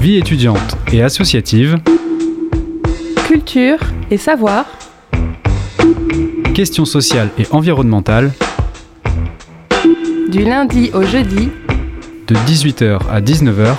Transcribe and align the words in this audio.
Vie 0.00 0.16
étudiante 0.16 0.78
et 0.90 1.02
associative. 1.02 1.76
Culture 3.26 3.80
et 4.10 4.16
savoir. 4.16 4.64
Questions 6.54 6.86
sociales 6.86 7.28
et 7.38 7.44
environnementales. 7.50 8.32
Du 10.30 10.42
lundi 10.44 10.90
au 10.94 11.02
jeudi. 11.02 11.50
De 12.26 12.34
18h 12.34 13.00
à 13.10 13.20
19h. 13.20 13.74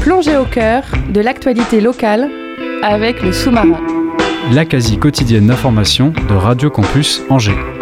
Plongée 0.00 0.38
au 0.38 0.46
cœur 0.46 0.84
de 1.12 1.20
l'actualité 1.20 1.82
locale 1.82 2.30
avec 2.82 3.22
le 3.22 3.32
sous-marin. 3.32 3.82
La 4.50 4.64
quasi 4.64 4.96
quotidienne 4.96 5.48
d'information 5.48 6.14
de 6.30 6.34
Radio 6.34 6.70
Campus 6.70 7.22
Angers. 7.28 7.77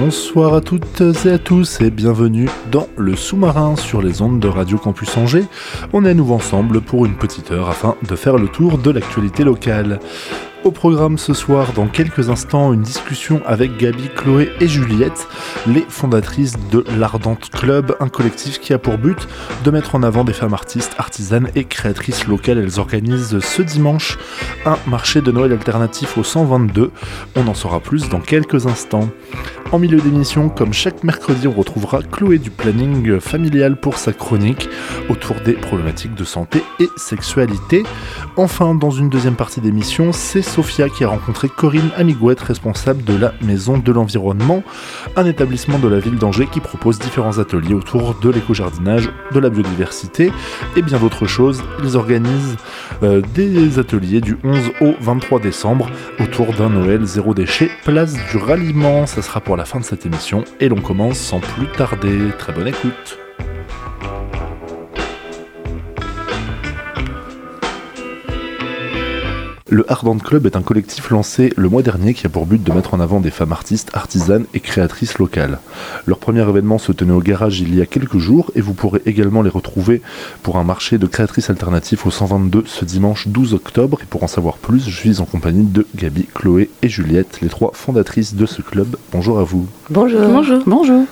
Bonsoir 0.00 0.54
à 0.54 0.60
toutes 0.60 1.02
et 1.26 1.30
à 1.30 1.38
tous 1.38 1.80
et 1.80 1.90
bienvenue 1.90 2.48
dans 2.70 2.86
le 2.96 3.16
sous-marin 3.16 3.74
sur 3.74 4.00
les 4.00 4.22
ondes 4.22 4.38
de 4.38 4.46
Radio 4.46 4.78
Campus 4.78 5.16
Angers. 5.16 5.46
On 5.92 6.04
est 6.04 6.10
à 6.10 6.14
nouveau 6.14 6.34
ensemble 6.34 6.80
pour 6.80 7.04
une 7.04 7.16
petite 7.16 7.50
heure 7.50 7.68
afin 7.68 7.96
de 8.08 8.14
faire 8.14 8.38
le 8.38 8.46
tour 8.46 8.78
de 8.78 8.92
l'actualité 8.92 9.42
locale. 9.42 9.98
Au 10.64 10.72
programme 10.72 11.18
ce 11.18 11.34
soir, 11.34 11.72
dans 11.72 11.86
quelques 11.86 12.30
instants, 12.30 12.72
une 12.72 12.82
discussion 12.82 13.40
avec 13.46 13.76
Gabi, 13.76 14.08
Chloé 14.14 14.50
et 14.60 14.66
Juliette, 14.66 15.28
les 15.66 15.86
fondatrices 15.88 16.56
de 16.70 16.84
l'Ardente 16.98 17.48
Club, 17.50 17.94
un 18.00 18.08
collectif 18.08 18.58
qui 18.58 18.72
a 18.72 18.78
pour 18.78 18.98
but 18.98 19.28
de 19.64 19.70
mettre 19.70 19.94
en 19.94 20.02
avant 20.02 20.24
des 20.24 20.32
femmes 20.32 20.54
artistes, 20.54 20.94
artisanes 20.98 21.48
et 21.54 21.64
créatrices 21.64 22.26
locales. 22.26 22.58
Elles 22.58 22.80
organisent 22.80 23.38
ce 23.38 23.62
dimanche 23.62 24.18
un 24.66 24.76
marché 24.88 25.20
de 25.20 25.30
Noël 25.30 25.52
alternatif 25.52 26.18
au 26.18 26.24
122. 26.24 26.90
On 27.36 27.46
en 27.46 27.54
saura 27.54 27.78
plus 27.78 28.08
dans 28.08 28.20
quelques 28.20 28.66
instants. 28.66 29.08
En 29.70 29.78
milieu 29.78 30.00
d'émission, 30.00 30.48
comme 30.48 30.72
chaque 30.72 31.04
mercredi, 31.04 31.46
on 31.46 31.52
retrouvera 31.52 32.00
Chloé 32.02 32.38
du 32.38 32.50
planning 32.50 33.20
familial 33.20 33.78
pour 33.78 33.98
sa 33.98 34.14
chronique 34.14 34.68
autour 35.10 35.36
des 35.44 35.52
problématiques 35.52 36.14
de 36.14 36.24
santé 36.24 36.62
et 36.80 36.88
sexualité. 36.96 37.82
Enfin, 38.36 38.74
dans 38.74 38.90
une 38.90 39.10
deuxième 39.10 39.36
partie 39.36 39.60
d'émission, 39.60 40.12
c'est 40.12 40.40
Sophia 40.48 40.88
qui 40.88 41.04
a 41.04 41.08
rencontré 41.08 41.48
Corinne 41.48 41.90
Amigouette, 41.96 42.40
responsable 42.40 43.04
de 43.04 43.14
la 43.14 43.32
Maison 43.42 43.78
de 43.78 43.92
l'Environnement, 43.92 44.62
un 45.14 45.26
établissement 45.26 45.78
de 45.78 45.88
la 45.88 46.00
ville 46.00 46.16
d'Angers 46.16 46.48
qui 46.50 46.60
propose 46.60 46.98
différents 46.98 47.38
ateliers 47.38 47.74
autour 47.74 48.14
de 48.14 48.30
l'éco-jardinage, 48.30 49.10
de 49.32 49.38
la 49.38 49.50
biodiversité 49.50 50.32
et 50.74 50.82
bien 50.82 50.98
d'autres 50.98 51.26
choses. 51.26 51.62
Ils 51.84 51.96
organisent 51.96 52.56
euh, 53.02 53.20
des 53.34 53.78
ateliers 53.78 54.20
du 54.20 54.38
11 54.42 54.58
au 54.80 54.94
23 55.00 55.40
décembre 55.40 55.90
autour 56.18 56.52
d'un 56.54 56.70
Noël 56.70 57.04
zéro 57.04 57.34
déchet, 57.34 57.70
place 57.84 58.14
du 58.30 58.38
ralliement. 58.38 59.06
Ça 59.06 59.22
sera 59.22 59.40
pour 59.40 59.56
la 59.56 59.66
fin 59.66 59.78
de 59.78 59.84
cette 59.84 60.06
émission 60.06 60.44
et 60.60 60.68
l'on 60.68 60.80
commence 60.80 61.18
sans 61.18 61.40
plus 61.40 61.66
tarder. 61.68 62.18
Très 62.38 62.52
bonne 62.52 62.68
écoute. 62.68 63.18
Le 69.70 69.84
Ardent 69.92 70.16
Club 70.16 70.46
est 70.46 70.56
un 70.56 70.62
collectif 70.62 71.10
lancé 71.10 71.52
le 71.54 71.68
mois 71.68 71.82
dernier 71.82 72.14
qui 72.14 72.24
a 72.26 72.30
pour 72.30 72.46
but 72.46 72.62
de 72.62 72.72
mettre 72.72 72.94
en 72.94 73.00
avant 73.00 73.20
des 73.20 73.30
femmes 73.30 73.52
artistes, 73.52 73.90
artisanes 73.92 74.46
et 74.54 74.60
créatrices 74.60 75.18
locales. 75.18 75.58
Leur 76.06 76.18
premier 76.18 76.40
événement 76.40 76.78
se 76.78 76.90
tenait 76.90 77.12
au 77.12 77.20
garage 77.20 77.60
il 77.60 77.74
y 77.74 77.82
a 77.82 77.86
quelques 77.86 78.16
jours 78.16 78.50
et 78.54 78.62
vous 78.62 78.72
pourrez 78.72 79.02
également 79.04 79.42
les 79.42 79.50
retrouver 79.50 80.00
pour 80.42 80.56
un 80.56 80.64
marché 80.64 80.96
de 80.96 81.06
créatrices 81.06 81.50
alternatives 81.50 82.00
au 82.06 82.10
122 82.10 82.62
ce 82.64 82.86
dimanche 82.86 83.28
12 83.28 83.52
octobre. 83.52 83.98
Et 84.02 84.06
pour 84.06 84.22
en 84.22 84.26
savoir 84.26 84.56
plus, 84.56 84.88
je 84.88 84.96
suis 84.96 85.20
en 85.20 85.26
compagnie 85.26 85.64
de 85.64 85.86
Gabi, 85.94 86.28
Chloé 86.34 86.70
et 86.80 86.88
Juliette, 86.88 87.42
les 87.42 87.48
trois 87.48 87.72
fondatrices 87.74 88.34
de 88.34 88.46
ce 88.46 88.62
club. 88.62 88.96
Bonjour 89.12 89.38
à 89.38 89.44
vous. 89.44 89.66
Bonjour. 89.90 90.22
Bonjour. 90.28 90.62
Bonjour. 90.66 91.04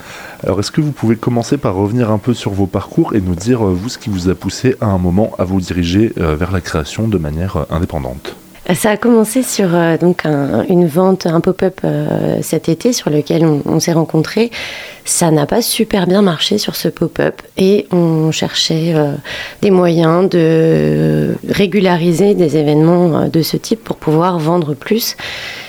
Alors 0.43 0.61
est-ce 0.61 0.71
que 0.71 0.81
vous 0.81 0.93
pouvez 0.93 1.17
commencer 1.17 1.59
par 1.59 1.75
revenir 1.75 2.11
un 2.11 2.19
peu 2.19 2.33
sur 2.33 2.53
vos 2.53 2.67
parcours 2.67 3.15
et 3.15 3.21
nous 3.21 3.35
dire, 3.35 3.67
euh, 3.67 3.75
vous, 3.75 3.91
ce 3.91 3.99
qui 3.99 4.09
vous 4.09 4.31
a 4.31 4.35
poussé 4.35 4.77
à 4.81 4.87
un 4.87 4.99
moment 4.99 5.33
à 5.39 5.45
vous 5.45 5.61
diriger 5.61 6.13
euh, 6.19 6.37
vers 6.37 6.53
la 6.53 6.63
création 6.63 7.07
de 7.07 7.19
manière 7.19 7.57
euh, 7.57 7.65
indépendante? 7.71 8.37
Ça 8.75 8.91
a 8.91 8.97
commencé 8.97 9.45
sur 9.45 9.77
euh, 9.77 9.97
donc 9.97 10.27
un- 10.27 10.65
une 10.69 10.89
vente, 10.89 11.27
un 11.27 11.41
pop-up 11.41 11.81
euh, 11.85 12.39
cet 12.43 12.69
été 12.69 12.93
sur 12.93 13.11
lequel 13.11 13.47
on, 13.65 13.79
s'est 13.79 13.93
rencontrés. 13.93 14.51
Ça 15.05 15.31
n'a 15.31 15.47
pas 15.47 15.63
super 15.63 16.09
bien 16.09 16.21
marché 16.21 16.59
sur 16.59 16.75
ce 16.75 16.89
pop-up 16.89 17.43
et 17.57 17.87
on 17.93 18.33
cherchait 18.33 18.93
euh, 18.97 19.13
des 19.63 19.71
moyens 19.71 20.29
de 20.29 21.37
régulariser 21.49 22.35
des 22.35 22.57
événements 22.57 23.29
de 23.29 23.43
ce 23.43 23.57
type 23.57 23.85
pour 23.85 23.99
pouvoir 23.99 24.41
vendre 24.41 24.75
plus. 24.75 25.17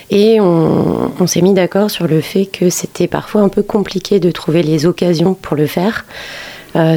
Et 0.09 0.39
on, 0.41 1.27
s'est 1.27 1.41
mis 1.41 1.53
d'accord 1.53 1.91
sur 1.91 2.07
le 2.07 2.21
fait 2.21 2.45
que 2.45 2.71
c'était 2.71 3.07
parfois 3.07 3.41
un 3.41 3.49
peu 3.49 3.61
compliqué 3.61 4.19
de 4.19 4.31
trouver 4.31 4.63
les 4.63 4.87
occasions 4.87 5.35
pour 5.35 5.55
le 5.57 5.67
faire. 5.67 6.05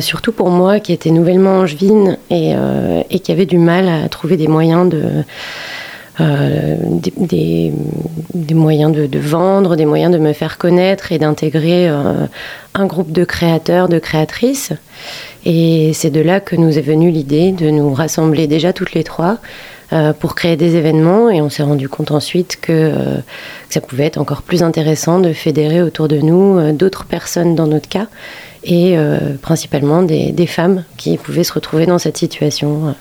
Surtout 0.00 0.30
pour 0.30 0.50
moi 0.50 0.78
qui 0.78 0.92
était 0.92 1.10
nouvellement 1.10 1.58
angevine 1.58 2.18
et, 2.30 2.52
et 3.10 3.18
qui 3.18 3.32
avait 3.32 3.46
du 3.46 3.58
mal 3.58 3.88
à 3.88 4.08
trouver 4.08 4.36
des 4.36 4.46
moyens 4.46 4.88
de, 4.88 5.02
euh, 6.20 6.76
des, 7.16 7.72
moyens 8.54 8.92
de, 8.92 9.18
vendre, 9.18 9.76
des 9.76 9.86
moyens 9.86 10.12
de 10.12 10.18
me 10.18 10.32
faire 10.32 10.58
connaître 10.58 11.12
et 11.12 11.18
d'intégrer 11.18 11.88
euh, 11.88 12.26
un 12.74 12.86
groupe 12.86 13.10
de 13.10 13.24
créateurs, 13.24 13.88
de 13.88 13.98
créatrices. 13.98 14.72
Et 15.46 15.92
c'est 15.94 16.10
de 16.10 16.20
là 16.20 16.40
que 16.40 16.56
nous 16.56 16.76
est 16.76 16.82
venue 16.82 17.10
l'idée 17.10 17.52
de 17.52 17.70
nous 17.70 17.94
rassembler 17.94 18.46
déjà 18.46 18.72
toutes 18.72 18.92
les 18.92 19.04
trois 19.04 19.38
euh, 19.92 20.12
pour 20.12 20.34
créer 20.34 20.56
des 20.56 20.76
événements. 20.76 21.30
Et 21.30 21.40
on 21.40 21.48
s'est 21.48 21.62
rendu 21.62 21.88
compte 21.88 22.10
ensuite 22.10 22.58
que, 22.60 22.92
ça 23.70 23.80
pouvait 23.80 24.04
être 24.04 24.18
encore 24.18 24.42
plus 24.42 24.62
intéressant 24.62 25.20
de 25.20 25.32
fédérer 25.32 25.80
autour 25.80 26.08
de 26.08 26.18
nous 26.18 26.72
d'autres 26.72 27.04
personnes 27.06 27.54
dans 27.54 27.66
notre 27.66 27.88
cas 27.88 28.08
et 28.64 28.96
euh, 28.96 29.36
principalement 29.40 30.02
des, 30.02 30.46
femmes 30.46 30.84
qui 30.96 31.16
pouvaient 31.16 31.44
se 31.44 31.52
retrouver 31.52 31.86
dans 31.86 31.98
cette 31.98 32.16
situation, 32.16 32.88
euh, 32.88 32.92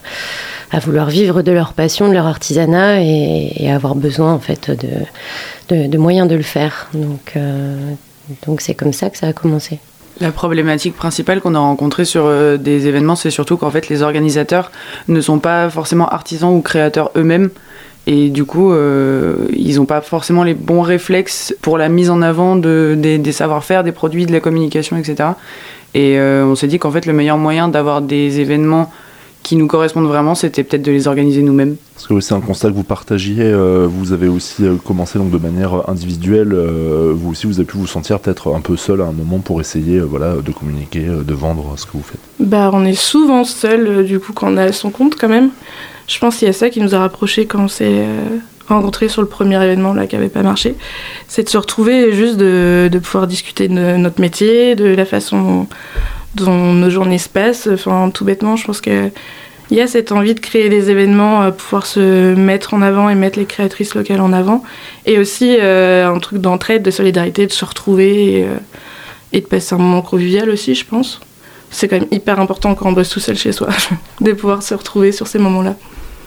à 0.72 0.80
vouloir 0.80 1.10
vivre 1.10 1.42
de 1.42 1.52
leur 1.52 1.74
passion, 1.74 2.08
de 2.08 2.14
leur 2.14 2.28
artisanat 2.28 3.02
et, 3.02 3.70
avoir 3.72 3.96
besoin 3.96 4.34
en 4.34 4.40
fait 4.40 4.72
de, 4.72 5.88
de, 5.88 5.98
moyens 5.98 6.28
de 6.28 6.36
le 6.36 6.44
faire. 6.44 6.90
Donc 6.94 7.34
euh, 7.36 7.76
donc 8.46 8.62
c'est 8.62 8.76
comme 8.76 8.94
ça 8.94 9.10
que 9.10 9.18
ça 9.18 9.28
a 9.28 9.34
commencé. 9.34 9.80
La 10.22 10.32
problématique 10.32 10.96
principale 10.96 11.40
qu'on 11.40 11.56
a 11.56 11.60
rencontrée 11.60 12.04
sur 12.04 12.30
des 12.58 12.88
événements, 12.88 13.16
c'est 13.16 13.30
surtout 13.30 13.58
qu'en 13.58 13.72
fait 13.72 13.88
les 13.90 14.02
organisateurs 14.02 14.72
ne 15.08 15.22
sont 15.22 15.40
pas 15.40 15.70
forcément 15.70 16.10
artisans 16.10 16.54
ou 16.54 16.62
créateurs 16.62 17.12
eux-mêmes. 17.16 17.50
Et 18.12 18.30
du 18.30 18.44
coup, 18.44 18.72
euh, 18.72 19.36
ils 19.56 19.76
n'ont 19.76 19.86
pas 19.86 20.02
forcément 20.02 20.44
les 20.44 20.56
bons 20.56 20.82
réflexes 20.82 21.56
pour 21.62 21.78
la 21.78 21.90
mise 21.90 22.10
en 22.10 22.24
avant 22.24 22.56
de, 22.56 22.96
des, 22.98 23.20
des 23.20 23.32
savoir-faire, 23.32 23.84
des 23.84 23.92
produits, 23.92 24.26
de 24.26 24.32
la 24.32 24.40
communication, 24.40 24.98
etc. 24.98 25.30
Et 25.94 26.18
euh, 26.18 26.44
on 26.44 26.56
s'est 26.56 26.66
dit 26.66 26.80
qu'en 26.80 26.90
fait, 26.90 27.06
le 27.06 27.14
meilleur 27.14 27.38
moyen 27.38 27.68
d'avoir 27.68 28.02
des 28.02 28.40
événements 28.40 28.92
qui 29.44 29.56
nous 29.56 29.68
correspondent 29.68 30.08
vraiment, 30.08 30.34
c'était 30.34 30.64
peut-être 30.64 30.82
de 30.82 30.92
les 30.92 31.08
organiser 31.08 31.44
nous-mêmes. 31.44 31.76
Parce 31.94 32.08
que 32.08 32.20
c'est 32.20 32.34
un 32.34 32.42
constat 32.42 32.70
que 32.70 32.74
vous 32.74 32.84
partagiez, 32.84 33.44
euh, 33.44 33.88
vous 33.88 34.12
avez 34.12 34.28
aussi 34.28 34.64
commencé 34.84 35.18
donc 35.20 35.30
de 35.30 35.38
manière 35.38 35.88
individuelle, 35.88 36.52
euh, 36.54 37.14
vous 37.16 37.30
aussi 37.32 37.46
vous 37.46 37.60
avez 37.60 37.66
pu 37.66 37.78
vous 37.78 37.88
sentir 37.88 38.20
peut-être 38.20 38.54
un 38.54 38.62
peu 38.62 38.76
seul 38.76 39.02
à 39.02 39.06
un 39.06 39.12
moment 39.12 39.38
pour 39.38 39.62
essayer 39.62 39.98
euh, 39.98 40.04
voilà, 40.04 40.36
de 40.36 40.52
communiquer, 40.52 41.06
de 41.06 41.34
vendre 41.34 41.74
ce 41.78 41.86
que 41.86 41.92
vous 41.94 42.04
faites. 42.04 42.20
Bah, 42.40 42.72
on 42.74 42.86
est 42.86 43.00
souvent 43.00 43.44
seul, 43.44 44.04
du 44.04 44.20
coup, 44.20 44.34
quand 44.34 44.52
on 44.52 44.58
a 44.58 44.72
son 44.72 44.90
compte, 44.90 45.16
quand 45.16 45.30
même. 45.30 45.50
Je 46.10 46.18
pense 46.18 46.38
qu'il 46.38 46.48
y 46.48 46.50
a 46.50 46.54
ça 46.54 46.72
qui 46.72 46.82
nous 46.82 46.96
a 46.96 47.00
rapprochés 47.00 47.46
quand 47.46 47.66
on 47.66 47.68
s'est 47.68 47.86
euh, 47.88 48.40
rencontrés 48.68 49.10
sur 49.10 49.22
le 49.22 49.28
premier 49.28 49.64
événement 49.64 49.94
là 49.94 50.08
qui 50.08 50.16
avait 50.16 50.28
pas 50.28 50.42
marché. 50.42 50.76
C'est 51.28 51.44
de 51.44 51.50
se 51.50 51.58
retrouver 51.58 52.10
et 52.10 52.14
juste 52.14 52.38
de, 52.38 52.90
pouvoir 53.02 53.28
discuter 53.28 53.68
de 53.68 53.96
notre 53.96 54.20
métier, 54.20 54.76
de 54.76 54.86
la 54.86 55.06
façon 55.06 55.68
dont 56.34 56.74
nos 56.74 56.90
journées 56.90 57.20
se 57.20 57.30
passent. 57.30 57.70
Enfin, 57.72 58.10
tout 58.12 58.26
bêtement, 58.26 58.56
je 58.56 58.66
pense 58.66 58.82
que 58.82 59.12
il 59.70 59.78
y 59.78 59.82
a 59.82 59.86
cette 59.88 60.12
envie 60.12 60.34
de 60.34 60.40
créer 60.40 60.68
des 60.68 60.90
événements, 60.90 61.44
euh, 61.44 61.52
pouvoir 61.52 61.86
se 61.86 62.34
mettre 62.34 62.74
en 62.74 62.82
avant 62.82 63.08
et 63.08 63.14
mettre 63.14 63.38
les 63.38 63.46
créatrices 63.46 63.94
locales 63.94 64.20
en 64.20 64.34
avant. 64.34 64.64
Et 65.06 65.20
aussi 65.20 65.58
euh, 65.60 66.12
un 66.12 66.18
truc 66.18 66.42
d'entraide, 66.42 66.82
de 66.82 66.90
solidarité, 66.90 67.46
de 67.46 67.52
se 67.52 67.66
retrouver 67.66 68.40
et, 68.40 68.48
et 69.32 69.42
de 69.42 69.46
passer 69.46 69.76
un 69.76 69.78
moment 69.78 70.02
convivial 70.02 70.50
aussi, 70.50 70.74
je 70.74 70.86
pense. 70.86 71.22
C'est 71.70 71.88
quand 71.88 72.00
même 72.00 72.10
hyper 72.10 72.40
important 72.40 72.74
quand 72.74 72.90
on 72.90 72.94
bosse 72.94 73.10
tout 73.10 73.20
seul 73.20 73.38
chez 73.38 73.52
soi, 73.52 73.70
de 74.22 74.34
pouvoir 74.34 74.64
se 74.64 74.74
retrouver 74.74 75.12
sur 75.12 75.28
ces 75.28 75.38
moments-là. 75.38 75.76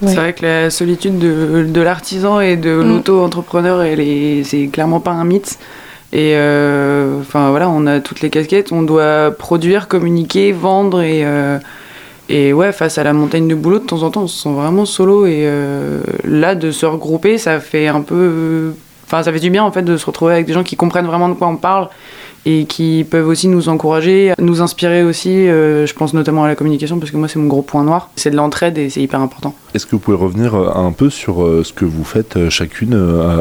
C'est 0.07 0.17
vrai 0.17 0.33
que 0.33 0.45
la 0.45 0.71
solitude 0.71 1.19
de, 1.19 1.65
de 1.69 1.81
l'artisan 1.81 2.41
et 2.41 2.57
de 2.57 2.71
Mm. 2.71 2.89
l'auto-entrepreneur, 2.89 3.85
c'est 4.45 4.67
clairement 4.73 5.01
pas 5.01 5.13
un 5.13 5.25
mythe. 5.25 5.59
Et 6.13 6.35
euh, 6.37 7.21
enfin 7.21 7.51
voilà, 7.51 7.71
on 7.71 7.87
a 7.87 8.01
toutes 8.01 8.21
les 8.21 8.29
casquettes, 8.29 8.71
on 8.73 8.83
doit 8.83 9.31
produire, 9.31 9.89
communiquer, 9.89 10.53
vendre 10.53 11.01
et 11.01 11.25
euh, 11.25 11.59
et 12.29 12.53
ouais, 12.53 12.73
face 12.73 12.99
à 12.99 13.05
la 13.05 13.13
montagne 13.13 13.49
de 13.49 13.55
boulot, 13.55 13.79
de 13.79 13.85
temps 13.87 14.03
en 14.03 14.11
temps, 14.11 14.23
on 14.23 14.27
se 14.27 14.43
sent 14.43 14.53
vraiment 14.53 14.85
solo 14.85 15.27
et 15.27 15.43
euh, 15.45 16.01
là 16.25 16.55
de 16.55 16.71
se 16.71 16.87
regrouper, 16.87 17.37
ça 17.39 17.61
fait 17.61 17.89
un 17.89 18.01
peu, 18.01 18.73
enfin 19.07 19.23
ça 19.23 19.33
fait 19.33 19.41
du 19.41 19.51
bien 19.51 19.65
en 19.65 19.73
fait 19.73 19.83
de 19.83 19.97
se 19.97 20.07
retrouver 20.07 20.35
avec 20.35 20.47
des 20.47 20.53
gens 20.53 20.63
qui 20.63 20.77
comprennent 20.77 21.07
vraiment 21.07 21.29
de 21.29 21.35
quoi 21.35 21.49
on 21.49 21.57
parle 21.57 21.89
et 22.45 22.65
qui 22.65 23.07
peuvent 23.09 23.29
aussi 23.29 23.49
nous 23.49 23.69
encourager, 23.69 24.33
nous 24.39 24.63
inspirer 24.63 25.03
aussi. 25.05 25.49
euh, 25.49 25.87
je 25.87 25.95
pense 25.95 26.13
notamment 26.15 26.45
à 26.45 26.49
la 26.49 26.55
communication 26.57 26.99
parce 26.99 27.11
que 27.11 27.17
moi 27.17 27.29
c'est 27.29 27.39
mon 27.39 27.47
gros 27.47 27.63
point 27.63 27.85
noir. 27.85 28.11
C'est 28.17 28.31
de 28.31 28.37
l'entraide 28.37 28.79
et 28.79 28.91
c'est 28.91 29.01
hyper 29.01 29.21
important. 29.21 29.55
Est-ce 29.75 29.87
que 29.87 29.93
vous 29.93 30.01
pouvez 30.01 30.17
revenir 30.17 30.55
euh, 30.55 30.71
un 30.75 30.93
peu 30.93 31.11
sur 31.11 31.43
euh, 31.43 31.63
ce 31.65 31.73
que 31.73 31.85
vous 31.85 32.05
faites 32.05 32.49
chacune 32.49 32.95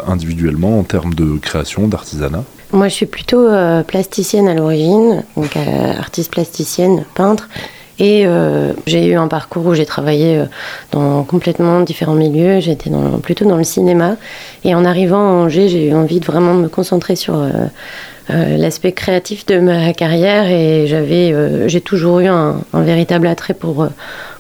individuellement 0.08 0.80
en 0.80 0.84
termes 0.84 1.14
de 1.14 1.38
création, 1.40 1.88
d'artisanat? 1.88 2.44
Moi, 2.74 2.88
je 2.88 2.94
suis 2.94 3.06
plutôt 3.06 3.48
euh, 3.48 3.84
plasticienne 3.84 4.48
à 4.48 4.54
l'origine, 4.54 5.26
donc 5.36 5.58
euh, 5.58 5.94
artiste 5.98 6.32
plasticienne, 6.32 7.04
peintre. 7.16 7.50
Et 8.00 8.26
euh, 8.26 8.72
j'ai 8.88 9.06
eu 9.08 9.16
un 9.16 9.28
parcours 9.28 9.66
où 9.68 9.74
j'ai 9.74 9.86
travaillé 9.86 10.44
dans 10.92 11.24
complètement 11.24 11.82
différents 11.82 12.16
milieux. 12.16 12.60
J'étais 12.60 12.90
plutôt 13.22 13.46
dans 13.46 13.58
le 13.58 13.64
cinéma. 13.64 14.16
Et 14.64 14.74
en 14.74 14.86
arrivant 14.86 15.20
à 15.20 15.44
Angers, 15.44 15.68
j'ai 15.68 15.90
eu 15.90 15.94
envie 15.94 16.20
de 16.20 16.26
vraiment 16.26 16.54
me 16.54 16.68
concentrer 16.68 17.16
sur 17.16 17.36
euh, 17.36 17.52
euh, 18.30 18.56
l'aspect 18.56 18.92
créatif 18.92 19.46
de 19.46 19.60
ma 19.60 19.94
carrière. 19.94 20.50
Et 20.50 20.86
j'avais, 20.88 21.34
euh, 21.34 21.68
j'ai 21.68 21.82
toujours 21.82 22.20
eu 22.20 22.28
un, 22.28 22.62
véritable 22.74 23.28
attrait 23.28 23.56
pour, 23.56 23.84
euh, 23.84 23.90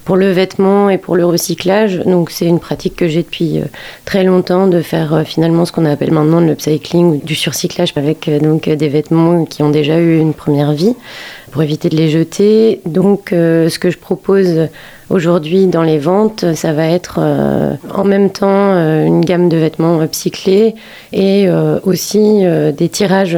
pour 0.05 0.17
le 0.17 0.31
vêtement 0.31 0.89
et 0.89 0.97
pour 0.97 1.15
le 1.15 1.25
recyclage. 1.25 1.97
Donc 1.99 2.29
c'est 2.29 2.45
une 2.45 2.59
pratique 2.59 2.95
que 2.95 3.07
j'ai 3.07 3.23
depuis 3.23 3.61
très 4.05 4.23
longtemps 4.23 4.67
de 4.67 4.81
faire 4.81 5.23
finalement 5.25 5.65
ce 5.65 5.71
qu'on 5.71 5.85
appelle 5.85 6.11
maintenant 6.11 6.39
le 6.39 6.51
upcycling 6.51 7.05
ou 7.05 7.21
du 7.23 7.35
surcyclage 7.35 7.93
avec 7.95 8.29
donc 8.41 8.69
des 8.69 8.87
vêtements 8.87 9.45
qui 9.45 9.63
ont 9.63 9.69
déjà 9.69 9.99
eu 9.99 10.19
une 10.19 10.33
première 10.33 10.73
vie 10.73 10.95
pour 11.51 11.61
éviter 11.61 11.89
de 11.89 11.97
les 11.97 12.09
jeter. 12.09 12.81
Donc 12.85 13.27
ce 13.29 13.77
que 13.77 13.91
je 13.91 13.97
propose 13.99 14.69
aujourd'hui 15.11 15.67
dans 15.67 15.83
les 15.83 15.99
ventes, 15.99 16.45
ça 16.55 16.73
va 16.73 16.87
être 16.87 17.19
en 17.93 18.03
même 18.03 18.31
temps 18.31 18.73
une 19.05 19.21
gamme 19.21 19.49
de 19.49 19.57
vêtements 19.57 20.01
upcyclés 20.01 20.73
et 21.13 21.47
aussi 21.83 22.43
des 22.75 22.89
tirages 22.89 23.37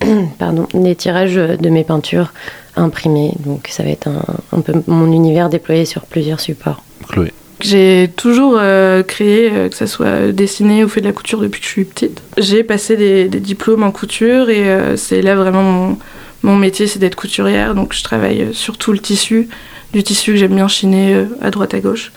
pardon, 0.38 0.66
des 0.74 0.94
tirages 0.94 1.36
de 1.36 1.68
mes 1.68 1.84
peintures 1.84 2.32
imprimées. 2.76 3.32
Donc 3.44 3.68
ça 3.70 3.82
va 3.82 3.90
être 3.90 4.08
un, 4.08 4.22
un 4.52 4.60
peu 4.60 4.72
mon 4.86 5.12
univers 5.12 5.48
déployé 5.48 5.84
sur 5.84 6.02
plusieurs 6.02 6.40
supports. 6.40 6.82
Chloé. 7.08 7.32
J'ai 7.60 8.10
toujours 8.16 8.56
euh, 8.58 9.02
créé, 9.02 9.50
euh, 9.52 9.68
que 9.68 9.76
ce 9.76 9.86
soit 9.86 10.32
dessiné 10.32 10.84
ou 10.84 10.88
fait 10.88 11.00
de 11.00 11.06
la 11.06 11.12
couture 11.12 11.40
depuis 11.40 11.60
que 11.60 11.66
je 11.66 11.70
suis 11.70 11.84
petite. 11.84 12.20
J'ai 12.36 12.64
passé 12.64 12.96
des, 12.96 13.28
des 13.28 13.40
diplômes 13.40 13.84
en 13.84 13.92
couture 13.92 14.50
et 14.50 14.68
euh, 14.68 14.96
c'est 14.96 15.22
là 15.22 15.36
vraiment 15.36 15.62
mon, 15.62 15.96
mon 16.44 16.56
métier, 16.56 16.86
c'est 16.86 16.98
d'être 16.98 17.16
couturière. 17.16 17.74
Donc 17.74 17.94
je 17.94 18.02
travaille 18.04 18.42
euh, 18.42 18.52
sur 18.52 18.76
tout 18.76 18.92
le 18.92 18.98
tissu, 18.98 19.48
du 19.92 20.02
tissu 20.02 20.32
que 20.32 20.36
j'aime 20.36 20.54
bien 20.54 20.68
chiner 20.68 21.14
euh, 21.14 21.24
à 21.40 21.50
droite 21.50 21.74
à 21.74 21.80
gauche. 21.80 22.12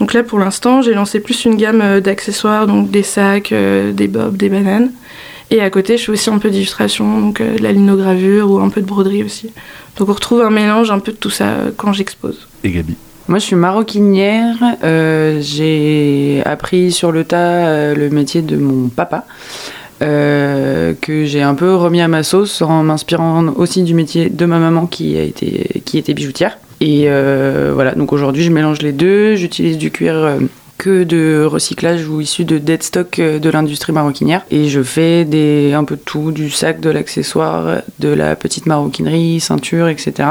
Donc 0.00 0.14
là 0.14 0.22
pour 0.22 0.38
l'instant, 0.38 0.82
j'ai 0.82 0.94
lancé 0.94 1.20
plus 1.20 1.44
une 1.44 1.56
gamme 1.56 2.00
d'accessoires, 2.00 2.66
donc 2.66 2.90
des 2.90 3.02
sacs, 3.02 3.52
euh, 3.52 3.92
des 3.92 4.08
bobs, 4.08 4.36
des 4.36 4.48
bananes. 4.48 4.90
Et 5.50 5.60
à 5.60 5.70
côté, 5.70 5.98
je 5.98 6.04
fais 6.04 6.12
aussi 6.12 6.30
un 6.30 6.38
peu 6.38 6.50
d'illustration, 6.50 7.20
donc 7.20 7.40
euh, 7.40 7.56
de 7.56 7.62
la 7.62 7.72
linogravure 7.72 8.50
ou 8.50 8.58
un 8.58 8.70
peu 8.70 8.80
de 8.80 8.86
broderie 8.86 9.22
aussi. 9.22 9.52
Donc 9.96 10.08
on 10.08 10.12
retrouve 10.12 10.42
un 10.42 10.50
mélange 10.50 10.90
un 10.90 10.98
peu 10.98 11.12
de 11.12 11.16
tout 11.16 11.30
ça 11.30 11.48
euh, 11.48 11.70
quand 11.76 11.92
j'expose. 11.92 12.48
Et 12.64 12.70
Gabi? 12.70 12.96
Moi, 13.28 13.38
je 13.38 13.44
suis 13.44 13.56
maroquinière. 13.56 14.56
Euh, 14.82 15.38
j'ai 15.40 16.42
appris 16.44 16.92
sur 16.92 17.12
le 17.12 17.24
tas 17.24 17.66
euh, 17.66 17.94
le 17.94 18.10
métier 18.10 18.42
de 18.42 18.56
mon 18.56 18.88
papa, 18.88 19.24
euh, 20.02 20.92
que 21.00 21.24
j'ai 21.24 21.40
un 21.42 21.54
peu 21.54 21.74
remis 21.74 22.00
à 22.00 22.08
ma 22.08 22.22
sauce 22.22 22.60
en 22.60 22.82
m'inspirant 22.82 23.46
aussi 23.56 23.82
du 23.82 23.94
métier 23.94 24.28
de 24.28 24.44
ma 24.44 24.58
maman 24.58 24.86
qui, 24.86 25.16
a 25.16 25.22
été, 25.22 25.82
qui 25.84 25.96
était 25.98 26.12
bijoutière. 26.14 26.58
Et 26.80 27.04
euh, 27.06 27.70
voilà, 27.72 27.94
donc 27.94 28.12
aujourd'hui, 28.12 28.42
je 28.42 28.50
mélange 28.50 28.82
les 28.82 28.92
deux. 28.92 29.36
J'utilise 29.36 29.78
du 29.78 29.90
cuir. 29.90 30.38
De 30.88 31.44
recyclage 31.44 32.08
ou 32.08 32.20
issu 32.20 32.44
de 32.44 32.58
dead 32.58 32.82
stock 32.82 33.18
euh, 33.18 33.38
de 33.38 33.50
l'industrie 33.50 33.92
maroquinière. 33.92 34.42
Et 34.50 34.68
je 34.68 34.82
fais 34.82 35.24
des, 35.24 35.72
un 35.72 35.84
peu 35.84 35.96
de 35.96 36.00
tout, 36.00 36.32
du 36.32 36.50
sac, 36.50 36.80
de 36.80 36.90
l'accessoire, 36.90 37.82
de 37.98 38.08
la 38.08 38.36
petite 38.36 38.66
maroquinerie, 38.66 39.40
ceinture, 39.40 39.88
etc. 39.88 40.28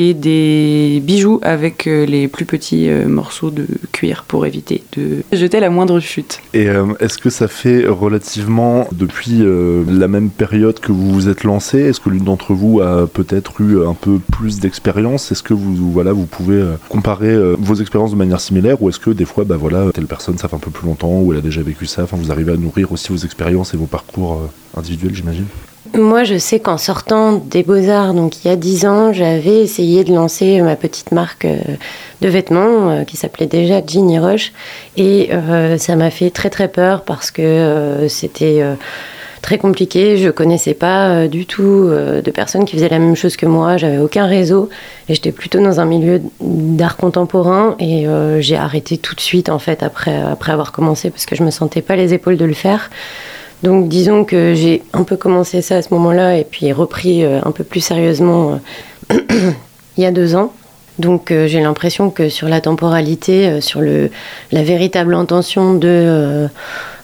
Et 0.00 0.14
des 0.14 1.02
bijoux 1.02 1.40
avec 1.42 1.88
euh, 1.88 2.06
les 2.06 2.28
plus 2.28 2.44
petits 2.44 2.88
euh, 2.88 3.08
morceaux 3.08 3.50
de 3.50 3.66
cuir 3.90 4.24
pour 4.28 4.46
éviter 4.46 4.84
de 4.96 5.24
jeter 5.32 5.58
la 5.58 5.70
moindre 5.70 5.98
chute. 5.98 6.40
Et 6.54 6.68
euh, 6.68 6.86
est-ce 7.00 7.18
que 7.18 7.30
ça 7.30 7.48
fait 7.48 7.84
relativement 7.84 8.86
depuis 8.92 9.42
la 9.88 10.06
même 10.06 10.30
période 10.30 10.78
que 10.78 10.92
vous 10.92 11.10
vous 11.10 11.28
êtes 11.28 11.42
lancé 11.42 11.80
Est-ce 11.80 11.98
que 11.98 12.10
l'une 12.10 12.22
d'entre 12.22 12.54
vous 12.54 12.80
a 12.80 13.08
peut-être 13.08 13.60
eu 13.60 13.84
un 13.84 13.94
peu 13.94 14.20
plus 14.20 14.60
d'expérience? 14.60 15.32
Est-ce 15.32 15.42
que 15.42 15.54
vous, 15.54 15.90
voilà, 15.90 16.12
vous 16.12 16.26
pouvez 16.26 16.62
comparer 16.88 17.36
vos 17.58 17.74
expériences 17.74 18.12
de 18.12 18.16
manière 18.16 18.40
similaire 18.40 18.80
ou 18.80 18.88
est-ce 18.88 19.00
que 19.00 19.10
des 19.10 19.24
fois, 19.24 19.42
bah 19.42 19.56
voilà, 19.56 19.90
telle 19.92 20.06
personne, 20.06 20.38
ça 20.38 20.46
fait 20.46 20.56
un 20.56 20.60
peu 20.60 20.70
plus 20.70 20.86
longtemps 20.86 21.20
ou 21.20 21.32
elle 21.32 21.40
a 21.40 21.42
déjà 21.42 21.62
vécu 21.62 21.86
ça 21.86 22.04
Enfin, 22.04 22.16
vous 22.16 22.30
arrivez 22.30 22.52
à 22.52 22.56
nourrir 22.56 22.92
aussi 22.92 23.08
vos 23.10 23.18
expériences 23.18 23.74
et 23.74 23.76
vos 23.76 23.86
parcours 23.86 24.48
individuels, 24.76 25.14
j'imagine? 25.14 25.46
Moi, 25.94 26.24
je 26.24 26.38
sais 26.38 26.60
qu'en 26.60 26.76
sortant 26.76 27.32
des 27.32 27.62
Beaux-Arts, 27.62 28.14
donc 28.14 28.44
il 28.44 28.48
y 28.48 28.50
a 28.50 28.56
dix 28.56 28.84
ans, 28.84 29.12
j'avais 29.12 29.60
essayé 29.60 30.04
de 30.04 30.12
lancer 30.12 30.60
ma 30.60 30.76
petite 30.76 31.12
marque 31.12 31.44
euh, 31.44 31.56
de 32.20 32.28
vêtements 32.28 32.90
euh, 32.90 33.04
qui 33.04 33.16
s'appelait 33.16 33.46
déjà 33.46 33.80
Ginny 33.84 34.18
Rush. 34.18 34.52
Et 34.96 35.30
euh, 35.32 35.78
ça 35.78 35.96
m'a 35.96 36.10
fait 36.10 36.30
très 36.30 36.50
très 36.50 36.68
peur 36.68 37.02
parce 37.02 37.30
que 37.30 38.06
c'était 38.08 38.62
très 39.40 39.58
compliqué. 39.58 40.18
Je 40.18 40.30
connaissais 40.30 40.74
pas 40.74 41.26
du 41.28 41.46
tout 41.46 41.88
de 41.88 42.30
personnes 42.30 42.64
qui 42.64 42.76
faisaient 42.76 42.88
la 42.88 42.98
même 42.98 43.16
chose 43.16 43.36
que 43.36 43.46
moi. 43.46 43.76
J'avais 43.76 43.98
aucun 43.98 44.26
réseau 44.26 44.68
et 45.08 45.14
j'étais 45.14 45.32
plutôt 45.32 45.60
dans 45.60 45.80
un 45.80 45.84
milieu 45.84 46.20
d'art 46.40 46.96
contemporain. 46.96 47.76
Et 47.78 48.06
j'ai 48.40 48.56
arrêté 48.56 48.98
tout 48.98 49.14
de 49.14 49.20
suite 49.20 49.48
en 49.48 49.58
fait 49.58 49.82
après, 49.82 50.16
après 50.16 50.52
avoir 50.52 50.72
commencé 50.72 51.10
parce 51.10 51.26
que 51.26 51.36
je 51.36 51.44
me 51.44 51.50
sentais 51.50 51.82
pas 51.82 51.96
les 51.96 52.14
épaules 52.14 52.36
de 52.36 52.44
le 52.44 52.54
faire. 52.54 52.90
Donc 53.62 53.88
disons 53.88 54.24
que 54.24 54.54
j'ai 54.54 54.82
un 54.92 55.02
peu 55.04 55.16
commencé 55.16 55.62
ça 55.62 55.76
à 55.76 55.82
ce 55.82 55.92
moment-là 55.94 56.36
et 56.38 56.44
puis 56.44 56.72
repris 56.72 57.24
euh, 57.24 57.40
un 57.44 57.50
peu 57.50 57.64
plus 57.64 57.80
sérieusement 57.80 58.60
euh, 59.12 59.16
il 59.96 60.02
y 60.02 60.06
a 60.06 60.12
deux 60.12 60.36
ans. 60.36 60.52
Donc 60.98 61.30
euh, 61.30 61.46
j'ai 61.46 61.60
l'impression 61.60 62.10
que 62.10 62.28
sur 62.28 62.48
la 62.48 62.60
temporalité, 62.60 63.46
euh, 63.48 63.60
sur 63.60 63.80
le, 63.80 64.10
la 64.50 64.62
véritable 64.64 65.14
intention 65.14 65.74
de, 65.74 65.86
euh, 65.86 66.46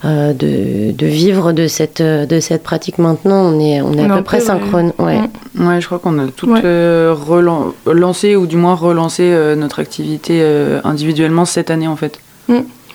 euh, 0.05 0.33
de, 0.33 0.91
de 0.93 1.07
vivre 1.07 1.53
de 1.53 1.69
cette, 1.69 2.03
de 2.03 2.41
cette 2.41 2.65
pratique 2.65 2.99
maintenant, 2.99 3.43
on 3.53 3.61
est, 3.61 3.81
on 3.83 3.93
est 3.95 4.05
à 4.05 4.17
peu 4.17 4.23
près 4.25 4.41
synchrone. 4.41 4.93
Ouais. 4.99 5.19
Mm. 5.55 5.69
Ouais, 5.69 5.81
je 5.81 5.87
crois 5.87 6.01
qu'on 6.01 6.19
a 6.19 6.27
toutes 6.27 6.51
Ouais. 6.51 6.61
euh, 6.65 7.15
relan- 7.15 7.73
lancé 7.87 8.35
ou 8.35 8.47
du 8.47 8.57
moins 8.57 8.75
relancé 8.75 9.23
euh, 9.25 9.55
notre 9.55 9.79
activité 9.81 10.41
euh, 10.43 10.81
individuellement 10.85 11.45
cette 11.45 11.71
année 11.71 11.87
en 11.89 11.97
fait. 11.97 12.19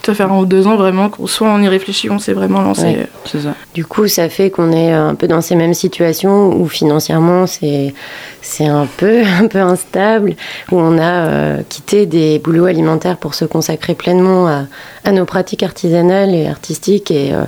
Ça 0.09 0.15
fait 0.15 0.23
un 0.23 0.35
ou 0.37 0.47
deux 0.47 0.65
ans 0.65 0.75
vraiment 0.75 1.09
qu'on 1.09 1.27
soit 1.27 1.47
on 1.47 1.61
y 1.61 1.67
réfléchit, 1.67 2.09
on 2.09 2.17
s'est 2.17 2.33
vraiment 2.33 2.61
lancé. 2.61 2.81
Ouais. 2.83 3.07
C'est 3.25 3.41
ça. 3.41 3.53
Du 3.75 3.85
coup, 3.85 4.07
ça 4.07 4.27
fait 4.27 4.49
qu'on 4.49 4.71
est 4.71 4.91
un 4.91 5.13
peu 5.13 5.27
dans 5.27 5.41
ces 5.41 5.55
mêmes 5.55 5.75
situations 5.75 6.47
où 6.47 6.67
financièrement 6.67 7.45
c'est 7.45 7.93
c'est 8.41 8.65
un 8.65 8.87
peu 8.87 9.21
un 9.39 9.45
peu 9.45 9.59
instable, 9.59 10.33
où 10.71 10.79
on 10.79 10.97
a 10.97 11.27
euh, 11.27 11.57
quitté 11.69 12.07
des 12.07 12.39
boulots 12.39 12.65
alimentaires 12.65 13.17
pour 13.17 13.35
se 13.35 13.45
consacrer 13.45 13.93
pleinement 13.93 14.47
à, 14.47 14.63
à 15.03 15.11
nos 15.11 15.25
pratiques 15.25 15.61
artisanales 15.61 16.33
et 16.33 16.47
artistiques 16.47 17.11
et 17.11 17.31
euh, 17.31 17.43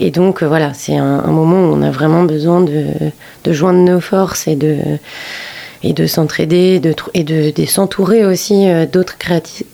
et 0.00 0.10
donc 0.10 0.42
euh, 0.42 0.48
voilà, 0.48 0.74
c'est 0.74 0.96
un, 0.96 1.20
un 1.24 1.30
moment 1.30 1.58
où 1.60 1.74
on 1.74 1.82
a 1.82 1.92
vraiment 1.92 2.24
besoin 2.24 2.60
de 2.60 2.86
de 3.44 3.52
joindre 3.52 3.78
nos 3.78 4.00
forces 4.00 4.48
et 4.48 4.56
de 4.56 4.78
et 5.86 5.92
de 5.92 6.06
s'entraider 6.06 6.80
de, 6.80 6.92
tr- 6.92 7.10
et 7.14 7.24
de, 7.24 7.52
de 7.54 7.66
s'entourer 7.66 8.24
aussi 8.24 8.66
euh, 8.68 8.86
d'autres 8.86 9.16
créati- 9.18 9.64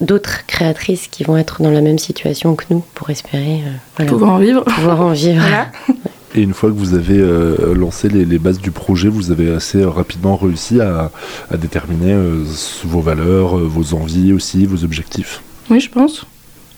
créatrices 0.46 1.06
qui 1.08 1.22
vont 1.24 1.36
être 1.36 1.62
dans 1.62 1.70
la 1.70 1.80
même 1.80 1.98
situation 1.98 2.56
que 2.56 2.64
nous 2.70 2.84
pour 2.94 3.08
espérer 3.10 3.60
euh, 3.64 3.70
voilà, 3.96 4.10
Pouvoir 4.10 4.32
en 4.32 4.38
vivre. 4.38 4.64
pouvoir 4.64 5.00
en 5.00 5.12
vivre. 5.12 5.40
Voilà. 5.40 5.68
Et 6.34 6.42
une 6.42 6.54
fois 6.54 6.68
que 6.70 6.74
vous 6.76 6.94
avez 6.94 7.18
euh, 7.18 7.74
lancé 7.74 8.08
les, 8.08 8.24
les 8.24 8.38
bases 8.38 8.60
du 8.60 8.70
projet, 8.70 9.08
vous 9.08 9.32
avez 9.32 9.52
assez 9.52 9.82
rapidement 9.84 10.36
réussi 10.36 10.80
à, 10.80 11.10
à 11.50 11.56
déterminer 11.56 12.12
euh, 12.12 12.44
vos 12.84 13.00
valeurs, 13.00 13.58
euh, 13.58 13.62
vos 13.68 13.94
envies 13.96 14.32
aussi, 14.32 14.64
vos 14.66 14.84
objectifs? 14.84 15.42
Oui, 15.70 15.80
je 15.80 15.90
pense. 15.90 16.24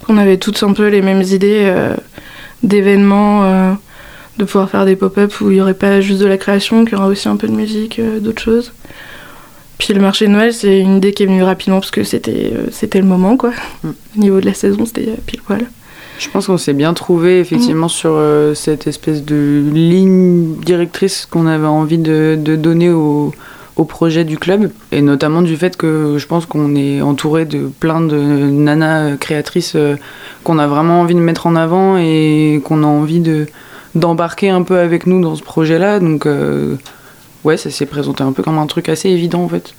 On 0.09 0.17
avait 0.17 0.39
toutes 0.39 0.62
un 0.62 0.73
peu 0.73 0.89
les 0.89 1.03
mêmes 1.03 1.21
idées 1.23 1.65
euh, 1.65 1.95
d'événements, 2.62 3.45
euh, 3.45 3.73
de 4.39 4.45
pouvoir 4.45 4.71
faire 4.71 4.85
des 4.87 4.97
pop-up 4.97 5.33
où 5.41 5.51
il 5.51 5.55
n'y 5.57 5.61
aurait 5.61 5.75
pas 5.75 6.01
juste 6.01 6.21
de 6.21 6.27
la 6.27 6.39
création, 6.39 6.85
qu'il 6.85 6.95
y 6.95 6.97
aura 6.97 7.09
aussi 7.09 7.29
un 7.29 7.37
peu 7.37 7.47
de 7.47 7.53
musique, 7.53 7.99
euh, 7.99 8.21
d'autres 8.21 8.43
choses. 8.43 8.73
Puis 9.83 9.95
le 9.95 10.01
marché 10.01 10.29
de 10.29 10.31
Noël, 10.31 10.53
c'est 10.55 10.79
une 10.79 10.99
idée 10.99 11.12
qui 11.12 11.25
est 11.25 11.27
venue 11.27 11.43
rapidement 11.43 11.81
parce 11.81 11.91
que 11.91 12.05
c'était 12.05 12.53
euh, 12.55 12.67
c'était 12.71 13.01
le 13.01 13.05
moment, 13.05 13.37
quoi. 13.37 13.51
Mm. 13.83 13.89
Au 13.89 14.21
niveau 14.21 14.41
de 14.41 14.47
la 14.47 14.55
saison, 14.55 14.87
c'était 14.87 15.09
euh, 15.09 15.17
pile 15.27 15.41
poil. 15.43 15.67
Je 16.21 16.29
pense 16.29 16.47
qu'on 16.47 16.57
s'est 16.57 16.73
bien 16.73 16.95
trouvé 16.95 17.41
effectivement 17.41 17.89
sur 17.89 18.12
euh, 18.12 18.55
cette 18.55 18.87
espèce 18.87 19.25
de 19.25 19.65
ligne 19.73 20.55
directrice 20.65 21.27
qu'on 21.27 21.49
avait 21.49 21.67
envie 21.67 21.99
de, 21.99 22.39
de 22.41 22.55
donner 22.55 22.91
au, 22.91 23.33
au 23.75 23.85
projet 23.85 24.23
du 24.23 24.39
club 24.39 24.71
et 24.93 25.03
notamment 25.03 25.43
du 25.43 25.57
fait 25.57 25.77
que 25.77 26.17
je 26.17 26.27
pense 26.29 26.47
qu'on 26.47 26.77
est 26.77 27.03
entouré 27.03 27.45
de 27.45 27.69
plein 27.81 28.01
de 28.01 28.17
nanas 28.17 29.17
créatrices 29.17 29.73
euh, 29.75 29.97
qu'on 30.45 30.61
a 30.61 30.69
vraiment 30.69 31.01
envie 31.01 31.17
de 31.17 31.21
mettre 31.21 31.49
en 31.49 31.57
avant 31.57 31.97
et 31.97 32.62
qu'on 32.65 32.85
a 32.85 32.87
envie 32.87 33.19
de 33.19 33.49
d'embarquer 33.97 34.49
un 34.49 34.62
peu 34.62 34.79
avec 34.79 35.07
nous 35.09 35.21
dans 35.21 35.35
ce 35.35 35.43
projet-là. 35.43 35.99
Donc 35.99 36.27
euh, 36.27 36.77
ouais, 37.45 37.57
ça 37.57 37.71
s'est 37.71 37.87
présenté 37.87 38.23
un 38.23 38.33
peu 38.33 38.43
comme 38.43 38.59
un 38.59 38.67
truc 38.67 38.89
assez 38.89 39.09
évident 39.09 39.43
en 39.43 39.49
fait. 39.49 39.75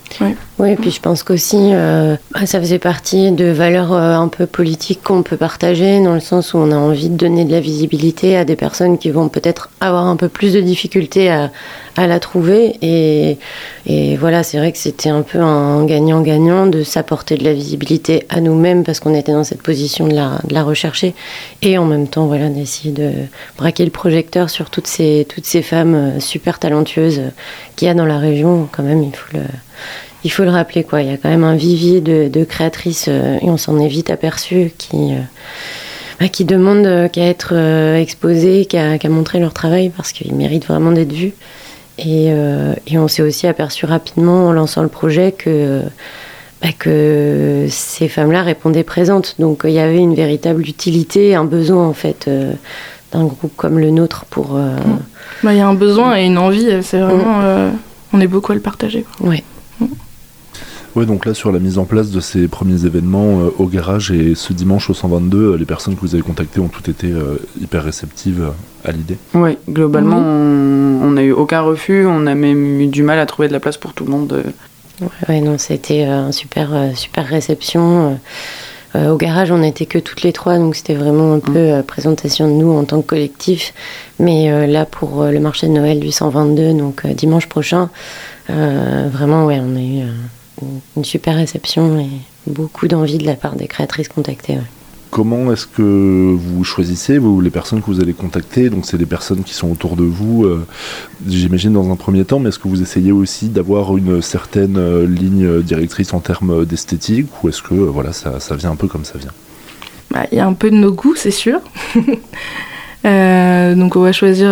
Oui, 0.60 0.72
et 0.72 0.76
puis 0.76 0.92
je 0.92 1.00
pense 1.00 1.24
qu'aussi, 1.24 1.74
euh, 1.74 2.16
ça 2.46 2.60
faisait 2.60 2.80
partie 2.80 3.32
de 3.32 3.46
valeurs 3.46 3.94
euh, 3.94 4.16
un 4.16 4.28
peu 4.28 4.46
politiques 4.46 5.02
qu'on 5.04 5.24
peut 5.24 5.38
partager, 5.38 6.02
dans 6.04 6.14
le 6.14 6.20
sens 6.20 6.54
où 6.54 6.58
on 6.58 6.72
a 6.72 6.76
envie 6.76 7.10
de 7.10 7.16
donner 7.16 7.46
de 7.46 7.52
la 7.52 7.60
visibilité 7.60 8.38
à 8.38 8.46
des 8.46 8.56
personnes 8.56 8.98
qui 8.98 9.10
vont 9.10 9.30
peut-être 9.30 9.70
avoir 9.82 10.08
un 10.08 10.16
peu 10.16 10.30
plus 10.30 10.54
de 10.54 10.62
difficultés 10.62 11.30
à, 11.30 11.52
à 11.96 12.08
la 12.08 12.20
trouver. 12.20 12.76
Et, 12.82 13.38
et 13.86 14.18
voilà, 14.18 14.44
c'est 14.44 14.58
vrai 14.58 14.72
que 14.72 14.78
c'était 14.78 15.10
un 15.10 15.22
peu 15.22 15.40
un 15.40 15.86
gagnant-gagnant 15.86 16.66
de 16.66 16.84
s'apporter 16.84 17.38
de 17.38 17.44
la 17.44 17.54
visibilité 17.54 18.26
à 18.30 18.42
nous-mêmes, 18.42 18.84
parce 18.84 19.00
qu'on 19.00 19.16
était 19.16 19.34
dans 19.34 19.44
cette 19.44 19.62
position 19.62 20.08
de 20.08 20.14
la, 20.14 20.40
de 20.44 20.54
la 20.54 20.64
rechercher, 20.64 21.14
et 21.62 21.78
en 21.78 21.86
même 21.86 22.08
temps, 22.08 22.26
voilà, 22.26 22.50
d'essayer 22.50 22.92
de 22.92 23.12
braquer 23.58 23.86
le 23.86 23.92
projecteur 23.92 24.50
sur 24.50 24.70
toutes 24.70 24.88
ces, 24.88 25.26
toutes 25.30 25.46
ces 25.46 25.62
femmes 25.62 25.96
euh, 25.96 26.20
super 26.20 26.60
talentueuses 26.60 27.22
qu'il 27.76 27.88
y 27.88 27.92
a 27.92 27.94
dans 27.94 28.06
la 28.06 28.18
région. 28.18 28.68
Quand 28.72 28.84
même, 28.84 29.04
il 29.04 29.16
faut 29.16 29.38
le 29.38 29.44
il 30.24 30.32
faut 30.32 30.44
le 30.44 30.50
rappeler, 30.50 30.84
quoi. 30.84 31.02
Il 31.02 31.10
y 31.10 31.14
a 31.14 31.18
quand 31.18 31.30
même 31.30 31.44
un 31.44 31.56
vivier 31.56 32.02
de, 32.02 32.44
créatrices, 32.44 33.08
euh, 33.10 33.38
et 33.42 33.50
on 33.50 33.58
s'en 33.58 33.80
est 33.80 33.88
vite 33.88 34.10
aperçu, 34.10 34.72
qui, 34.78 35.14
euh, 35.14 35.20
bah, 36.20 36.30
qui 36.30 36.46
demandent 36.46 36.86
euh, 36.86 37.08
qu'à 37.08 37.26
être 37.26 37.54
exposées, 37.98 38.66
qu'à 38.66 38.98
montrer 39.10 39.40
leur 39.40 39.54
travail, 39.54 39.92
parce 39.96 40.12
qu'ils 40.12 40.34
méritent 40.34 40.68
vraiment 40.68 40.92
d'être 40.92 41.12
vus. 41.12 41.34
Et, 42.00 42.28
et 42.88 42.98
on 42.98 43.08
s'est 43.08 43.22
aussi 43.22 43.48
aperçu 43.48 43.86
rapidement, 43.86 44.48
en 44.48 44.52
lançant 44.52 44.82
le 44.82 44.88
projet, 44.88 45.32
que, 45.32 45.82
bah, 46.62 46.70
que 46.78 47.68
ces 47.70 48.08
femmes-là 48.08 48.42
répondaient 48.44 48.84
présentes. 48.84 49.36
Donc 49.40 49.62
il 49.66 49.72
y 49.72 49.80
avait 49.80 50.00
une 50.00 50.16
véritable 50.16 50.62
utilité, 50.68 51.36
un 51.36 51.46
besoin, 51.46 51.88
en 51.88 51.94
fait, 51.94 52.30
d'un 53.12 53.26
groupe 53.26 53.54
comme 53.56 53.80
le 53.80 53.92
nôtre 53.92 54.26
pour... 54.30 54.60
Bah, 55.44 55.54
il 55.54 55.58
y 55.58 55.62
a 55.62 55.68
un 55.68 55.76
besoin 55.76 56.18
et 56.18 56.26
une 56.26 56.38
envie, 56.38 56.68
c'est 56.82 57.00
vraiment... 57.00 57.72
on 58.12 58.20
est 58.20 58.28
beaucoup 58.28 58.52
à 58.52 58.56
le 58.56 58.62
partager. 58.62 59.06
Ouais, 59.20 59.44
donc 61.02 61.26
là, 61.26 61.34
sur 61.34 61.52
la 61.52 61.60
mise 61.60 61.78
en 61.80 61.86
place 61.86 62.12
de 62.12 62.20
ces 62.20 62.48
premiers 62.48 62.86
événements 62.86 63.42
euh, 63.42 63.54
au 63.58 63.66
garage 63.66 64.12
et 64.12 64.36
ce 64.36 64.54
dimanche 64.54 64.90
au 64.90 64.94
122, 64.94 65.38
euh, 65.38 65.58
les 65.58 65.66
personnes 65.66 65.96
que 65.96 66.02
vous 66.02 66.14
avez 66.14 66.24
contactées 66.24 66.60
ont 66.60 66.68
toutes 66.68 66.88
été 66.88 67.12
euh, 67.12 67.38
hyper 67.60 67.84
réceptives 67.84 68.52
à 68.86 68.92
l'idée 68.92 69.18
Oui, 69.34 69.58
globalement, 69.68 70.20
on 70.20 71.12
n'a 71.12 71.24
eu 71.24 71.32
aucun 71.32 71.62
refus, 71.62 72.06
on 72.06 72.28
a 72.28 72.36
même 72.36 72.82
eu 72.82 72.88
du 72.88 73.02
mal 73.02 73.18
à 73.18 73.26
trouver 73.26 73.48
de 73.48 73.54
la 73.54 73.60
place 73.60 73.78
pour 73.78 73.94
tout 73.94 74.06
le 74.06 74.12
monde. 74.12 74.44
Ouais, 75.28 75.42
non, 75.42 75.58
c'était 75.58 76.06
une 76.06 76.32
super, 76.32 76.92
super 76.96 77.26
réception. 77.26 78.20
au 78.96 79.18
garage, 79.18 79.52
on 79.52 79.58
n'était 79.58 79.88
que 79.88 79.98
toutes 79.98 80.22
les 80.22 80.32
trois, 80.32 80.60
donc 80.60 80.76
c'était 80.76 80.94
vraiment 80.94 81.34
un 81.34 81.40
peu 81.40 81.82
présentation 81.86 82.48
de 82.48 82.54
nous 82.54 82.72
en 82.72 82.84
tant 82.84 83.02
que 83.02 83.08
collectif. 83.08 83.74
Mais 84.20 84.68
là, 84.68 84.86
pour 84.86 85.24
le 85.24 85.40
marché 85.40 85.68
de 85.68 85.72
Noël 85.72 86.00
du 86.00 86.12
122, 86.12 86.74
donc 86.74 87.08
dimanche 87.08 87.48
prochain, 87.48 87.90
vraiment, 88.48 89.46
ouais, 89.46 89.60
on 89.62 89.76
a 89.76 89.82
eu 89.82 90.04
une 90.98 91.06
super 91.06 91.36
réception 91.36 92.00
et 92.00 92.10
beaucoup 92.48 92.88
d'envie 92.88 93.18
de 93.18 93.26
la 93.26 93.36
part 93.36 93.56
des 93.56 93.68
créatrices 93.68 94.08
contactées. 94.08 94.58
Comment 95.14 95.54
est-ce 95.54 95.68
que 95.68 96.36
vous 96.36 96.64
choisissez 96.64 97.20
vous, 97.20 97.40
les 97.40 97.52
personnes 97.52 97.82
que 97.82 97.86
vous 97.86 98.02
allez 98.02 98.14
contacter? 98.14 98.72
Donc 98.72 98.88
c'est 98.88 98.98
les 98.98 99.06
personnes 99.06 99.44
qui 99.44 99.54
sont 99.54 99.70
autour 99.70 99.96
de 99.96 100.04
vous, 100.04 100.44
euh, 100.44 100.66
j'imagine 101.28 101.72
dans 101.72 101.92
un 101.92 101.96
premier 101.96 102.26
temps, 102.26 102.40
mais 102.40 102.50
est-ce 102.50 102.58
que 102.58 102.68
vous 102.68 102.82
essayez 102.82 103.12
aussi 103.12 103.50
d'avoir 103.50 103.96
une 103.96 104.24
certaine 104.24 104.76
euh, 104.78 105.06
ligne 105.06 105.62
directrice 105.62 106.16
en 106.16 106.20
termes 106.20 106.66
d'esthétique? 106.66 107.28
Ou 107.44 107.50
est-ce 107.50 107.62
que 107.62 107.76
euh, 107.76 107.92
voilà, 107.92 108.12
ça, 108.12 108.40
ça, 108.40 108.56
vient 108.56 108.72
un 108.72 108.76
peu 108.76 108.88
comme 108.88 109.06
ça 109.06 109.20
vient? 109.20 109.30
Bah, 110.10 110.26
Il 110.32 110.40
y 110.40 110.42
a 110.42 110.48
un 110.48 110.54
peu 110.54 110.72
de 110.72 110.78
nos 110.78 110.92
goûts, 110.92 111.16
c'est 111.16 111.30
sûr. 111.30 111.60
donc 113.04 113.96
on 113.96 114.02
va 114.02 114.14
choisir 114.14 114.50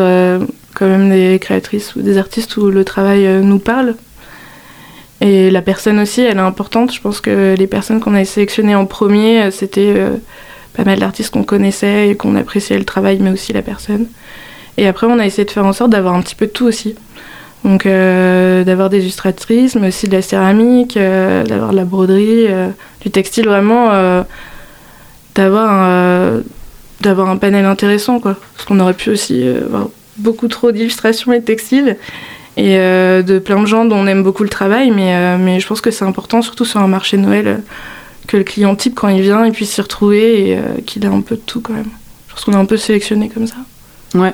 quand 0.75 0.85
même 0.85 1.09
des 1.09 1.39
créatrices 1.39 1.95
ou 1.95 2.03
des 2.03 2.19
artistes 2.19 2.55
où 2.57 2.69
le 2.69 2.85
travail 2.85 3.27
nous 3.43 3.57
parle 3.57 3.95
et 5.21 5.51
la 5.51 5.61
personne 5.61 5.99
aussi, 5.99 6.21
elle 6.21 6.37
est 6.37 6.41
importante. 6.41 6.91
Je 6.91 6.99
pense 6.99 7.21
que 7.21 7.55
les 7.55 7.67
personnes 7.67 7.99
qu'on 7.99 8.15
a 8.15 8.25
sélectionnées 8.25 8.73
en 8.73 8.87
premier, 8.87 9.43
euh, 9.43 9.51
c'était 9.51 9.93
euh, 9.95 10.15
pas 10.73 10.83
mal 10.83 10.99
d'artistes 10.99 11.31
qu'on 11.31 11.43
connaissait 11.43 12.09
et 12.09 12.15
qu'on 12.15 12.35
appréciait 12.35 12.79
le 12.79 12.85
travail, 12.85 13.19
mais 13.21 13.29
aussi 13.29 13.53
la 13.53 13.61
personne. 13.61 14.07
Et 14.77 14.87
après, 14.87 15.05
on 15.05 15.19
a 15.19 15.25
essayé 15.25 15.45
de 15.45 15.51
faire 15.51 15.65
en 15.65 15.73
sorte 15.73 15.91
d'avoir 15.91 16.15
un 16.15 16.21
petit 16.21 16.33
peu 16.33 16.47
de 16.47 16.51
tout 16.51 16.65
aussi. 16.65 16.95
Donc, 17.63 17.85
euh, 17.85 18.63
d'avoir 18.63 18.89
des 18.89 19.01
illustratrices, 19.01 19.75
mais 19.75 19.89
aussi 19.89 20.07
de 20.07 20.13
la 20.13 20.23
céramique, 20.23 20.97
d'avoir 20.97 21.71
de 21.71 21.75
la 21.75 21.85
broderie, 21.85 22.47
du 23.01 23.11
textile, 23.11 23.45
vraiment, 23.45 23.89
d'avoir 25.35 25.71
un, 25.71 26.41
d'avoir 27.01 27.29
un 27.29 27.37
panel 27.37 27.65
intéressant, 27.65 28.19
quoi. 28.19 28.37
Parce 28.55 28.65
qu'on 28.65 28.79
aurait 28.79 28.95
pu 28.95 29.11
aussi 29.11 29.43
avoir 29.47 29.89
beaucoup 30.17 30.47
trop 30.47 30.71
d'illustrations 30.71 31.31
et 31.33 31.41
de 31.41 31.45
textiles 31.45 31.97
et 32.57 32.77
euh, 32.77 33.21
de 33.21 33.39
plein 33.39 33.61
de 33.61 33.65
gens 33.65 33.85
dont 33.85 33.97
on 33.97 34.07
aime 34.07 34.23
beaucoup 34.23 34.43
le 34.43 34.49
travail, 34.49 34.91
mais, 34.91 35.15
euh, 35.15 35.37
mais 35.39 35.59
je 35.59 35.67
pense 35.67 35.81
que 35.81 35.91
c'est 35.91 36.05
important, 36.05 36.41
surtout 36.41 36.65
sur 36.65 36.79
un 36.79 36.87
marché 36.87 37.17
Noël, 37.17 37.47
euh, 37.47 37.57
que 38.27 38.37
le 38.37 38.43
client 38.43 38.75
type, 38.75 38.95
quand 38.95 39.07
il 39.07 39.21
vient, 39.21 39.45
il 39.45 39.51
puisse 39.51 39.71
s'y 39.71 39.81
retrouver 39.81 40.51
et 40.51 40.81
qu'il 40.85 41.03
ait 41.03 41.07
un 41.07 41.21
peu 41.21 41.35
de 41.35 41.41
tout 41.41 41.61
quand 41.61 41.73
même. 41.73 41.89
Je 42.27 42.33
pense 42.33 42.45
qu'on 42.45 42.53
est 42.53 42.57
un 42.57 42.65
peu 42.65 42.77
sélectionné 42.77 43.29
comme 43.29 43.47
ça. 43.47 43.55
Ouais. 44.15 44.33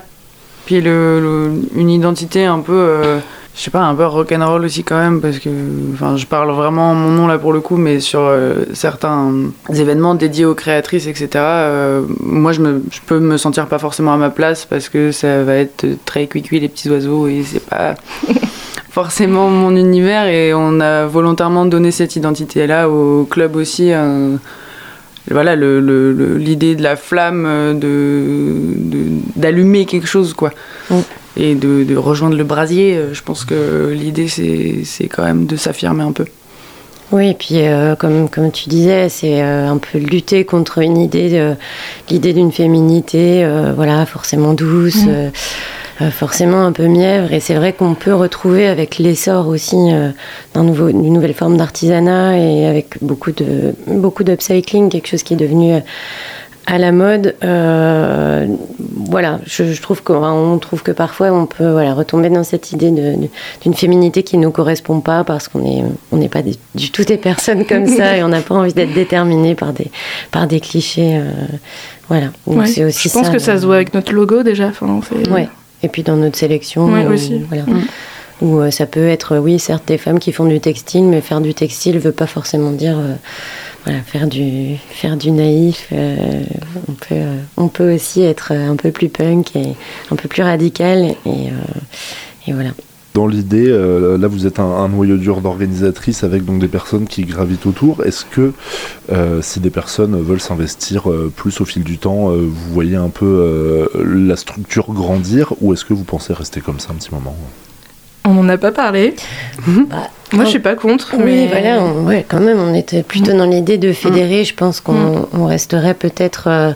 Puis 0.66 0.82
le, 0.82 1.52
une 1.76 1.90
identité 1.90 2.46
un 2.46 2.60
peu 2.60 3.20
je 3.58 3.64
sais 3.64 3.72
pas, 3.72 3.82
un 3.82 3.96
peu 3.96 4.06
rock'n'roll 4.06 4.64
aussi 4.64 4.84
quand 4.84 5.00
même, 5.00 5.20
parce 5.20 5.40
que 5.40 5.50
enfin, 5.94 6.16
je 6.16 6.28
parle 6.28 6.52
vraiment 6.52 6.94
mon 6.94 7.10
nom 7.10 7.26
là 7.26 7.40
pour 7.40 7.54
le 7.54 7.60
coup, 7.60 7.76
mais 7.76 8.00
sur 8.00 8.20
euh, 8.22 8.66
certains 8.74 9.34
événements 9.74 10.14
dédiés 10.14 10.46
aux 10.46 10.54
créatrices, 10.54 11.08
etc., 11.08 11.30
euh, 11.36 12.02
moi 12.20 12.52
je, 12.52 12.62
me, 12.62 12.84
je 12.92 13.00
peux 13.04 13.20
me 13.20 13.36
sentir 13.38 13.66
pas 13.66 13.80
forcément 13.80 14.14
à 14.14 14.18
ma 14.18 14.30
place 14.30 14.66
parce 14.66 14.90
que 14.90 15.12
ça 15.12 15.44
va 15.44 15.56
être 15.56 15.88
très 16.06 16.28
cuicui 16.28 16.60
les 16.60 16.70
petits 16.70 16.88
oiseaux 16.92 17.26
et 17.28 17.42
c'est 17.44 17.66
pas 17.66 17.96
forcément 18.92 19.50
mon 19.50 19.76
univers 19.76 20.28
et 20.28 20.54
on 20.54 20.80
a 20.80 21.08
volontairement 21.08 21.66
donné 21.66 21.90
cette 21.90 22.16
identité-là 22.16 22.88
au 22.92 23.26
club 23.26 23.56
aussi. 23.56 23.92
voilà 25.32 25.56
l'idée 25.56 26.76
de 26.76 26.84
la 26.84 26.96
flamme 26.96 27.80
de 27.80 28.64
d'allumer 29.36 29.86
quelque 29.86 30.08
chose 30.08 30.34
quoi 30.36 30.52
et 31.38 31.56
de, 31.56 31.96
rejoindre 31.96 32.36
le 32.36 32.44
brasier. 32.44 32.96
Euh, 32.96 33.14
je 33.14 33.22
pense 33.22 33.46
que 33.46 33.92
l'idée, 33.94 34.28
c'est 34.28 35.08
quand 35.08 35.24
même 35.24 35.46
de 35.46 35.56
s'affirmer 35.56 36.04
un 36.04 36.12
peu. 36.12 36.26
Oui, 37.12 37.30
et 37.30 37.34
puis 37.34 37.60
euh, 37.60 37.96
comme, 37.96 38.28
comme 38.28 38.52
tu 38.52 38.68
disais, 38.68 39.08
c'est 39.08 39.42
euh, 39.42 39.70
un 39.70 39.78
peu 39.78 39.98
lutter 39.98 40.44
contre 40.44 40.80
une 40.80 40.98
idée, 40.98 41.54
l'idée 42.10 42.34
d'une 42.34 42.52
féminité, 42.52 43.48
voilà, 43.76 44.06
forcément 44.06 44.54
douce, 44.54 45.06
mmh. 45.06 46.10
forcément 46.12 46.66
un 46.66 46.74
peu 46.74 46.88
mièvre. 46.88 47.32
Et 47.32 47.40
c'est 47.40 47.56
vrai 47.56 47.72
qu'on 47.72 47.94
peut 47.94 48.14
retrouver 48.14 48.68
avec 48.68 48.98
l'essor 48.98 49.48
aussi 49.48 49.78
d'une 50.56 51.14
nouvelle 51.14 51.34
forme 51.34 51.56
d'artisanat 51.56 52.38
et 52.40 52.66
avec 52.66 52.98
beaucoup 53.02 53.32
de 53.32 53.74
beaucoup 53.88 54.26
d'upcycling, 54.26 54.90
quelque 54.90 55.08
chose 55.08 55.24
qui 55.24 55.36
est 55.36 55.38
devenu 55.38 55.82
à 56.70 56.78
la 56.78 56.92
mode, 56.92 57.34
euh, 57.46 58.46
voilà, 58.78 59.40
je, 59.46 59.82
trouve 59.82 60.04
qu'on 60.04 60.58
trouve 60.60 60.84
que 60.84 60.92
parfois 60.92 61.32
on 61.32 61.46
peut 61.46 61.72
voilà, 61.72 61.94
retomber 61.94 62.30
dans 62.30 62.44
cette 62.44 62.74
idée 62.74 62.92
d'une 62.92 63.74
féminité 63.74 64.22
qui 64.22 64.38
ne 64.38 64.44
nous 64.44 64.52
correspond 64.52 65.00
pas 65.00 65.24
parce 65.24 65.48
qu'on 65.48 65.60
n'est 65.60 65.86
on 66.12 66.18
n'est 66.18 66.28
pas 66.28 66.42
du 66.76 66.92
tout 66.92 67.06
des 67.06 67.16
personnes 67.16 67.66
comme 67.66 67.88
ça 67.88 68.18
et 68.18 68.24
on 68.24 68.28
n'a 68.28 68.42
pas 68.42 68.54
envie 68.54 68.74
d'être 68.74 68.94
déterminé 68.94 69.56
par 69.56 69.72
des, 69.72 69.90
par 70.30 70.46
des 70.46 70.60
clichés. 70.60 71.16
Euh, 71.16 71.32
voilà, 72.10 72.28
donc 72.46 72.68
c'est 72.68 72.84
aussi 72.84 73.08
Je 73.08 73.14
pense 73.14 73.30
que 73.30 73.40
ça 73.40 73.58
se 73.58 73.66
voit 73.66 73.76
avec 73.76 73.94
notre 73.94 74.12
logo 74.12 74.44
déjà. 74.44 74.68
Enfin, 74.68 75.00
ouais. 75.32 75.48
Et 75.84 75.88
puis 75.88 76.04
dans 76.04 76.18
notre 76.18 76.38
sélection. 76.38 76.92
aussi. 77.10 77.44
Voilà. 77.48 77.64
Mm. 77.64 77.84
Ou 78.42 78.60
euh, 78.60 78.72
ça 78.72 78.86
peut 78.86 79.08
être, 79.08 79.38
oui, 79.38 79.58
certes, 79.58 79.88
des 79.88 79.98
femmes 79.98 80.20
qui 80.20 80.34
font 80.34 80.46
du 80.46 80.60
textile, 80.60 81.06
mais 81.06 81.22
faire 81.22 81.40
du 81.42 81.54
textile 81.54 81.96
ne 81.96 82.00
veut 82.02 82.12
pas 82.12 82.28
forcément 82.28 82.72
dire 82.72 82.98
faire 84.06 84.28
du, 84.28 84.76
faire 84.90 85.18
du 85.18 85.32
naïf. 85.32 85.88
Euh, 85.92 86.44
on, 86.88 86.94
peut, 86.94 87.06
euh, 87.12 87.38
on 87.58 87.68
peut 87.68 87.94
aussi 87.94 88.22
être 88.24 88.52
un 88.52 88.76
peu 88.76 88.92
plus 88.92 89.10
punk 89.10 89.56
et 89.56 89.76
un 90.12 90.16
peu 90.16 90.28
plus 90.28 90.44
radical. 90.44 91.16
Et, 91.26 91.48
euh, 91.50 92.48
et 92.48 92.54
voilà. 92.54 92.70
Dans 93.14 93.26
l'idée, 93.26 93.68
là 93.68 94.28
vous 94.28 94.46
êtes 94.46 94.60
un, 94.60 94.88
noyau 94.90 95.18
dur 95.18 95.42
d'organisatrice 95.42 96.24
avec 96.24 96.46
donc 96.46 96.60
des 96.60 96.68
personnes 96.68 97.08
qui 97.08 97.24
gravitent 97.24 97.66
autour. 97.66 98.06
Est-ce 98.06 98.26
que 98.26 98.54
si 99.42 99.60
des 99.60 99.72
personnes 99.72 100.22
veulent 100.22 100.40
s'investir 100.40 101.10
plus 101.36 101.60
au 101.60 101.66
fil 101.66 101.84
du 101.84 101.98
temps, 101.98 102.30
vous 102.30 102.74
voyez 102.74 102.96
un 102.96 103.10
peu 103.10 103.90
la 104.06 104.36
structure 104.36 104.94
grandir 104.94 105.54
ou 105.62 105.74
est-ce 105.74 105.84
que 105.84 105.96
vous 105.96 106.04
pensez 106.04 106.32
rester 106.32 106.62
comme 106.62 106.80
ça 106.80 106.90
un 106.92 106.96
petit 106.96 107.12
moment? 107.12 107.36
On 108.24 108.36
n'en 108.36 108.50
a 108.50 108.58
pas 108.60 108.72
parlé. 108.72 109.16
Bah, 109.90 110.12
Moi, 110.34 110.44
je 110.44 110.50
suis 110.50 110.60
pas 110.60 110.76
contre. 110.76 111.16
Oui, 111.18 111.24
mais... 111.24 111.48
voilà, 111.48 111.86
ouais, 111.86 112.26
quand 112.28 112.42
même, 112.42 112.60
on 112.60 112.74
était 112.74 113.02
plutôt 113.02 113.32
dans 113.32 113.46
l'idée 113.46 113.78
de 113.78 113.94
fédérer. 113.94 114.44
Je 114.44 114.54
pense 114.54 114.82
qu'on 114.82 115.28
mm. 115.32 115.44
resterait 115.44 115.94
peut-être 115.94 116.48
euh, 116.48 116.74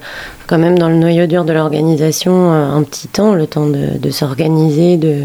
quand 0.47 0.57
même 0.57 0.79
dans 0.79 0.87
le 0.87 0.95
noyau 0.95 1.25
dur 1.25 1.43
de 1.43 1.51
l'organisation 1.51 2.53
euh, 2.53 2.71
un 2.71 2.83
petit 2.83 3.09
temps, 3.09 3.33
le 3.33 3.47
temps 3.47 3.67
de, 3.67 4.09
s'organiser, 4.09 4.95
de, 4.95 5.23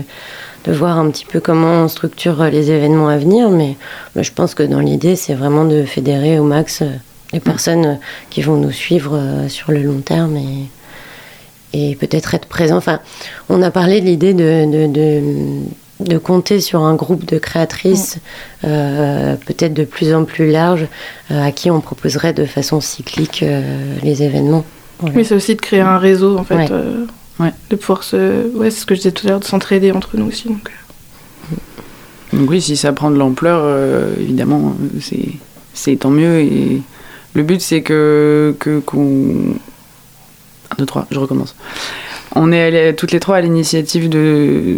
de, 0.64 0.73
voir 0.73 0.99
un 0.99 1.09
petit 1.11 1.25
peu 1.25 1.38
comment 1.38 1.85
on 1.85 1.88
structure 1.88 2.42
les 2.45 2.73
événements 2.73 3.09
à 3.09 3.16
venir. 3.16 3.49
Mais, 3.50 3.76
je 4.16 4.33
pense 4.33 4.54
que 4.54 4.64
dans 4.64 4.80
l'idée, 4.80 5.14
c'est 5.14 5.35
vraiment 5.35 5.64
de 5.64 5.85
fédérer 5.85 6.40
au 6.40 6.45
max 6.45 6.83
euh, 6.83 6.87
les 7.33 7.40
personnes 7.40 7.99
qui 8.30 8.42
vont 8.42 8.56
nous 8.56 8.73
suivre 8.73 9.21
sur 9.49 9.73
le 9.73 9.83
long 9.83 10.00
terme 10.00 10.37
et, 10.37 10.68
et 11.90 11.97
peut-être 11.97 12.35
être 12.35 12.47
présents. 12.47 12.76
Enfin, 12.76 13.00
on 13.49 13.62
a 13.62 13.71
parlé 13.71 14.00
de 14.00 14.06
l'idée 14.06 14.33
de 14.33 14.87
de 14.87 15.21
compter 16.22 16.60
sur 16.60 16.82
un 16.82 16.94
groupe 16.94 17.24
de 17.24 17.38
créatrices, 17.38 18.18
peut-être 18.62 19.74
de 19.74 19.84
plus 19.84 20.14
en 20.14 20.24
plus 20.24 20.50
large, 20.50 20.86
à 21.30 21.52
qui 21.52 21.70
on 21.70 21.80
proposerait 21.80 22.32
de 22.32 22.44
façon 22.44 22.80
cyclique 22.80 23.44
les 24.02 24.22
événements. 24.22 24.64
Oui, 25.02 25.24
c'est 25.24 25.34
aussi 25.34 25.54
de 25.54 25.60
créer 25.60 25.80
un 25.80 25.98
réseau, 25.98 26.38
en 26.38 26.44
fait. 26.44 26.70
De 27.70 27.76
pouvoir 27.76 28.02
se. 28.02 28.48
Ouais, 28.56 28.70
c'est 28.70 28.80
ce 28.80 28.86
que 28.86 28.94
je 28.94 29.00
disais 29.00 29.12
tout 29.12 29.26
à 29.26 29.30
l'heure, 29.30 29.40
de 29.40 29.44
s'entraider 29.44 29.92
entre 29.92 30.16
nous 30.16 30.26
aussi. 30.26 30.48
Donc. 30.48 30.70
donc, 32.32 32.50
oui, 32.50 32.60
si 32.60 32.76
ça 32.76 32.92
prend 32.92 33.10
de 33.10 33.16
l'ampleur, 33.16 34.14
évidemment, 34.20 34.74
c'est 35.74 35.96
tant 35.96 36.10
mieux. 36.10 36.40
Et 36.40 36.82
le 37.34 37.42
but, 37.42 37.60
c'est 37.60 37.82
que 37.82 38.54
qu'on. 38.86 39.54
1, 40.72 40.74
2, 40.78 40.86
3, 40.86 41.06
je 41.10 41.18
recommence. 41.18 41.54
On 42.34 42.52
est 42.52 42.62
allé, 42.62 42.94
toutes 42.94 43.12
les 43.12 43.20
trois 43.20 43.36
à 43.36 43.40
l'initiative 43.40 44.08
de, 44.08 44.76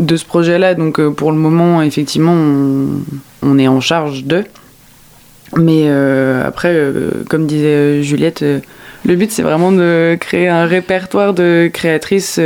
de 0.00 0.16
ce 0.16 0.24
projet-là, 0.24 0.74
donc 0.74 0.98
euh, 0.98 1.10
pour 1.10 1.30
le 1.30 1.38
moment, 1.38 1.82
effectivement, 1.82 2.34
on, 3.42 3.58
est 3.58 3.68
en 3.68 3.80
charge 3.80 4.24
d'eux. 4.24 4.44
Mais 5.56 5.84
euh, 5.84 6.46
après, 6.46 6.72
euh, 6.72 7.10
comme 7.28 7.46
disait 7.46 8.02
Juliette, 8.02 8.44
le 9.04 9.16
but 9.16 9.30
c'est 9.30 9.42
vraiment 9.42 9.72
de 9.72 10.16
créer 10.20 10.48
un 10.48 10.64
répertoire 10.64 11.34
de 11.34 11.68
créatrices 11.72 12.40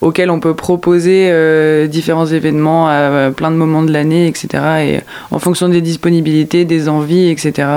auxquelles 0.00 0.30
on 0.30 0.40
peut 0.40 0.54
proposer 0.54 1.86
différents 1.88 2.26
événements 2.26 2.88
à, 2.88 3.30
plein 3.30 3.50
de 3.50 3.56
moments 3.56 3.82
de 3.82 3.92
l'année, 3.92 4.26
etc. 4.26 4.48
Et 4.80 5.00
en 5.30 5.38
fonction 5.38 5.68
des 5.68 5.80
disponibilités, 5.80 6.64
des 6.64 6.88
envies, 6.88 7.30
etc 7.30 7.68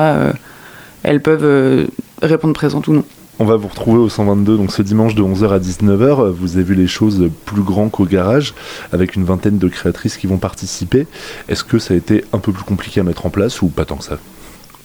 elles 1.03 1.21
peuvent 1.21 1.87
répondre 2.21 2.53
présentes 2.53 2.87
ou 2.87 2.93
non. 2.93 3.03
On 3.39 3.45
va 3.45 3.55
vous 3.55 3.67
retrouver 3.67 3.97
au 3.97 4.09
122 4.09 4.57
donc 4.57 4.71
ce 4.71 4.83
dimanche 4.83 5.15
de 5.15 5.23
11h 5.23 5.49
à 5.49 5.59
19h. 5.59 6.29
Vous 6.29 6.55
avez 6.55 6.63
vu 6.63 6.75
les 6.75 6.85
choses 6.85 7.29
plus 7.45 7.63
grand 7.63 7.89
qu'au 7.89 8.05
garage 8.05 8.53
avec 8.91 9.15
une 9.15 9.23
vingtaine 9.23 9.57
de 9.57 9.67
créatrices 9.67 10.17
qui 10.17 10.27
vont 10.27 10.37
participer. 10.37 11.07
Est-ce 11.49 11.63
que 11.63 11.79
ça 11.79 11.95
a 11.95 11.97
été 11.97 12.23
un 12.31 12.37
peu 12.37 12.51
plus 12.51 12.63
compliqué 12.63 12.99
à 12.99 13.03
mettre 13.03 13.25
en 13.25 13.31
place 13.31 13.63
ou 13.63 13.69
pas 13.69 13.85
tant 13.85 13.95
que 13.95 14.03
ça? 14.03 14.19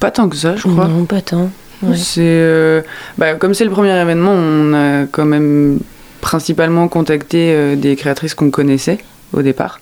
Pas 0.01 0.11
tant 0.11 0.31
que 0.31 0.37
ça, 0.37 0.57
je 0.57 0.63
crois. 0.63 0.89
Non, 0.89 1.05
pas 1.05 1.21
tant. 1.21 1.51
C'est 1.95 2.23
euh, 2.23 2.81
bah, 3.19 3.35
comme 3.35 3.53
c'est 3.53 3.65
le 3.65 3.71
premier 3.71 3.95
événement, 4.01 4.33
on 4.33 4.73
a 4.73 5.07
quand 5.07 5.27
même 5.27 5.79
principalement 6.23 6.89
contacté 6.89 7.53
euh, 7.53 7.77
des 7.77 7.97
créatrices 7.97 8.35
qu'on 8.35 8.51
connaissait 8.51 8.99
au 9.35 9.43
départ. 9.43 9.79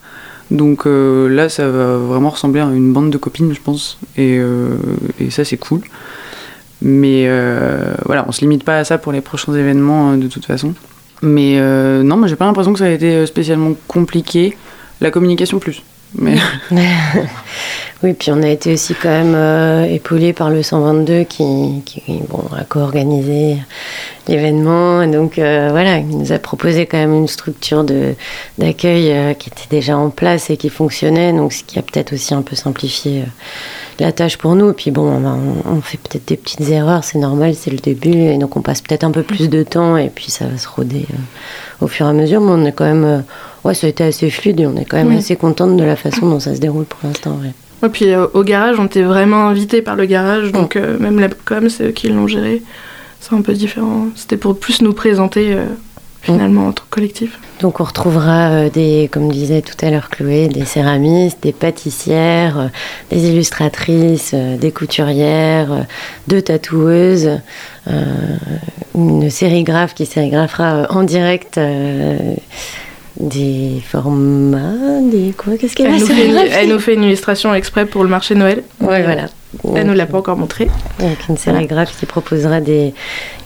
Donc 0.50 0.84
là, 0.86 1.48
ça 1.48 1.68
va 1.68 1.96
vraiment 1.96 2.30
ressembler 2.30 2.60
à 2.60 2.66
une 2.66 2.92
bande 2.92 3.10
de 3.10 3.18
copines, 3.18 3.52
je 3.52 3.60
pense. 3.60 3.98
Et, 4.16 4.40
et 5.18 5.30
ça, 5.30 5.44
c'est 5.44 5.56
cool. 5.56 5.80
Mais 6.82 7.24
euh, 7.26 7.94
voilà, 8.04 8.24
on 8.28 8.32
se 8.32 8.40
limite 8.40 8.64
pas 8.64 8.78
à 8.78 8.84
ça 8.84 8.98
pour 8.98 9.12
les 9.12 9.20
prochains 9.20 9.54
événements 9.54 10.12
euh, 10.12 10.16
de 10.16 10.28
toute 10.28 10.44
façon. 10.44 10.74
Mais 11.22 11.58
euh, 11.58 12.02
non, 12.02 12.16
moi 12.16 12.28
j'ai 12.28 12.36
pas 12.36 12.44
l'impression 12.44 12.72
que 12.72 12.78
ça 12.78 12.86
a 12.86 12.90
été 12.90 13.24
spécialement 13.26 13.74
compliqué. 13.88 14.56
La 15.00 15.10
communication 15.10 15.58
plus. 15.58 15.82
Oui, 18.02 18.12
puis 18.12 18.30
on 18.30 18.42
a 18.42 18.48
été 18.48 18.74
aussi 18.74 18.94
quand 18.94 19.08
même 19.08 19.34
euh, 19.34 19.86
épaulé 19.86 20.34
par 20.34 20.50
le 20.50 20.62
122 20.62 21.24
qui, 21.24 21.82
qui 21.86 22.02
bon, 22.28 22.44
a 22.54 22.62
co-organisé 22.64 23.56
l'événement. 24.28 25.06
Donc 25.06 25.36
voilà, 25.36 25.96
il 25.96 26.18
nous 26.18 26.30
a 26.30 26.38
proposé 26.38 26.84
quand 26.84 26.98
même 26.98 27.14
une 27.14 27.26
structure 27.26 27.84
d'accueil 28.58 29.34
qui 29.38 29.48
était 29.48 29.68
déjà 29.70 29.96
en 29.96 30.10
place 30.10 30.50
et 30.50 30.58
qui 30.58 30.68
fonctionnait. 30.68 31.32
Donc 31.32 31.54
ce 31.54 31.64
qui 31.64 31.78
a 31.78 31.82
peut-être 31.82 32.12
aussi 32.12 32.34
un 32.34 32.42
peu 32.42 32.54
simplifié 32.54 33.24
la 34.00 34.12
tâche 34.12 34.36
pour 34.36 34.54
nous. 34.54 34.72
Puis 34.72 34.90
bon, 34.90 35.22
on, 35.64 35.80
fait 35.80 35.98
peut-être 35.98 36.28
des 36.28 36.36
petites 36.36 36.68
erreurs, 36.68 37.04
c'est 37.04 37.18
normal, 37.18 37.54
c'est 37.54 37.70
le 37.70 37.78
début, 37.78 38.18
et 38.18 38.38
donc 38.38 38.56
on 38.56 38.62
passe 38.62 38.80
peut-être 38.80 39.04
un 39.04 39.10
peu 39.10 39.22
plus 39.22 39.48
de 39.48 39.62
temps, 39.62 39.96
et 39.96 40.08
puis 40.08 40.30
ça 40.30 40.46
va 40.46 40.58
se 40.58 40.68
roder 40.68 41.06
euh, 41.10 41.84
au 41.84 41.88
fur 41.88 42.06
et 42.06 42.10
à 42.10 42.12
mesure. 42.12 42.40
Mais 42.40 42.52
on 42.52 42.64
est 42.64 42.72
quand 42.72 42.84
même, 42.84 43.04
euh, 43.04 43.20
ouais, 43.66 43.74
ça 43.74 43.86
a 43.86 43.90
été 43.90 44.04
assez 44.04 44.30
fluide, 44.30 44.60
et 44.60 44.66
on 44.66 44.76
est 44.76 44.84
quand 44.84 44.96
même 44.96 45.16
assez 45.16 45.36
contente 45.36 45.76
de 45.76 45.84
la 45.84 45.96
façon 45.96 46.28
dont 46.28 46.40
ça 46.40 46.54
se 46.54 46.60
déroule 46.60 46.84
pour 46.84 47.00
l'instant. 47.04 47.38
Ouais. 47.42 47.52
Et 47.86 47.90
puis 47.90 48.10
euh, 48.10 48.26
au 48.32 48.42
garage, 48.42 48.78
on 48.78 48.86
était 48.86 49.02
vraiment 49.02 49.48
invité 49.48 49.82
par 49.82 49.96
le 49.96 50.06
garage, 50.06 50.52
donc 50.52 50.76
même 50.76 51.20
la 51.20 51.28
com, 51.28 51.68
c'est 51.68 51.88
eux 51.88 51.92
qui 51.92 52.08
l'ont 52.08 52.26
géré. 52.26 52.62
C'est 53.20 53.34
un 53.34 53.42
peu 53.42 53.54
différent. 53.54 54.06
C'était 54.14 54.36
pour 54.36 54.58
plus 54.58 54.82
nous 54.82 54.92
présenter 54.92 55.56
finalement 56.26 56.68
en 56.68 56.72
tant 56.72 56.82
que 56.84 56.90
collectif. 56.90 57.38
Donc 57.60 57.80
on 57.80 57.84
retrouvera 57.84 58.50
euh, 58.50 58.70
des, 58.70 59.08
comme 59.10 59.30
disait 59.30 59.62
tout 59.62 59.76
à 59.84 59.90
l'heure 59.90 60.10
Chloé, 60.10 60.48
des 60.48 60.64
céramistes, 60.64 61.42
des 61.42 61.52
pâtissières, 61.52 62.58
euh, 62.58 62.66
des 63.10 63.28
illustratrices, 63.28 64.32
euh, 64.34 64.56
des 64.56 64.72
couturières, 64.72 65.86
deux 66.28 66.42
tatoueuses, 66.42 67.30
une 68.96 69.30
sérigraphe 69.30 69.94
qui 69.94 70.06
sérigraphera 70.06 70.86
en 70.90 71.04
direct 71.04 71.60
des 73.18 73.82
formats, 73.86 75.00
des 75.10 75.32
quoi 75.36 75.56
Qu'est-ce 75.56 75.74
qu'elle 75.74 75.86
elle, 75.86 76.00
nous 76.00 76.06
fait 76.06 76.26
une, 76.26 76.36
elle 76.36 76.68
nous 76.68 76.78
fait 76.78 76.94
une 76.94 77.04
illustration 77.04 77.54
exprès 77.54 77.86
pour 77.86 78.02
le 78.02 78.08
marché 78.08 78.34
Noël. 78.34 78.62
Ouais, 78.80 79.02
voilà. 79.02 79.26
Elle 79.74 79.86
nous 79.86 79.94
l'a 79.94 80.06
pas 80.06 80.18
encore 80.18 80.36
montré. 80.36 80.68
Avec 80.98 81.28
une 81.28 81.36
sérigraphe 81.36 81.98
qui 81.98 82.06
proposera 82.06 82.60
des, 82.60 82.92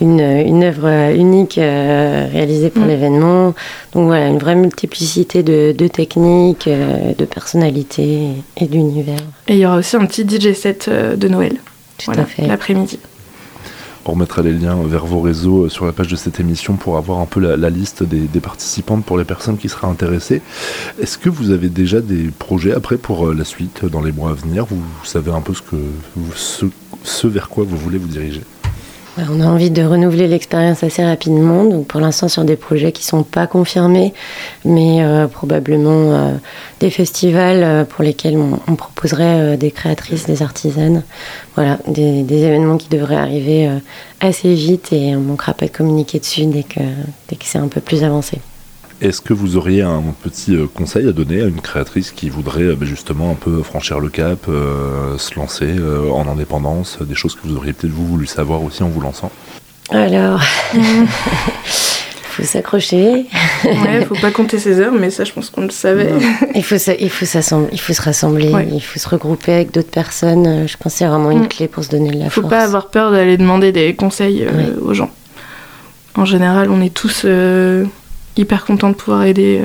une, 0.01 0.21
une 0.21 0.65
œuvre 0.65 1.15
unique 1.15 1.59
euh, 1.59 2.27
réalisée 2.33 2.71
pour 2.71 2.85
mm. 2.85 2.89
l'événement. 2.89 3.55
Donc 3.93 4.07
voilà, 4.07 4.27
une 4.27 4.39
vraie 4.39 4.57
multiplicité 4.57 5.43
de, 5.43 5.73
de 5.77 5.87
techniques, 5.89 6.67
euh, 6.67 7.13
de 7.17 7.25
personnalités 7.25 8.29
et 8.57 8.67
d'univers. 8.67 9.21
Et 9.49 9.55
il 9.55 9.59
y 9.59 9.67
aura 9.67 9.77
aussi 9.77 9.97
un 9.97 10.07
petit 10.07 10.25
DJ 10.29 10.53
set 10.55 10.87
euh, 10.89 11.17
de 11.17 11.29
Noël. 11.29 11.57
Tout 11.99 12.13
à 12.13 12.25
fait. 12.25 12.47
L'après-midi. 12.47 12.99
On 14.11 14.15
remettra 14.15 14.43
les 14.43 14.53
liens 14.53 14.77
vers 14.85 15.07
vos 15.07 15.21
réseaux 15.21 15.67
euh, 15.67 15.69
sur 15.69 15.87
la 15.87 15.93
page 15.93 16.09
de 16.09 16.17
cette 16.17 16.41
émission 16.41 16.75
pour 16.75 16.97
avoir 16.97 17.21
un 17.21 17.27
peu 17.27 17.39
la, 17.39 17.71
liste 17.71 18.03
des, 18.03 18.41
participantes 18.41 19.05
pour 19.05 19.17
les 19.17 19.25
personnes 19.25 19.57
qui 19.57 19.69
seraient 19.69 19.87
intéressées. 19.87 20.43
Est-ce 21.01 21.17
que 21.17 21.29
vous 21.29 21.53
avez 21.53 21.69
déjà 21.69 22.01
des 22.01 22.25
projets 22.37 22.73
après 22.73 22.97
pour 22.97 23.29
euh, 23.29 23.35
la 23.35 23.45
suite 23.45 23.85
dans 23.85 24.03
les 24.03 24.11
mois 24.11 24.31
à 24.31 24.35
venir? 24.35 24.67
Vous, 24.67 24.83
savez 25.05 25.31
un 25.31 25.41
peu 25.41 25.53
ce 26.35 27.27
vers 27.29 27.49
quoi 27.49 27.63
vous 27.63 27.77
voulez 27.77 27.99
vous 27.99 28.09
diriger? 28.09 28.41
On 29.29 29.41
a 29.41 29.47
envie 29.47 29.71
de 29.71 29.83
renouveler 29.83 30.29
l'expérience 30.29 30.83
assez 30.83 31.05
rapidement, 31.05 31.65
donc 31.65 31.87
pour 31.87 32.01
l'instant 32.01 32.29
sur 32.29 32.45
des 32.45 32.57
projets 32.57 32.93
qui 32.93 33.03
ne 33.03 33.07
sont 33.07 33.23
pas 33.23 33.47
confirmés, 33.47 34.15
mais 34.65 35.03
euh, 35.03 35.27
probablement 35.27 36.13
euh, 36.13 36.33
des 36.81 36.91
festivals 36.91 37.63
euh, 37.63 37.85
pour 37.85 38.05
lesquels 38.05 38.39
on, 38.39 38.77
proposerait 38.77 39.57
des 39.57 39.71
créatrices, 39.71 40.27
des 40.27 40.43
artisanes, 40.43 41.03
voilà, 41.55 41.79
des, 41.87 42.25
événements 42.31 42.77
qui 42.77 42.89
devraient 42.89 43.17
arriver 43.17 43.69
assez 44.21 44.55
vite 44.55 44.93
et 44.93 45.15
on 45.17 45.21
ne 45.21 45.27
manquera 45.27 45.53
pas 45.53 45.67
de 45.67 45.73
communiquer 45.73 46.19
dessus 46.19 46.47
dès 46.47 46.63
que, 46.63 46.81
dès 47.29 47.37
que 47.37 47.45
c'est 47.45 47.59
un 47.59 47.69
peu 47.69 47.81
plus 47.81 48.05
avancé. 48.05 48.39
Est-ce 49.01 49.23
que 49.23 49.33
vous 49.33 49.57
auriez 49.57 49.81
un 49.81 50.03
petit 50.23 50.55
euh, 50.55 50.67
conseil 50.67 51.09
à 51.09 51.13
donner 51.13 51.41
à 51.41 51.47
une 51.47 51.63
créatrice 51.63 52.11
qui 52.11 52.29
voudrait 52.29 52.65
euh, 52.65 52.77
bah, 52.77 52.85
justement 52.85 53.31
un 53.31 53.35
peu 53.35 53.63
franchir 53.63 53.99
le 53.99 54.11
cap, 54.11 54.41
euh, 54.49 55.17
se 55.17 55.37
lancer 55.37 55.75
en 56.13 56.29
indépendance, 56.29 56.99
des 57.01 57.15
choses 57.15 57.35
que 57.35 57.49
vous 57.49 57.57
auriez 57.57 57.73
peut-être 57.73 57.93
vous 57.93 58.07
voulu 58.07 58.27
savoir 58.27 58.63
aussi 58.63 58.83
en 58.83 58.89
vous 58.89 59.01
lançant? 59.01 59.31
Alors, 59.91 60.43
il 60.75 60.81
faut 62.23 62.43
s'accrocher. 62.43 63.27
Ouais, 63.65 64.05
faut 64.07 64.17
pas 64.17 64.31
compter 64.31 64.59
ses 64.59 64.81
heures, 64.81 64.93
mais 64.93 65.11
ça, 65.11 65.25
je 65.25 65.33
pense 65.33 65.49
qu'on 65.49 65.63
le 65.63 65.71
savait. 65.71 66.13
il 66.55 66.63
faut, 66.63 66.77
il 66.77 67.11
faut, 67.11 67.27
il 67.73 67.81
faut 67.81 67.93
se 67.95 68.03
rassembler, 68.03 68.53
il 68.71 68.83
faut 68.83 68.99
se 68.99 69.09
regrouper 69.09 69.53
avec 69.53 69.73
d'autres 69.73 69.91
personnes. 69.91 70.69
Je 70.69 70.77
pense 70.77 70.93
que 70.93 70.99
c'est 70.99 71.07
vraiment 71.07 71.31
une 71.31 71.45
mm. 71.45 71.49
clé 71.49 71.69
pour 71.69 71.85
se 71.85 71.89
donner 71.89 72.11
de 72.11 72.19
la 72.19 72.25
faut 72.27 72.43
force. 72.43 72.53
Faut 72.53 72.59
pas 72.59 72.65
avoir 72.65 72.89
peur 72.89 73.13
d'aller 73.13 73.39
demander 73.39 73.73
des 73.73 73.95
conseils 73.95 74.47
aux 74.83 74.93
gens. 74.93 75.11
En 76.17 76.27
général, 76.27 76.71
on 76.71 76.83
est 76.83 76.93
tous 76.93 77.25
hyper 78.37 78.65
content 78.65 78.91
de 78.91 78.95
pouvoir 78.95 79.25
aider 79.25 79.61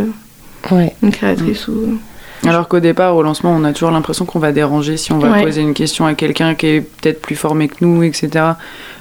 euh, 0.71 0.87
une 1.03 1.11
créatrice. 1.11 1.67
Ou... 1.67 1.97
Alors 2.45 2.67
qu'au 2.67 2.79
départ, 2.79 3.15
au 3.15 3.23
lancement, 3.23 3.51
on 3.51 3.63
a 3.63 3.73
toujours 3.73 3.91
l'impression 3.91 4.25
qu'on 4.25 4.39
va 4.39 4.51
déranger 4.51 4.97
si 4.97 5.11
on 5.11 5.19
va 5.19 5.41
poser 5.41 5.61
une 5.61 5.73
question 5.73 6.05
à 6.05 6.13
quelqu'un 6.13 6.55
qui 6.55 6.67
est 6.67 6.81
peut-être 6.81 7.21
plus 7.21 7.35
formé 7.35 7.67
que 7.67 7.75
nous, 7.81 8.03
etc. 8.03 8.29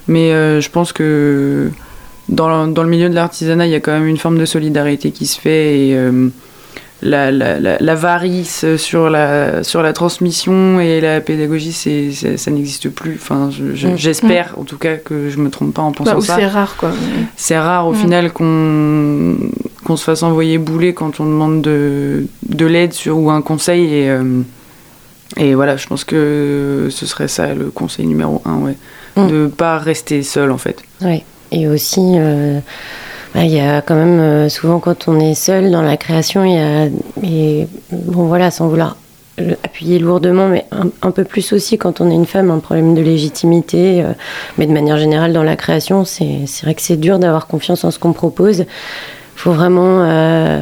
Mais 0.09 0.33
euh, 0.33 0.61
je 0.61 0.71
pense 0.71 0.93
que 0.93 1.71
dans, 2.29 2.67
dans 2.67 2.83
le 2.83 2.89
milieu 2.89 3.09
de 3.09 3.15
l'artisanat, 3.15 3.67
il 3.67 3.73
y 3.73 3.75
a 3.75 3.81
quand 3.81 3.93
même 3.93 4.07
une 4.07 4.17
forme 4.17 4.39
de 4.39 4.45
solidarité 4.45 5.11
qui 5.11 5.27
se 5.27 5.39
fait 5.39 5.79
et 5.79 5.97
euh, 5.97 6.29
la, 7.05 7.31
la, 7.31 7.79
la, 7.79 7.95
varice 7.95 8.77
sur 8.77 9.11
la, 9.11 9.63
sur 9.63 9.83
la 9.83 9.93
transmission 9.93 10.81
et 10.81 11.01
la 11.01 11.21
pédagogie, 11.21 11.73
c'est, 11.73 12.11
ça 12.37 12.51
n'existe 12.51 12.89
plus. 12.89 13.19
Enfin, 13.21 13.51
mm. 13.51 13.97
j'espère 13.97 14.55
en 14.59 14.65
tout 14.65 14.79
cas 14.79 14.97
que 14.97 15.29
je 15.29 15.39
me 15.39 15.51
trompe 15.51 15.75
pas 15.75 15.83
en 15.83 15.93
pensant 15.93 16.15
bah, 16.15 16.21
ça. 16.21 16.37
C'est 16.37 16.47
rare 16.47 16.77
quoi. 16.77 16.91
C'est 17.37 17.59
rare 17.59 17.87
au 17.87 17.93
mm. 17.93 17.97
final 17.97 18.33
qu'on, 18.33 19.37
qu'on 19.85 19.97
se 19.97 20.05
fasse 20.05 20.23
envoyer 20.23 20.57
bouler 20.59 20.95
quand 20.95 21.21
on 21.21 21.27
demande 21.27 21.61
de, 21.61 22.27
de 22.49 22.67
l'aide 22.67 22.95
sur, 22.95 23.19
ou 23.19 23.31
un 23.31 23.43
conseil. 23.43 23.85
Et, 23.95 24.09
euh, 24.09 24.41
et 25.37 25.55
voilà, 25.55 25.77
je 25.77 25.87
pense 25.87 26.05
que 26.05 26.89
ce 26.91 27.07
serait 27.07 27.29
ça 27.29 27.55
le 27.55 27.67
conseil 27.67 28.07
numéro 28.07 28.41
un, 28.47 28.57
ouais. 28.59 28.77
Mm. 29.17 29.29
De 29.29 29.47
pas 29.47 29.79
rester 29.79 30.23
seul 30.23 30.51
en 30.51 30.59
fait. 30.59 30.83
Oui, 31.03 31.23
et 31.53 31.69
aussi. 31.69 32.01
Euh, 32.17 32.61
il 33.43 33.51
y 33.51 33.61
a 33.61 33.83
quand 33.83 33.97
même 33.97 34.21
euh, 34.21 34.49
souvent 34.49 34.79
quand 34.79 35.09
on 35.09 35.19
est 35.19 35.35
seul 35.35 35.71
dans 35.71 35.83
la 35.83 35.97
création, 35.97 36.45
il 36.45 36.55
y 36.55 36.59
a 36.59 36.87
et 37.23 37.67
bon 37.91 38.27
voilà 38.27 38.51
sans 38.51 38.69
vouloir 38.69 38.97
appuyer 39.65 39.99
lourdement, 39.99 40.47
mais 40.47 40.67
un, 41.03 41.11
peu 41.11 41.25
plus 41.25 41.53
aussi 41.53 41.77
quand 41.77 42.01
on 42.01 42.11
est 42.11 42.15
une 42.15 42.27
femme, 42.27 42.51
un 42.53 42.61
problème 42.61 42.95
de 42.95 43.03
légitimité, 43.03 44.03
euh, 44.03 44.13
mais 44.59 44.67
de 44.67 44.73
manière 44.73 44.97
générale 44.97 45.33
dans 45.33 45.43
la 45.43 45.57
création, 45.57 46.05
c'est 46.05 46.47
vrai 46.63 46.75
que 46.75 46.83
c'est 46.83 46.97
dur 46.97 47.19
d'avoir 47.19 47.49
confiance 47.49 47.83
en 47.85 47.91
ce 47.91 47.99
qu'on 47.99 48.13
propose. 48.13 48.61
Il 48.61 48.67
faut 49.35 49.53
vraiment 49.53 50.05
euh, 50.05 50.61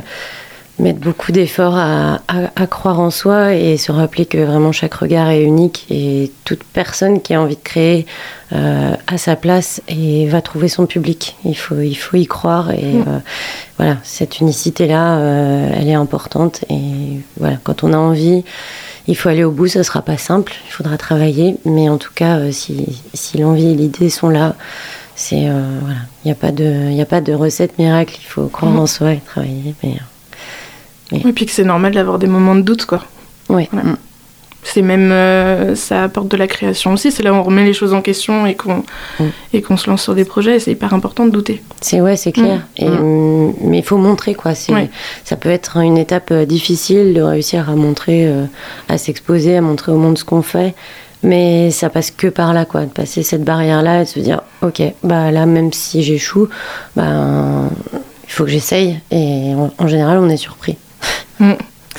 mettre 0.79 1.01
beaucoup 1.01 1.33
d'efforts 1.33 1.77
à, 1.77 2.21
à, 2.29 2.67
croire 2.67 2.99
en 2.99 3.11
soi 3.11 3.55
et 3.55 3.77
se 3.77 3.93
rappeler 3.93 4.27
que 4.27 4.39
vraiment 4.39 4.73
chaque 4.73 4.95
regard 4.95 5.29
est 5.29 5.43
unique 5.43 5.87
et 5.91 6.33
toute 6.45 6.65
personne 6.65 7.21
qui 7.21 7.35
a 7.35 7.41
envie 7.41 7.57
de 7.57 7.63
créer 7.63 8.07
euh, 8.53 8.95
à 9.07 9.19
sa 9.19 9.37
place 9.37 9.83
et 9.89 10.27
va 10.27 10.41
trouver 10.41 10.69
son 10.69 10.87
public. 10.87 11.37
Il 11.45 11.57
faut, 11.57 11.81
il 11.81 11.95
faut 11.95 12.17
y 12.17 12.27
croire 12.27 12.71
et 12.71 12.95
mm. 12.95 13.05
euh, 13.07 13.19
voilà, 13.77 13.99
cette 14.03 14.41
unicité-là, 14.41 15.19
euh, 15.19 15.71
elle 15.75 15.89
est 15.89 15.95
importante 15.95 16.65
et 16.71 17.21
voilà, 17.39 17.59
quand 17.63 17.85
on 17.85 17.93
a 17.93 17.99
envie, 17.99 18.43
il 19.07 19.17
faut 19.17 19.29
aller 19.29 19.45
au 19.45 19.51
bout, 19.51 19.69
ça 19.69 19.85
sera 19.85 20.01
pas 20.01 20.17
simple, 20.17 20.55
il 20.67 20.73
faudra 20.73 20.97
travailler, 20.97 21.57
mais 21.65 21.89
en 21.89 21.99
tout 21.99 22.13
cas, 22.15 22.51
si, 22.51 23.01
si 23.13 23.39
l'envie 23.39 23.73
et 23.73 23.75
l'idée 23.75 24.11
sont 24.11 24.31
là, 24.31 24.55
c'est 25.17 25.43
voilà, 25.43 26.01
il 26.25 26.27
n'y 26.27 26.33
a 26.33 26.35
pas 26.35 26.53
de, 26.53 26.91
il 26.91 27.01
a 27.01 27.07
pas 27.07 27.21
de 27.21 27.35
recette 27.35 27.79
miracle, 27.79 28.17
il 28.19 28.25
faut 28.25 28.47
croire 28.47 28.73
mm. 28.73 28.79
en 28.79 28.87
soi 28.87 29.13
et 29.13 29.21
travailler. 29.21 29.75
Mais, 29.83 29.97
et 31.13 31.33
puis 31.33 31.47
que 31.47 31.53
c'est 31.53 31.65
normal 31.65 31.93
d'avoir 31.93 32.19
des 32.19 32.27
moments 32.27 32.55
de 32.55 32.63
doute, 32.63 32.87
quoi. 32.87 33.05
Oui. 33.49 33.69
Mm. 33.73 33.95
C'est 34.65 34.83
même, 34.83 35.11
euh, 35.11 35.75
ça 35.75 36.05
apporte 36.05 36.29
de 36.29 36.37
la 36.37 36.47
création 36.47 36.93
aussi. 36.93 37.11
C'est 37.11 37.25
là 37.25 37.33
où 37.33 37.37
on 37.37 37.43
remet 37.43 37.65
les 37.65 37.73
choses 37.73 37.93
en 37.95 38.01
question 38.01 38.47
et 38.47 38.55
qu'on 38.55 38.85
mm. 39.19 39.25
et 39.55 39.63
qu'on 39.63 39.77
se 39.77 39.91
lance 39.91 40.03
sur 40.03 40.15
des 40.15 40.25
projets. 40.25 40.61
C'est 40.61 40.71
hyper 40.71 40.95
important 40.95 41.27
de 41.27 41.31
douter. 41.31 41.63
C'est 41.81 42.01
ouais, 42.01 42.17
c'est 42.17 42.33
clair. 42.33 42.63
Mm. 42.79 42.85
Et, 42.85 42.89
Mais 43.63 43.79
il 43.79 43.85
faut 43.85 43.99
montrer 43.99 44.35
quoi. 44.35 44.55
Ça 44.55 45.37
peut 45.37 45.51
être 45.51 45.79
une 45.79 45.99
étape 45.99 46.31
euh, 46.31 46.47
difficile 46.47 47.13
de 47.13 47.23
réussir 47.23 47.69
à 47.69 47.75
montrer, 47.75 48.27
euh, 48.27 48.45
à 48.89 48.99
s'exposer, 48.99 49.57
à 49.57 49.61
montrer 49.61 49.91
au 49.91 49.97
monde 49.97 50.17
ce 50.17 50.25
qu'on 50.25 50.43
fait. 50.43 50.75
Mais 51.25 51.71
ça 51.71 51.89
passe 51.89 52.11
que 52.11 52.27
par 52.27 52.53
là, 52.53 52.65
quoi, 52.65 52.83
de 52.83 52.91
passer 52.91 53.23
cette 53.23 53.45
barrière-là 53.45 54.01
et 54.03 54.05
de 54.05 54.09
se 54.09 54.19
dire, 54.19 54.43
ok, 54.61 54.83
bah 55.05 55.31
là, 55.31 55.47
même 55.47 55.73
si 55.73 56.03
j'échoue, 56.03 56.49
bah, 56.97 57.69
il 57.93 58.33
faut 58.33 58.43
que 58.43 58.51
j'essaye. 58.51 58.99
Et 59.13 59.53
en 59.79 59.87
général, 59.87 60.19
on 60.19 60.29
est 60.29 60.37
surpris. 60.37 60.77
Mm. 61.41 61.53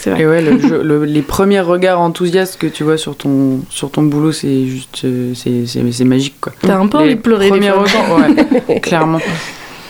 Et 0.06 0.26
ouais, 0.26 0.42
les 0.42 1.22
premiers 1.22 1.62
regards 1.62 2.02
enthousiastes 2.02 2.58
que 2.58 2.68
tu 2.68 2.84
vois 2.84 2.98
sur 2.98 3.16
ton, 3.16 3.62
sur 3.70 3.92
ton 3.92 4.04
boulot, 4.04 4.32
c'est 4.32 4.66
juste. 4.66 5.02
Euh, 5.06 5.34
c'est 5.36 6.04
magique, 6.04 6.42
quoi. 6.42 6.52
T'as 6.62 6.78
un 6.78 6.88
peu 6.88 6.98
envie 6.98 7.16
de 7.16 7.22
pleurer. 7.22 7.50
Premiers 7.50 7.72
regards, 7.72 8.18
ouais, 8.18 8.80
clairement. 8.82 9.20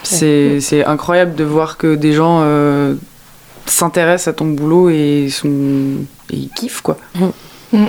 C'est 0.03 0.85
incroyable 0.85 1.35
de 1.35 1.43
voir 1.43 1.77
que 1.77 1.95
des 1.95 2.13
gens 2.13 2.41
euh, 2.43 2.95
s'intéressent 3.65 4.33
à 4.33 4.33
ton 4.33 4.47
boulot 4.47 4.89
et, 4.89 5.29
sont, 5.29 5.49
et 6.31 6.35
ils 6.35 6.49
kiffent, 6.49 6.81
quoi. 6.81 6.97
Mm. 7.71 7.85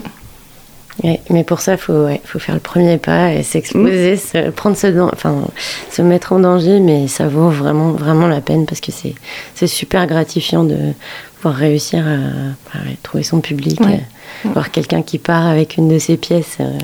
Mais 1.03 1.45
pour 1.45 1.61
ça, 1.61 1.73
il 1.73 1.79
faut, 1.79 2.07
faut 2.25 2.39
faire 2.39 2.55
le 2.55 2.61
premier 2.61 2.99
pas 2.99 3.33
et 3.33 3.43
s'exposer, 3.43 4.19
mm. 4.35 4.53
prendre 4.53 4.77
ce, 4.77 4.87
enfin, 5.13 5.49
se 5.91 6.03
mettre 6.03 6.33
en 6.33 6.39
danger, 6.39 6.81
mais 6.81 7.09
ça 7.09 7.27
vaut 7.27 7.51
vraiment, 7.51 7.93
vraiment 7.93 8.27
la 8.27 8.41
peine 8.41 8.65
parce 8.65 8.81
que 8.81 8.93
c'est 8.93 9.67
super 9.67 10.07
gratifiant 10.07 10.65
de 10.65 10.77
pouvoir 11.37 11.57
réussir 11.57 12.07
à, 12.07 12.79
trouver 13.03 13.25
son 13.25 13.41
public, 13.41 13.81
euh, 13.81 14.49
voir 14.53 14.71
quelqu'un 14.71 15.03
qui 15.03 15.19
part 15.19 15.47
avec 15.47 15.77
une 15.77 15.89
de 15.89 15.99
ses 15.99 16.17
pièces, 16.17 16.59
euh, 16.61 16.79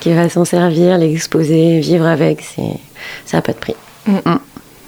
qui 0.00 0.12
va 0.12 0.28
s'en 0.28 0.44
servir, 0.44 0.98
l'exposer, 0.98 1.80
vivre 1.80 2.06
avec, 2.06 2.42
ça 2.42 3.36
n'a 3.38 3.42
pas 3.42 3.52
de 3.52 3.58
prix. 3.58 3.76
Mm. 4.06 4.12
Mm. 4.26 4.38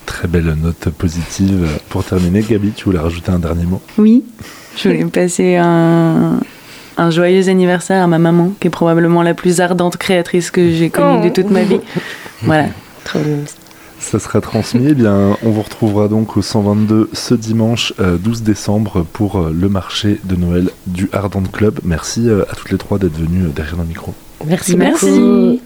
Très 0.04 0.28
belle 0.28 0.54
note 0.62 0.90
positive. 0.90 1.66
Pour 1.88 2.04
terminer, 2.04 2.42
Gabi, 2.42 2.70
tu 2.70 2.84
voulais 2.84 2.98
rajouter 2.98 3.32
un 3.32 3.38
dernier 3.38 3.64
mot? 3.64 3.80
Oui, 3.98 4.22
je 4.76 4.88
voulais 4.88 5.04
passer 5.06 5.56
un, 5.56 6.38
un 6.96 7.10
joyeux 7.10 7.48
anniversaire 7.48 8.02
à 8.02 8.06
ma 8.06 8.18
maman, 8.18 8.52
qui 8.60 8.68
est 8.68 8.70
probablement 8.70 9.22
la 9.22 9.34
plus 9.34 9.60
ardente 9.60 9.96
créatrice 9.96 10.50
que 10.50 10.70
j'ai 10.70 10.90
connue 10.90 11.28
de 11.28 11.34
toute 11.34 11.50
ma 11.50 11.62
vie. 11.62 11.80
Voilà. 12.42 12.66
Ça 13.98 14.18
sera 14.18 14.40
transmis. 14.40 14.88
Eh 14.90 14.94
bien, 14.94 15.36
on 15.42 15.50
vous 15.50 15.62
retrouvera 15.62 16.08
donc 16.08 16.36
au 16.36 16.42
122 16.42 17.10
ce 17.12 17.34
dimanche 17.34 17.94
12 17.98 18.40
euh, 18.40 18.44
décembre 18.44 19.06
pour 19.12 19.36
euh, 19.36 19.52
le 19.52 19.68
marché 19.68 20.20
de 20.24 20.36
Noël 20.36 20.70
du 20.86 21.08
Ardent 21.12 21.42
Club. 21.42 21.80
Merci 21.82 22.28
euh, 22.28 22.44
à 22.50 22.54
toutes 22.54 22.70
les 22.70 22.78
trois 22.78 22.98
d'être 22.98 23.16
venues 23.16 23.48
derrière 23.54 23.76
le 23.76 23.84
micro. 23.84 24.14
Merci, 24.44 24.76
merci. 24.76 25.60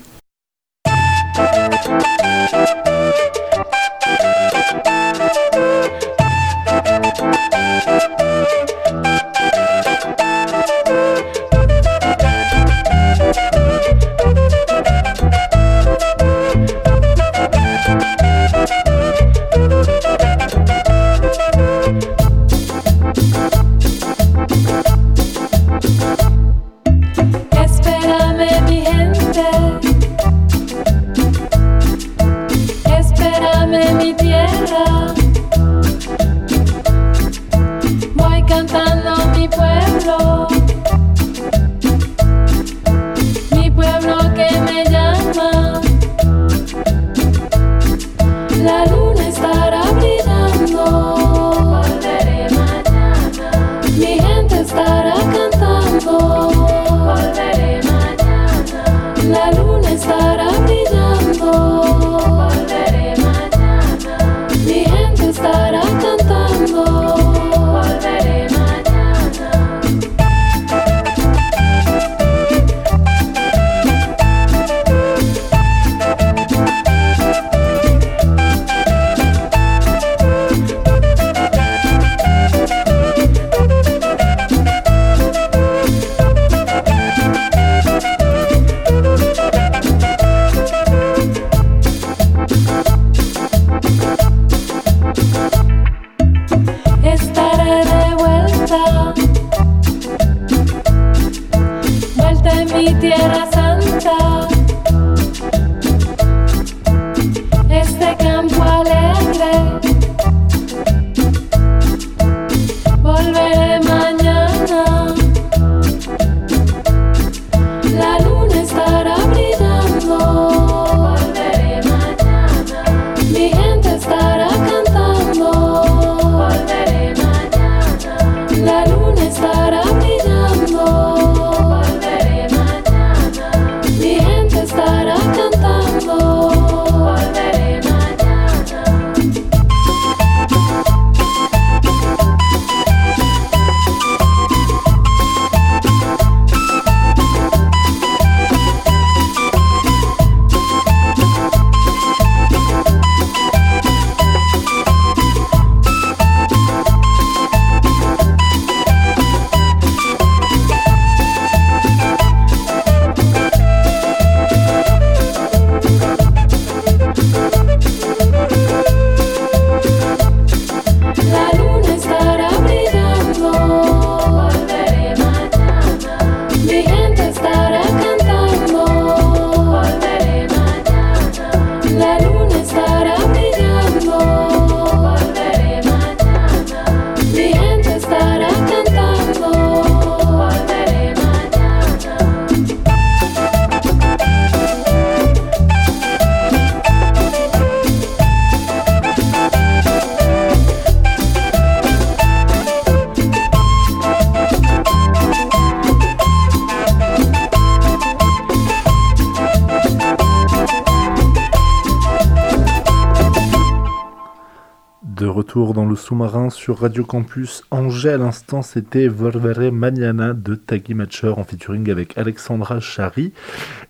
Dans 215.69 215.85
le 215.85 215.95
sous-marin 215.95 216.49
sur 216.49 216.79
Radio 216.79 217.05
Campus 217.05 217.65
Angers. 217.71 218.15
À 218.15 218.17
l'instant, 218.17 218.63
c'était 218.63 219.09
Volvere 219.09 219.71
Mañana 219.71 220.33
de 220.33 220.55
Taggy 220.55 220.95
Matcher 220.95 221.35
en 221.37 221.45
featuring 221.45 221.91
avec 221.91 222.17
Alexandra 222.17 222.81
Chari. 222.81 223.33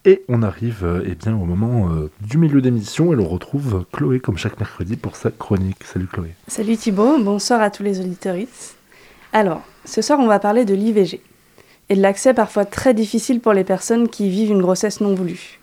Et 0.04 0.24
on 0.28 0.42
arrive 0.42 0.80
euh, 0.82 1.04
eh 1.06 1.14
bien, 1.14 1.34
au 1.34 1.44
moment 1.44 1.88
euh, 1.90 2.10
du 2.20 2.38
milieu 2.38 2.60
d'émission 2.60 3.12
et 3.12 3.16
l'on 3.16 3.28
retrouve 3.28 3.84
Chloé 3.92 4.18
comme 4.18 4.36
chaque 4.36 4.58
mercredi 4.58 4.96
pour 4.96 5.14
sa 5.14 5.30
chronique. 5.30 5.84
Salut 5.84 6.08
Chloé. 6.08 6.34
Salut 6.48 6.76
Thibaut, 6.76 7.22
bonsoir 7.22 7.62
à 7.62 7.70
tous 7.70 7.84
les 7.84 8.00
auditeurs. 8.00 8.36
Alors, 9.32 9.62
ce 9.84 10.02
soir, 10.02 10.18
on 10.18 10.26
va 10.26 10.40
parler 10.40 10.64
de 10.64 10.74
l'IVG 10.74 11.22
et 11.88 11.94
de 11.94 12.02
l'accès 12.02 12.34
parfois 12.34 12.64
très 12.64 12.94
difficile 12.94 13.40
pour 13.40 13.52
les 13.52 13.64
personnes 13.64 14.08
qui 14.08 14.28
vivent 14.28 14.50
une 14.50 14.62
grossesse 14.62 15.00
non 15.00 15.14
voulue. 15.14 15.60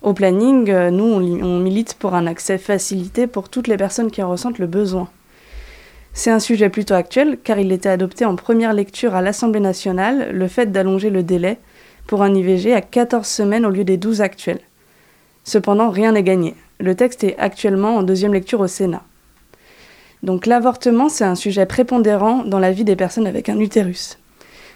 Au 0.00 0.14
planning, 0.14 0.70
euh, 0.70 0.90
nous, 0.90 1.04
on 1.04 1.60
milite 1.60 1.94
pour 1.94 2.14
un 2.14 2.26
accès 2.26 2.56
facilité 2.56 3.26
pour 3.26 3.50
toutes 3.50 3.68
les 3.68 3.76
personnes 3.76 4.10
qui 4.10 4.22
en 4.22 4.30
ressentent 4.30 4.58
le 4.58 4.66
besoin. 4.66 5.08
C'est 6.14 6.30
un 6.30 6.40
sujet 6.40 6.68
plutôt 6.68 6.94
actuel 6.94 7.38
car 7.42 7.58
il 7.58 7.72
était 7.72 7.88
adopté 7.88 8.24
en 8.24 8.36
première 8.36 8.74
lecture 8.74 9.14
à 9.14 9.22
l'Assemblée 9.22 9.60
nationale 9.60 10.30
le 10.32 10.46
fait 10.46 10.70
d'allonger 10.70 11.08
le 11.08 11.22
délai 11.22 11.58
pour 12.06 12.22
un 12.22 12.34
IVG 12.34 12.74
à 12.74 12.82
14 12.82 13.26
semaines 13.26 13.64
au 13.64 13.70
lieu 13.70 13.84
des 13.84 13.96
12 13.96 14.20
actuels. 14.20 14.60
Cependant, 15.44 15.90
rien 15.90 16.12
n'est 16.12 16.22
gagné. 16.22 16.54
Le 16.78 16.94
texte 16.94 17.24
est 17.24 17.38
actuellement 17.38 17.96
en 17.96 18.02
deuxième 18.02 18.34
lecture 18.34 18.60
au 18.60 18.66
Sénat. 18.66 19.02
Donc 20.22 20.46
l'avortement, 20.46 21.08
c'est 21.08 21.24
un 21.24 21.34
sujet 21.34 21.66
prépondérant 21.66 22.44
dans 22.44 22.58
la 22.58 22.72
vie 22.72 22.84
des 22.84 22.94
personnes 22.96 23.26
avec 23.26 23.48
un 23.48 23.58
utérus. 23.58 24.18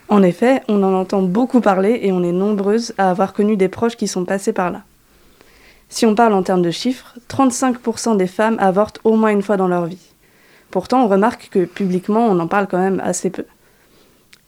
En 0.08 0.22
effet, 0.22 0.62
on 0.68 0.82
en 0.82 0.94
entend 0.94 1.22
beaucoup 1.22 1.60
parler 1.60 2.00
et 2.02 2.12
on 2.12 2.22
est 2.22 2.32
nombreuses 2.32 2.94
à 2.96 3.10
avoir 3.10 3.32
connu 3.32 3.56
des 3.56 3.68
proches 3.68 3.96
qui 3.96 4.08
sont 4.08 4.24
passés 4.24 4.52
par 4.52 4.70
là. 4.70 4.82
Si 5.88 6.06
on 6.06 6.14
parle 6.14 6.32
en 6.32 6.42
termes 6.42 6.62
de 6.62 6.70
chiffres, 6.70 7.14
35% 7.28 8.16
des 8.16 8.26
femmes 8.26 8.56
avortent 8.58 9.00
au 9.04 9.16
moins 9.16 9.30
une 9.30 9.42
fois 9.42 9.56
dans 9.56 9.68
leur 9.68 9.86
vie. 9.86 10.15
Pourtant, 10.70 11.04
on 11.04 11.08
remarque 11.08 11.48
que 11.50 11.64
publiquement, 11.64 12.26
on 12.26 12.38
en 12.38 12.46
parle 12.46 12.66
quand 12.66 12.78
même 12.78 13.00
assez 13.04 13.30
peu. 13.30 13.44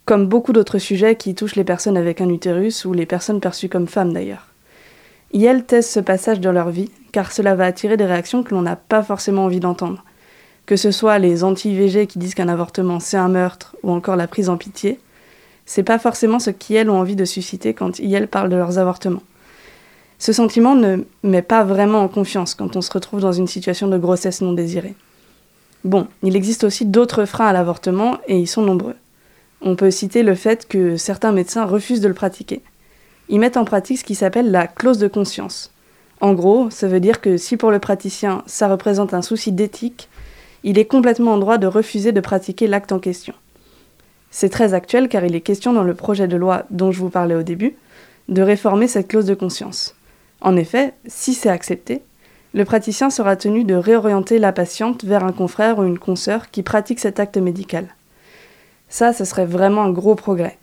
Comme 0.04 0.26
beaucoup 0.26 0.52
d'autres 0.52 0.78
sujets 0.78 1.16
qui 1.16 1.34
touchent 1.34 1.56
les 1.56 1.64
personnes 1.64 1.96
avec 1.96 2.20
un 2.20 2.28
utérus 2.28 2.84
ou 2.84 2.92
les 2.92 3.06
personnes 3.06 3.40
perçues 3.40 3.68
comme 3.68 3.88
femmes 3.88 4.12
d'ailleurs. 4.12 4.46
elles 5.34 5.64
testent 5.64 5.92
ce 5.92 6.00
passage 6.00 6.40
dans 6.40 6.52
leur 6.52 6.70
vie, 6.70 6.90
car 7.12 7.32
cela 7.32 7.54
va 7.54 7.66
attirer 7.66 7.96
des 7.96 8.06
réactions 8.06 8.42
que 8.42 8.54
l'on 8.54 8.62
n'a 8.62 8.76
pas 8.76 9.02
forcément 9.02 9.44
envie 9.44 9.60
d'entendre. 9.60 10.04
Que 10.66 10.76
ce 10.76 10.90
soit 10.90 11.18
les 11.18 11.44
anti-IVG 11.44 12.06
qui 12.06 12.18
disent 12.18 12.34
qu'un 12.34 12.48
avortement 12.48 13.00
c'est 13.00 13.16
un 13.16 13.28
meurtre, 13.28 13.76
ou 13.82 13.90
encore 13.90 14.16
la 14.16 14.26
prise 14.26 14.48
en 14.48 14.56
pitié, 14.56 14.98
c'est 15.66 15.82
pas 15.82 15.98
forcément 15.98 16.38
ce 16.38 16.50
qu'elles 16.50 16.88
ont 16.88 16.98
envie 16.98 17.16
de 17.16 17.26
susciter 17.26 17.74
quand 17.74 18.00
elles 18.00 18.28
parlent 18.28 18.48
de 18.48 18.56
leurs 18.56 18.78
avortements. 18.78 19.22
Ce 20.18 20.32
sentiment 20.32 20.74
ne 20.74 21.04
met 21.22 21.42
pas 21.42 21.62
vraiment 21.62 22.02
en 22.02 22.08
confiance 22.08 22.54
quand 22.54 22.76
on 22.76 22.80
se 22.80 22.90
retrouve 22.90 23.20
dans 23.20 23.32
une 23.32 23.46
situation 23.46 23.86
de 23.86 23.98
grossesse 23.98 24.40
non 24.40 24.52
désirée. 24.52 24.94
Bon, 25.84 26.08
il 26.22 26.36
existe 26.36 26.64
aussi 26.64 26.84
d'autres 26.84 27.24
freins 27.24 27.46
à 27.46 27.52
l'avortement 27.52 28.18
et 28.26 28.38
ils 28.38 28.48
sont 28.48 28.62
nombreux. 28.62 28.96
On 29.60 29.76
peut 29.76 29.90
citer 29.90 30.22
le 30.22 30.34
fait 30.34 30.66
que 30.66 30.96
certains 30.96 31.32
médecins 31.32 31.64
refusent 31.64 32.00
de 32.00 32.08
le 32.08 32.14
pratiquer. 32.14 32.62
Ils 33.28 33.38
mettent 33.38 33.56
en 33.56 33.64
pratique 33.64 33.98
ce 33.98 34.04
qui 34.04 34.14
s'appelle 34.14 34.50
la 34.50 34.66
clause 34.66 34.98
de 34.98 35.08
conscience. 35.08 35.72
En 36.20 36.32
gros, 36.32 36.70
ça 36.70 36.88
veut 36.88 37.00
dire 37.00 37.20
que 37.20 37.36
si 37.36 37.56
pour 37.56 37.70
le 37.70 37.78
praticien 37.78 38.42
ça 38.46 38.68
représente 38.68 39.14
un 39.14 39.22
souci 39.22 39.52
d'éthique, 39.52 40.08
il 40.64 40.78
est 40.78 40.86
complètement 40.86 41.34
en 41.34 41.38
droit 41.38 41.58
de 41.58 41.66
refuser 41.66 42.12
de 42.12 42.20
pratiquer 42.20 42.66
l'acte 42.66 42.92
en 42.92 42.98
question. 42.98 43.34
C'est 44.30 44.48
très 44.48 44.74
actuel 44.74 45.08
car 45.08 45.24
il 45.24 45.34
est 45.34 45.40
question 45.40 45.72
dans 45.72 45.84
le 45.84 45.94
projet 45.94 46.28
de 46.28 46.36
loi 46.36 46.64
dont 46.70 46.90
je 46.90 46.98
vous 46.98 47.10
parlais 47.10 47.34
au 47.34 47.42
début 47.42 47.76
de 48.28 48.42
réformer 48.42 48.88
cette 48.88 49.08
clause 49.08 49.24
de 49.24 49.34
conscience. 49.34 49.94
En 50.40 50.56
effet, 50.56 50.94
si 51.06 51.34
c'est 51.34 51.48
accepté, 51.48 52.02
le 52.58 52.64
praticien 52.64 53.08
sera 53.08 53.36
tenu 53.36 53.62
de 53.62 53.76
réorienter 53.76 54.40
la 54.40 54.52
patiente 54.52 55.04
vers 55.04 55.22
un 55.22 55.30
confrère 55.30 55.78
ou 55.78 55.84
une 55.84 55.96
consoeur 55.96 56.50
qui 56.50 56.64
pratique 56.64 56.98
cet 56.98 57.20
acte 57.20 57.36
médical. 57.36 57.86
Ça, 58.88 59.12
ce 59.12 59.24
serait 59.24 59.46
vraiment 59.46 59.84
un 59.84 59.92
gros 59.92 60.16
progrès. 60.16 60.58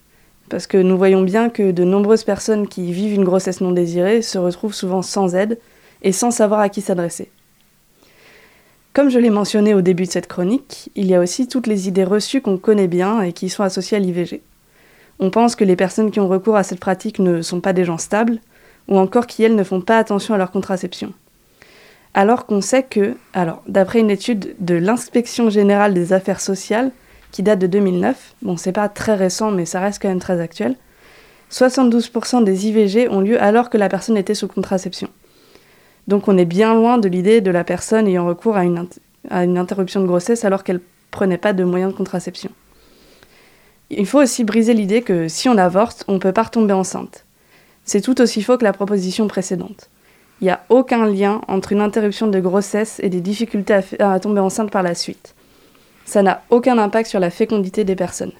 Parce 0.50 0.68
que 0.68 0.78
nous 0.78 0.98
voyons 0.98 1.22
bien 1.22 1.48
que 1.48 1.72
de 1.72 1.86
nombreuses 1.86 2.26
personnes 2.26 2.68
qui 2.68 2.92
vivent 2.92 3.14
une 3.14 3.24
grossesse 3.24 3.62
non 3.62 3.72
désirée 3.72 4.22
se 4.22 4.38
retrouvent 4.38 4.74
souvent 4.74 5.02
sans 5.02 5.36
aide 5.38 5.58
et 6.02 6.12
sans 6.12 6.32
savoir 6.32 6.60
à 6.60 6.68
qui 6.68 6.82
s'adresser. 6.82 7.32
Comme 8.92 9.10
je 9.10 9.18
l'ai 9.18 9.30
mentionné 9.30 9.74
au 9.74 9.80
début 9.80 10.04
de 10.04 10.12
cette 10.12 10.28
chronique, 10.28 10.92
il 10.96 11.06
y 11.06 11.16
a 11.16 11.22
aussi 11.22 11.48
toutes 11.48 11.68
les 11.68 11.88
idées 11.88 12.04
reçues 12.04 12.42
qu'on 12.42 12.58
connaît 12.58 12.90
bien 12.90 13.22
et 13.22 13.32
qui 13.32 13.48
sont 13.48 13.64
associées 13.64 13.96
à 13.96 14.02
l'IVG. 14.02 14.42
On 15.20 15.30
pense 15.30 15.56
que 15.56 15.64
les 15.64 15.78
personnes 15.78 16.12
qui 16.12 16.20
ont 16.20 16.28
recours 16.28 16.58
à 16.58 16.64
cette 16.64 16.82
pratique 16.82 17.20
ne 17.20 17.42
sont 17.42 17.62
pas 17.62 17.72
des 17.72 17.86
gens 17.86 17.98
stables, 17.98 18.42
ou 18.90 18.98
encore 18.98 19.28
qu'elles 19.28 19.56
ne 19.56 19.64
font 19.64 19.80
pas 19.80 19.98
attention 19.98 20.34
à 20.34 20.38
leur 20.38 20.52
contraception 20.52 21.14
alors 22.16 22.46
qu'on 22.46 22.62
sait 22.62 22.84
que, 22.84 23.18
alors 23.34 23.62
d'après 23.68 24.00
une 24.00 24.10
étude 24.10 24.56
de 24.60 24.74
l'inspection 24.74 25.50
générale 25.50 25.94
des 25.94 26.14
affaires 26.14 26.40
sociales 26.40 26.92
qui 27.32 27.44
date 27.44 27.60
de 27.60 27.68
2009, 27.68 28.36
bon 28.42 28.56
c'est 28.56 28.72
pas 28.72 28.88
très 28.88 29.16
récent 29.16 29.52
mais 29.52 29.66
ça 29.66 29.82
reste 29.82 30.02
quand 30.02 30.08
même 30.08 30.20
très 30.20 30.40
actuel, 30.40 30.78
72% 31.52 32.46
des 32.46 32.68
IVG 32.68 33.10
ont 33.10 33.20
lieu 33.20 33.40
alors 33.42 33.70
que 33.70 33.78
la 33.78 33.90
personne 33.90 34.16
était 34.16 34.34
sous 34.34 34.48
contraception. 34.48 35.10
Donc 36.08 36.30
on 36.30 36.38
est 36.38 36.46
bien 36.46 36.74
loin 36.74 36.98
de 36.98 37.10
l'idée 37.10 37.42
de 37.42 37.52
la 37.52 37.66
personne 37.66 38.08
ayant 38.08 38.26
recours 38.26 38.56
à 38.56 38.64
une, 38.64 38.88
interruption 39.58 40.00
de 40.00 40.08
grossesse 40.08 40.46
alors 40.46 40.64
qu'elle 40.64 40.80
prenait 41.12 41.38
pas 41.38 41.52
de 41.52 41.66
moyens 41.66 41.92
de 41.92 41.98
contraception. 41.98 42.50
Il 43.90 44.06
faut 44.06 44.22
aussi 44.22 44.46
briser 44.46 44.74
l'idée 44.74 45.02
que 45.02 45.28
si 45.28 45.50
on 45.50 45.58
avorte, 45.58 46.06
on 46.08 46.18
peut 46.18 46.32
pas 46.32 46.44
retomber 46.44 46.74
enceinte. 46.74 47.26
C'est 47.84 48.02
tout 48.02 48.22
aussi 48.22 48.42
faux 48.42 48.58
que 48.58 48.64
la 48.64 48.74
proposition 48.74 49.28
précédente. 49.28 49.90
Il 50.42 50.46
n'y 50.46 50.52
a 50.52 50.64
aucun 50.70 51.06
lien 51.06 51.42
entre 51.48 51.72
une 51.72 51.82
interruption 51.82 52.28
de 52.28 52.40
grossesse 52.40 53.00
et 53.02 53.10
des 53.10 53.22
difficultés 53.22 53.80
à, 54.00 54.20
tomber 54.20 54.42
enceinte 54.42 54.72
par 54.72 54.84
la 54.84 54.96
suite. 54.96 55.34
Ça 56.06 56.22
n'a 56.22 56.44
aucun 56.50 56.78
impact 56.78 57.10
sur 57.10 57.20
la 57.20 57.30
fécondité 57.30 57.84
des 57.84 57.96
personnes. 57.96 58.34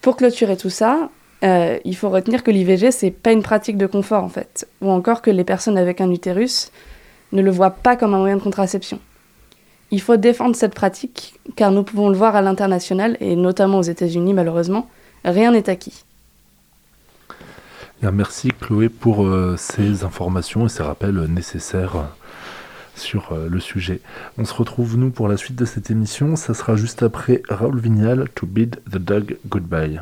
Pour 0.00 0.16
clôturer 0.16 0.56
tout 0.56 0.70
ça, 0.70 1.10
euh, 1.44 1.78
il 1.84 1.94
faut 1.94 2.08
retenir 2.08 2.42
que 2.42 2.50
l'IVG, 2.50 2.90
c'est 2.90 3.10
pas 3.10 3.32
une 3.32 3.42
pratique 3.42 3.76
de 3.76 3.86
confort 3.86 4.24
en 4.24 4.28
fait, 4.28 4.66
ou 4.80 4.90
encore 4.90 5.22
que 5.22 5.30
les 5.30 5.44
personnes 5.44 5.78
avec 5.78 6.00
un 6.00 6.10
utérus 6.10 6.72
ne 7.32 7.42
le 7.42 7.50
voient 7.50 7.70
pas 7.70 7.96
comme 7.96 8.14
un 8.14 8.18
moyen 8.18 8.36
de 8.36 8.42
contraception. 8.42 8.98
Il 9.90 10.00
faut 10.00 10.16
défendre 10.16 10.56
cette 10.56 10.74
pratique, 10.74 11.38
car 11.56 11.70
nous 11.70 11.82
pouvons 11.82 12.08
le 12.08 12.16
voir 12.16 12.34
à 12.34 12.42
l'international, 12.42 13.16
et 13.20 13.36
notamment 13.36 13.78
aux 13.78 13.82
États-Unis 13.82 14.32
malheureusement, 14.32 14.88
rien 15.24 15.52
n'est 15.52 15.68
acquis. 15.68 16.04
Merci 18.12 18.48
Chloé 18.60 18.88
pour 18.88 19.24
euh, 19.24 19.56
ces 19.56 20.04
informations 20.04 20.66
et 20.66 20.68
ces 20.68 20.82
rappels 20.82 21.24
nécessaires 21.24 22.10
sur 22.94 23.32
euh, 23.32 23.48
le 23.48 23.60
sujet. 23.60 24.00
On 24.38 24.44
se 24.44 24.54
retrouve 24.54 24.96
nous 24.96 25.10
pour 25.10 25.28
la 25.28 25.36
suite 25.36 25.56
de 25.56 25.64
cette 25.64 25.90
émission. 25.90 26.36
Ça 26.36 26.54
sera 26.54 26.76
juste 26.76 27.02
après 27.02 27.42
Raoul 27.48 27.78
Vignal 27.78 28.28
to 28.34 28.46
bid 28.46 28.76
the 28.90 28.98
dog 28.98 29.36
goodbye. 29.46 30.00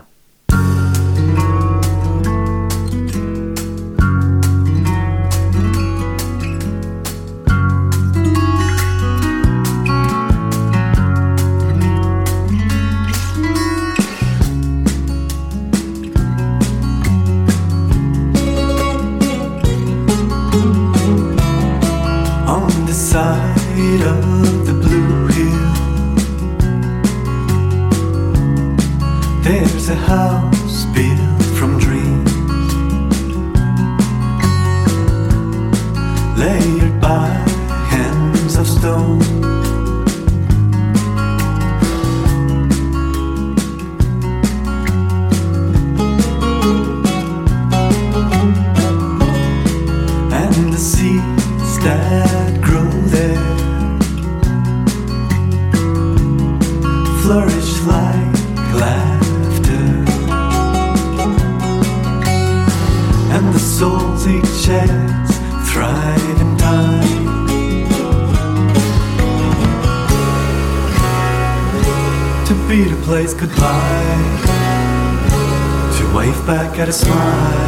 got 76.82 76.88
a 76.88 76.92
smile. 76.92 77.61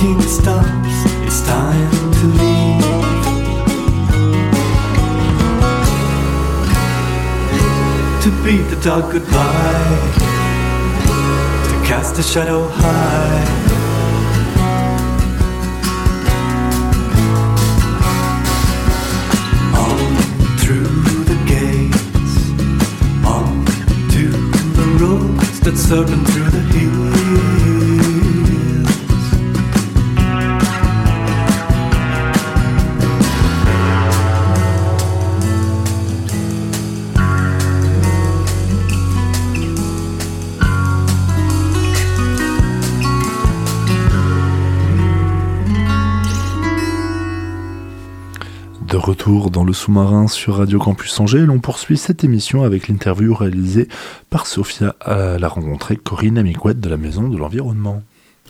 Barking 0.00 0.20
stops, 0.22 1.04
it's 1.26 1.42
time 1.46 1.90
to 2.12 2.26
leave. 2.26 2.80
To 8.22 8.30
beat 8.44 8.64
the 8.70 8.80
dark 8.82 9.12
goodbye, 9.12 10.00
to 11.68 11.86
cast 11.86 12.18
a 12.18 12.22
shadow 12.22 12.68
high. 12.68 13.46
On 19.74 20.16
through 20.58 21.24
the 21.24 21.38
gates, 21.46 22.34
on 23.26 23.64
to 24.14 24.28
the 24.76 24.86
roads 25.00 25.60
that 25.60 25.76
serpent 25.76 26.26
through 26.28 26.50
the 26.50 26.59
dans 49.30 49.62
le 49.62 49.72
sous-marin 49.72 50.26
sur 50.26 50.56
Radio 50.56 50.80
Campus 50.80 51.20
Angers, 51.20 51.46
l'on 51.46 51.60
poursuit 51.60 51.96
cette 51.96 52.24
émission 52.24 52.64
avec 52.64 52.88
l'interview 52.88 53.32
réalisée 53.32 53.86
par 54.28 54.46
Sophia 54.46 54.96
à 55.00 55.38
la 55.38 55.46
rencontre 55.46 55.92
avec 55.92 56.02
Corinne 56.02 56.36
Amicouette 56.36 56.80
de 56.80 56.88
la 56.88 56.96
Maison 56.96 57.28
de 57.28 57.38
l'Environnement. 57.38 58.02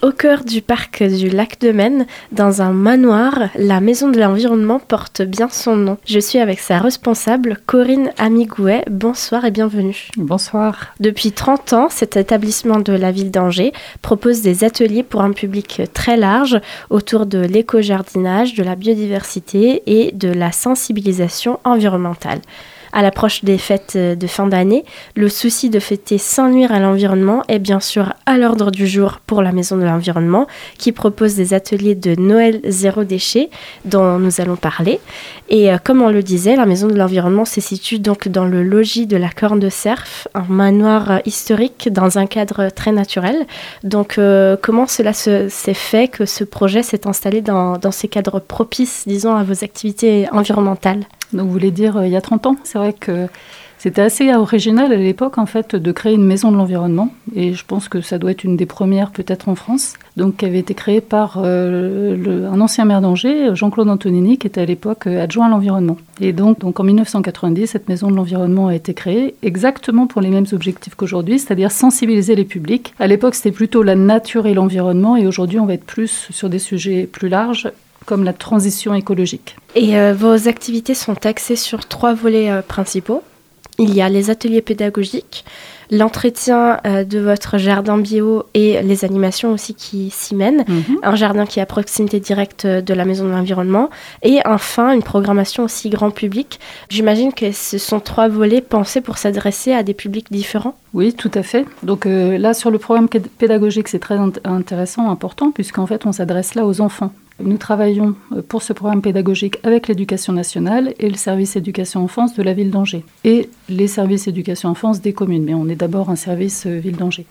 Au 0.03 0.13
cœur 0.13 0.45
du 0.45 0.63
parc 0.63 1.03
du 1.03 1.29
lac 1.29 1.61
de 1.61 1.73
Maine, 1.73 2.07
dans 2.33 2.63
un 2.63 2.73
manoir, 2.73 3.51
la 3.55 3.83
Maison 3.83 4.09
de 4.09 4.19
l'Environnement 4.19 4.79
porte 4.79 5.21
bien 5.21 5.51
son 5.51 5.77
nom. 5.77 5.99
Je 6.07 6.19
suis 6.19 6.39
avec 6.39 6.59
sa 6.59 6.79
responsable, 6.79 7.59
Corinne 7.67 8.11
Amigouet. 8.17 8.83
Bonsoir 8.91 9.45
et 9.45 9.51
bienvenue. 9.51 10.09
Bonsoir. 10.17 10.95
Depuis 11.01 11.33
30 11.33 11.75
ans, 11.75 11.89
cet 11.91 12.17
établissement 12.17 12.79
de 12.79 12.95
la 12.95 13.13
ville 13.13 13.31
d'Angers 13.31 13.75
propose 14.01 14.41
des 14.41 14.65
ateliers 14.65 15.03
pour 15.03 15.21
un 15.21 15.33
public 15.33 15.83
très 15.93 16.17
large 16.17 16.59
autour 16.89 17.27
de 17.27 17.41
l'éco-jardinage, 17.41 18.55
de 18.55 18.63
la 18.63 18.77
biodiversité 18.77 19.83
et 19.85 20.13
de 20.13 20.33
la 20.33 20.51
sensibilisation 20.51 21.61
environnementale. 21.65 22.41
À 22.93 23.03
l'approche 23.03 23.45
des 23.45 23.57
fêtes 23.57 23.97
de 23.97 24.27
fin 24.27 24.49
d'année, 24.49 24.85
le 25.15 25.29
souci 25.29 25.71
de 25.71 25.79
fêter 25.79 26.19
sans 26.19 26.49
nuire 26.49 26.73
à 26.73 26.81
l'environnement 26.81 27.45
est 27.47 27.61
bien 27.61 27.79
sûr 27.79 28.15
à 28.27 28.37
l'ordre 28.37 28.71
du 28.73 28.87
jour 28.87 29.21
pour 29.27 29.43
la 29.43 29.53
Maison 29.53 29.77
de 29.77 29.85
l'Environnement 29.85 30.49
qui 30.77 30.91
propose 30.91 31.37
des 31.37 31.55
ateliers 31.55 31.95
de 31.95 32.21
Noël 32.21 32.61
zéro 32.65 33.05
déchet 33.05 33.49
dont 33.85 34.19
nous 34.19 34.41
allons 34.41 34.57
parler. 34.57 34.99
Et 35.49 35.73
euh, 35.73 35.79
comme 35.83 36.03
on 36.03 36.11
le 36.11 36.23
disait, 36.23 36.57
la 36.57 36.67
Maison 36.67 36.89
de 36.89 36.97
l'Environnement 36.97 37.45
se 37.45 37.61
situe 37.61 38.01
donc 38.01 38.27
dans 38.29 38.45
le 38.45 38.63
logis 38.65 39.07
de 39.07 39.17
la 39.17 39.31
Corne 39.31 39.61
de 39.61 39.69
Cerf, 39.69 40.27
un 40.35 40.45
manoir 40.49 41.11
euh, 41.11 41.19
historique 41.27 41.89
dans 41.93 42.19
un 42.19 42.27
cadre 42.27 42.71
très 42.71 42.91
naturel. 42.93 43.47
Donc 43.85 44.19
euh, 44.19 44.57
comment 44.61 44.89
cela 44.89 45.13
se- 45.13 45.49
s'est 45.49 45.75
fait 45.75 46.09
que 46.09 46.25
ce 46.27 46.43
projet 46.43 46.83
s'est 46.83 47.07
installé 47.07 47.41
dans, 47.41 47.79
dans 47.79 47.93
ces 47.93 48.09
cadres 48.09 48.41
propices, 48.41 49.05
disons, 49.07 49.35
à 49.37 49.45
vos 49.45 49.63
activités 49.65 50.27
environnementales? 50.33 51.05
Donc 51.33 51.47
vous 51.47 51.53
voulez 51.53 51.71
dire 51.71 51.97
euh, 51.97 52.07
il 52.07 52.13
y 52.13 52.17
a 52.17 52.21
30 52.21 52.47
ans 52.47 52.57
C'est 52.65 52.79
vrai 52.79 52.93
que 52.93 53.27
c'était 53.81 54.03
assez 54.03 54.31
original 54.35 54.93
à 54.93 54.97
l'époque 54.97 55.39
en 55.39 55.47
fait 55.47 55.75
de 55.75 55.93
créer 55.93 56.13
une 56.13 56.27
maison 56.27 56.53
de 56.53 56.57
l'environnement 56.59 57.15
et 57.35 57.55
je 57.55 57.65
pense 57.65 57.89
que 57.89 58.03
ça 58.03 58.19
doit 58.19 58.33
être 58.33 58.45
une 58.45 58.59
des 58.59 58.67
premières 58.67 59.11
peut-être 59.11 59.49
en 59.49 59.55
France. 59.55 59.95
Donc 60.19 60.37
qui 60.37 60.45
avait 60.45 60.59
été 60.59 60.75
créée 60.75 61.01
par 61.01 61.41
euh, 61.43 62.51
un 62.53 62.61
ancien 62.61 62.85
maire 62.85 63.01
d'Angers, 63.01 63.55
Jean-Claude 63.55 63.89
Antonini, 63.89 64.37
qui 64.37 64.47
était 64.47 64.61
à 64.61 64.67
l'époque 64.67 65.07
euh, 65.07 65.23
adjoint 65.23 65.47
à 65.47 65.49
l'environnement. 65.49 65.97
Et 66.21 66.35
donc, 66.35 66.59
donc 66.59 66.79
en 66.79 66.85
1990, 66.85 67.69
cette 67.69 67.89
maison 67.89 68.11
de 68.11 68.17
l'environnement 68.17 68.67
a 68.67 68.75
été 68.75 68.93
créée 68.93 69.35
exactement 69.43 70.07
pour 70.07 70.21
les 70.21 70.29
mêmes 70.29 70.45
objectifs 70.53 70.95
qu'aujourd'hui, 70.95 71.39
c'est-à-dire 71.39 71.73
sensibiliser 71.73 72.35
les 72.35 72.45
publics. 72.45 72.93
À 72.99 73.07
l'époque, 73.07 73.35
c'était 73.35 73.51
plutôt 73.51 73.83
la 73.83 73.95
nature 73.95 74.47
et 74.47 74.53
l'environnement 74.53 75.17
et 75.17 75.27
aujourd'hui, 75.27 75.59
on 75.59 75.65
va 75.65 75.73
être 75.73 75.87
plus 75.87 76.29
sur 76.31 76.51
des 76.51 76.59
sujets 76.59 77.09
plus 77.11 77.31
larges 77.31 77.71
comme 78.11 78.25
la 78.25 78.33
transition 78.33 78.93
écologique. 78.93 79.57
Et 79.77 79.97
euh, 79.97 80.13
vos 80.13 80.49
activités 80.49 80.95
sont 80.95 81.19
axées 81.25 81.55
sur 81.69 81.87
trois 81.87 82.13
volets 82.13 82.51
euh, 82.51 82.61
principaux. 82.61 83.23
Il 83.79 83.95
y 83.95 84.03
a 84.03 84.09
les 84.11 84.29
ateliers 84.29 84.61
pédagogiques, 84.61 85.45
l'entretien 85.91 86.79
euh, 86.87 87.05
de 87.05 87.19
votre 87.19 87.57
jardin 87.57 87.97
bio 87.99 88.45
et 88.53 88.83
les 88.83 89.05
animations 89.05 89.53
aussi 89.53 89.75
qui 89.75 90.11
s'y 90.11 90.35
mènent, 90.35 90.65
un 91.03 91.17
jardin 91.17 91.47
qui 91.47 91.61
est 91.61 91.63
à 91.63 91.67
proximité 91.67 92.21
directe 92.21 92.67
de 92.67 92.95
la 92.95 93.05
maison 93.07 93.25
de 93.25 93.31
l'environnement, 93.31 93.89
et 94.23 94.41
enfin 94.45 94.93
une 94.93 95.03
programmation 95.03 95.65
aussi 95.65 95.89
grand 95.89 96.11
public. 96.11 96.61
J'imagine 96.91 97.33
que 97.33 97.53
ce 97.53 97.79
sont 97.79 98.01
trois 98.01 98.29
volets 98.29 98.61
pensés 98.61 99.01
pour 99.01 99.17
s'adresser 99.17 99.73
à 99.73 99.83
des 99.83 99.95
publics 99.95 100.31
différents. 100.31 100.75
Oui, 100.93 101.15
tout 101.15 101.31
à 101.35 101.43
fait. 101.43 101.65
Donc 101.83 102.05
euh, 102.05 102.37
là, 102.39 102.53
sur 102.55 102.71
le 102.71 102.79
programme 102.79 103.07
péd- 103.07 103.29
pédagogique, 103.39 103.89
c'est 103.89 103.99
très 104.01 104.19
int- 104.19 104.41
intéressant, 104.45 105.11
important, 105.11 105.53
puisqu'en 105.53 105.87
fait, 105.87 106.05
on 106.05 106.13
s'adresse 106.13 106.55
là 106.55 106.67
aux 106.67 106.81
enfants. 106.83 107.13
Nous 107.43 107.57
travaillons 107.57 108.15
euh, 108.33 108.43
pour 108.47 108.63
ce 108.63 108.73
programme 108.73 109.03
pédagogique 109.03 109.59
avec 109.63 109.89
l'éducation 109.89 110.33
nationale 110.33 110.95
et 110.99 111.09
le 111.09 111.17
service 111.17 111.57
éducation 111.57 112.03
enfance 112.03 112.35
de 112.35 112.43
la 112.43 112.53
ville 112.53 112.71
d'Angers 112.71 113.05
et 113.25 113.49
les 113.69 113.87
services 113.87 114.29
éducation 114.29 114.69
enfance 114.69 115.01
des 115.01 115.13
communes. 115.13 115.45
Mais 115.45 115.55
on 115.55 115.69
est 115.69 115.77
d'abord 115.77 116.11
un 116.11 116.17
service 116.17 116.67
euh, 116.67 116.79
ville 116.79 116.97
d'Angers. 116.97 117.27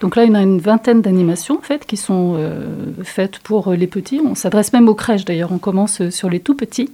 Donc 0.00 0.16
là, 0.16 0.24
il 0.24 0.32
y 0.32 0.36
a 0.36 0.42
une 0.42 0.58
vingtaine 0.58 1.02
d'animations 1.02 1.58
en 1.58 1.62
fait, 1.62 1.86
qui 1.86 1.96
sont 1.96 2.34
euh, 2.36 2.66
faites 3.02 3.38
pour 3.38 3.72
les 3.72 3.86
petits. 3.86 4.20
On 4.24 4.34
s'adresse 4.34 4.72
même 4.72 4.88
aux 4.88 4.94
crèches 4.94 5.24
d'ailleurs. 5.24 5.52
On 5.52 5.58
commence 5.58 6.08
sur 6.10 6.28
les 6.28 6.40
tout 6.40 6.54
petits. 6.54 6.90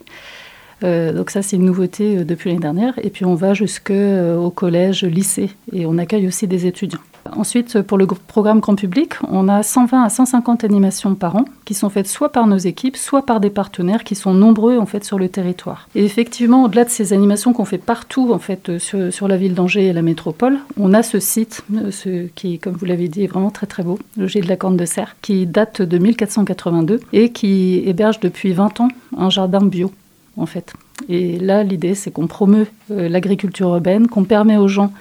Donc 0.82 1.28
ça, 1.28 1.42
c'est 1.42 1.56
une 1.56 1.66
nouveauté 1.66 2.24
depuis 2.24 2.48
l'année 2.48 2.62
dernière. 2.62 2.94
Et 3.02 3.10
puis 3.10 3.26
on 3.26 3.34
va 3.34 3.52
jusqu'au 3.52 4.50
collège, 4.50 5.04
lycée. 5.04 5.50
Et 5.74 5.84
on 5.84 5.98
accueille 5.98 6.26
aussi 6.26 6.46
des 6.46 6.64
étudiants. 6.64 7.00
Ensuite, 7.36 7.82
pour 7.82 7.98
le 7.98 8.06
gr- 8.06 8.16
programme 8.26 8.60
grand 8.60 8.74
public, 8.74 9.14
on 9.28 9.48
a 9.48 9.62
120 9.62 10.02
à 10.02 10.08
150 10.08 10.64
animations 10.64 11.14
par 11.14 11.36
an 11.36 11.44
qui 11.64 11.74
sont 11.74 11.88
faites 11.88 12.06
soit 12.06 12.30
par 12.30 12.46
nos 12.46 12.56
équipes, 12.56 12.96
soit 12.96 13.24
par 13.26 13.40
des 13.40 13.50
partenaires 13.50 14.04
qui 14.04 14.14
sont 14.14 14.34
nombreux 14.34 14.78
en 14.78 14.86
fait 14.86 15.04
sur 15.04 15.18
le 15.18 15.28
territoire. 15.28 15.88
Et 15.94 16.04
effectivement, 16.04 16.64
au-delà 16.64 16.84
de 16.84 16.90
ces 16.90 17.12
animations 17.12 17.52
qu'on 17.52 17.64
fait 17.64 17.78
partout 17.78 18.32
en 18.32 18.38
fait 18.38 18.68
euh, 18.68 19.10
sur, 19.10 19.28
la 19.28 19.36
ville 19.36 19.54
d'Angers 19.54 19.86
et 19.86 19.92
la 19.92 20.02
métropole, 20.02 20.58
on 20.78 20.92
a 20.94 21.02
ce 21.02 21.20
site, 21.20 21.62
euh, 22.06 22.26
qui, 22.34 22.58
comme 22.58 22.74
vous 22.74 22.86
l'avez 22.86 23.08
dit, 23.08 23.24
est 23.24 23.28
vraiment 23.28 23.50
très 23.50 23.66
très 23.66 23.82
beau, 23.82 23.98
le 24.16 24.26
Jet 24.26 24.40
de 24.40 24.48
la 24.48 24.56
Corne 24.56 24.76
de 24.76 24.84
Serre, 24.84 25.16
qui 25.22 25.46
date 25.46 25.82
de 25.82 25.98
1482 25.98 27.00
et 27.12 27.30
qui 27.30 27.82
héberge 27.86 28.20
depuis 28.20 28.52
20 28.52 28.80
ans 28.80 28.88
un 29.16 29.30
jardin 29.30 29.60
bio 29.60 29.92
en 30.36 30.46
fait. 30.46 30.72
Et 31.08 31.38
là, 31.38 31.62
l'idée, 31.62 31.94
c'est 31.94 32.10
qu'on 32.10 32.26
promeut 32.26 32.66
euh, 32.90 33.08
l'agriculture 33.08 33.68
urbaine, 33.68 34.08
qu'on 34.08 34.24
permet 34.24 34.56
aux 34.56 34.68
gens 34.68 34.92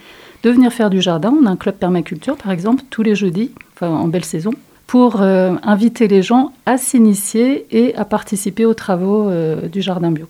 de 0.44 0.50
venir 0.50 0.72
faire 0.72 0.90
du 0.90 1.02
jardin. 1.02 1.34
On 1.42 1.46
a 1.46 1.50
un 1.50 1.56
club 1.56 1.76
permaculture, 1.76 2.38
par 2.38 2.52
exemple, 2.52 2.84
tous 2.90 3.04
les 3.04 3.16
jeudis, 3.16 3.52
en 3.82 4.08
belle 4.08 4.26
saison, 4.26 4.52
pour 4.88 5.22
euh, 5.22 5.56
inviter 5.64 6.08
les 6.08 6.22
gens 6.22 6.52
à 6.66 6.78
s'initier 6.78 7.68
et 7.72 7.96
à 7.96 8.06
participer 8.06 8.66
aux 8.66 8.74
travaux 8.74 9.30
euh, 9.30 9.68
du 9.68 9.82
jardin 9.82 10.12
bio. 10.12 10.28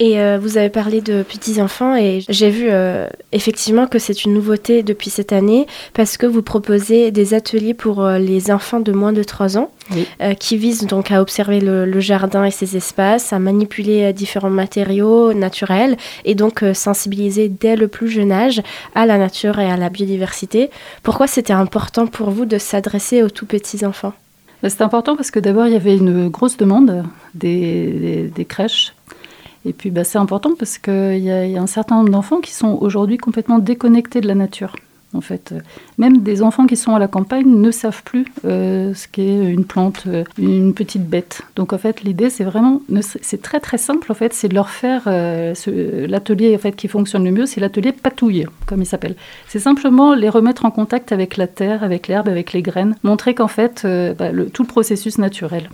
Et 0.00 0.18
euh, 0.18 0.38
vous 0.40 0.56
avez 0.58 0.70
parlé 0.70 1.00
de 1.00 1.22
petits-enfants 1.22 1.94
et 1.94 2.24
j'ai 2.28 2.50
vu 2.50 2.66
euh, 2.70 3.06
effectivement 3.30 3.86
que 3.86 4.00
c'est 4.00 4.24
une 4.24 4.34
nouveauté 4.34 4.82
depuis 4.82 5.10
cette 5.10 5.32
année 5.32 5.66
parce 5.94 6.16
que 6.16 6.26
vous 6.26 6.42
proposez 6.42 7.12
des 7.12 7.34
ateliers 7.34 7.74
pour 7.74 8.02
euh, 8.02 8.18
les 8.18 8.50
enfants 8.50 8.80
de 8.80 8.90
moins 8.90 9.12
de 9.12 9.22
3 9.22 9.58
ans 9.58 9.70
Oui. 9.94 10.06
qui 10.40 10.56
visent 10.56 10.86
donc 10.86 11.12
à 11.12 11.20
observer 11.20 11.60
le, 11.60 11.84
le 11.84 12.00
jardin 12.00 12.44
et 12.44 12.50
ses 12.50 12.76
espaces, 12.76 13.32
à 13.32 13.38
manipuler 13.38 14.12
différents 14.12 14.50
matériaux 14.50 15.34
naturels 15.34 15.96
et 16.24 16.34
donc 16.34 16.64
sensibiliser 16.74 17.48
dès 17.48 17.76
le 17.76 17.86
plus 17.86 18.08
jeune 18.08 18.32
âge 18.32 18.60
à 18.96 19.06
la 19.06 19.18
nature 19.18 19.60
et 19.60 19.70
à 19.70 19.76
la 19.76 19.88
biodiversité. 19.88 20.70
Pourquoi 21.04 21.26
c'était 21.28 21.52
important 21.52 22.06
pour 22.08 22.30
vous 22.30 22.46
de 22.46 22.58
s'adresser 22.58 23.22
aux 23.22 23.30
tout 23.30 23.46
petits 23.46 23.84
enfants? 23.84 24.14
Bah, 24.62 24.70
C'est 24.70 24.82
important 24.82 25.14
parce 25.16 25.30
que 25.30 25.38
d'abord, 25.38 25.66
il 25.66 25.74
y 25.74 25.76
avait 25.76 25.96
une 25.96 26.28
grosse 26.28 26.56
demande 26.56 27.04
des, 27.34 27.86
des- 27.92 28.32
des 28.34 28.44
crèches. 28.46 28.94
Et 29.64 29.72
puis, 29.72 29.90
bah, 29.90 30.04
c'est 30.04 30.18
important 30.18 30.50
parce 30.58 30.78
qu'il 30.78 31.18
y, 31.18 31.30
a- 31.30 31.60
un 31.62 31.66
certain 31.66 31.96
nombre 31.96 32.10
d'enfants 32.10 32.40
qui 32.40 32.52
sont 32.52 32.78
aujourd'hui 32.80 33.16
complètement 33.18 33.58
déconnectés 33.58 34.20
de 34.20 34.26
la 34.26 34.34
nature. 34.34 34.74
En 35.14 35.20
fait, 35.20 35.54
même 35.98 36.22
des 36.22 36.40
enfants 36.42 36.66
qui 36.66 36.74
sont 36.74 36.94
à 36.94 36.98
la 36.98 37.06
campagne 37.06 37.44
ne 37.46 37.70
savent 37.70 38.02
plus 38.02 38.24
euh, 38.46 38.94
ce 38.94 39.06
qu'est 39.06 39.52
une 39.52 39.66
plante, 39.66 40.04
euh, 40.06 40.24
une 40.38 40.72
petite 40.72 41.06
bête. 41.06 41.42
Donc, 41.54 41.74
en 41.74 41.78
fait, 41.78 42.02
l'idée, 42.02 42.30
c'est 42.30 42.44
vraiment, 42.44 42.80
c'est 43.02 43.42
très 43.42 43.60
très 43.60 43.76
simple. 43.76 44.10
En 44.10 44.14
fait, 44.14 44.32
c'est 44.32 44.48
de 44.48 44.54
leur 44.54 44.70
faire 44.70 45.02
euh, 45.06 45.52
l'atelier 46.08 46.54
en 46.54 46.58
fait 46.58 46.72
qui 46.72 46.88
fonctionne 46.88 47.24
le 47.24 47.30
mieux, 47.30 47.44
c'est 47.44 47.60
l'atelier 47.60 47.92
patouille, 47.92 48.46
comme 48.64 48.80
il 48.80 48.86
s'appelle. 48.86 49.14
C'est 49.48 49.58
simplement 49.58 50.14
les 50.14 50.30
remettre 50.30 50.64
en 50.64 50.70
contact 50.70 51.12
avec 51.12 51.36
la 51.36 51.46
terre, 51.46 51.84
avec 51.84 52.08
l'herbe, 52.08 52.28
avec 52.28 52.54
les 52.54 52.62
graines, 52.62 52.96
montrer 53.02 53.34
qu'en 53.34 53.48
fait, 53.48 53.86
bah, 54.18 54.30
tout 54.54 54.62
le 54.62 54.68
processus 54.68 55.18
naturel. 55.18 55.68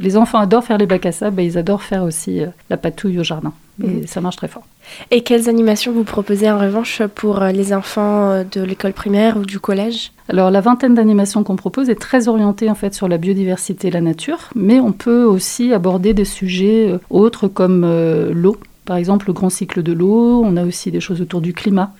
Les 0.00 0.16
enfants 0.16 0.38
adorent 0.38 0.64
faire 0.64 0.78
les 0.78 0.86
bacs 0.86 1.06
à 1.06 1.12
sable, 1.12 1.40
et 1.40 1.44
ils 1.44 1.58
adorent 1.58 1.82
faire 1.82 2.02
aussi 2.02 2.40
euh, 2.40 2.46
la 2.68 2.76
patouille 2.76 3.18
au 3.20 3.22
jardin. 3.22 3.52
Et 3.82 4.06
ça 4.06 4.20
marche 4.20 4.36
très 4.36 4.46
fort. 4.46 4.62
Et 5.10 5.22
quelles 5.22 5.48
animations 5.48 5.92
vous 5.92 6.04
proposez 6.04 6.48
en 6.48 6.58
revanche 6.58 7.02
pour 7.14 7.42
euh, 7.42 7.50
les 7.50 7.72
enfants 7.72 8.30
euh, 8.30 8.44
de 8.44 8.62
l'école 8.62 8.92
primaire 8.92 9.36
ou 9.36 9.44
du 9.44 9.58
collège? 9.58 10.12
Alors 10.28 10.50
la 10.50 10.60
vingtaine 10.60 10.94
d'animations 10.94 11.42
qu'on 11.42 11.56
propose 11.56 11.90
est 11.90 12.00
très 12.00 12.28
orientée 12.28 12.70
en 12.70 12.76
fait 12.76 12.94
sur 12.94 13.08
la 13.08 13.18
biodiversité 13.18 13.88
et 13.88 13.90
la 13.90 14.00
nature, 14.00 14.50
mais 14.54 14.78
on 14.78 14.92
peut 14.92 15.24
aussi 15.24 15.72
aborder 15.72 16.14
des 16.14 16.24
sujets 16.24 16.92
autres 17.10 17.48
comme 17.48 17.84
l'eau, 18.32 18.56
par 18.84 18.96
exemple 18.96 19.26
le 19.26 19.32
grand 19.32 19.50
cycle 19.50 19.82
de 19.82 19.92
l'eau. 19.92 20.42
On 20.44 20.56
a 20.56 20.64
aussi 20.64 20.90
des 20.90 21.00
choses 21.00 21.20
autour 21.20 21.40
du 21.40 21.52
climat. 21.52 21.92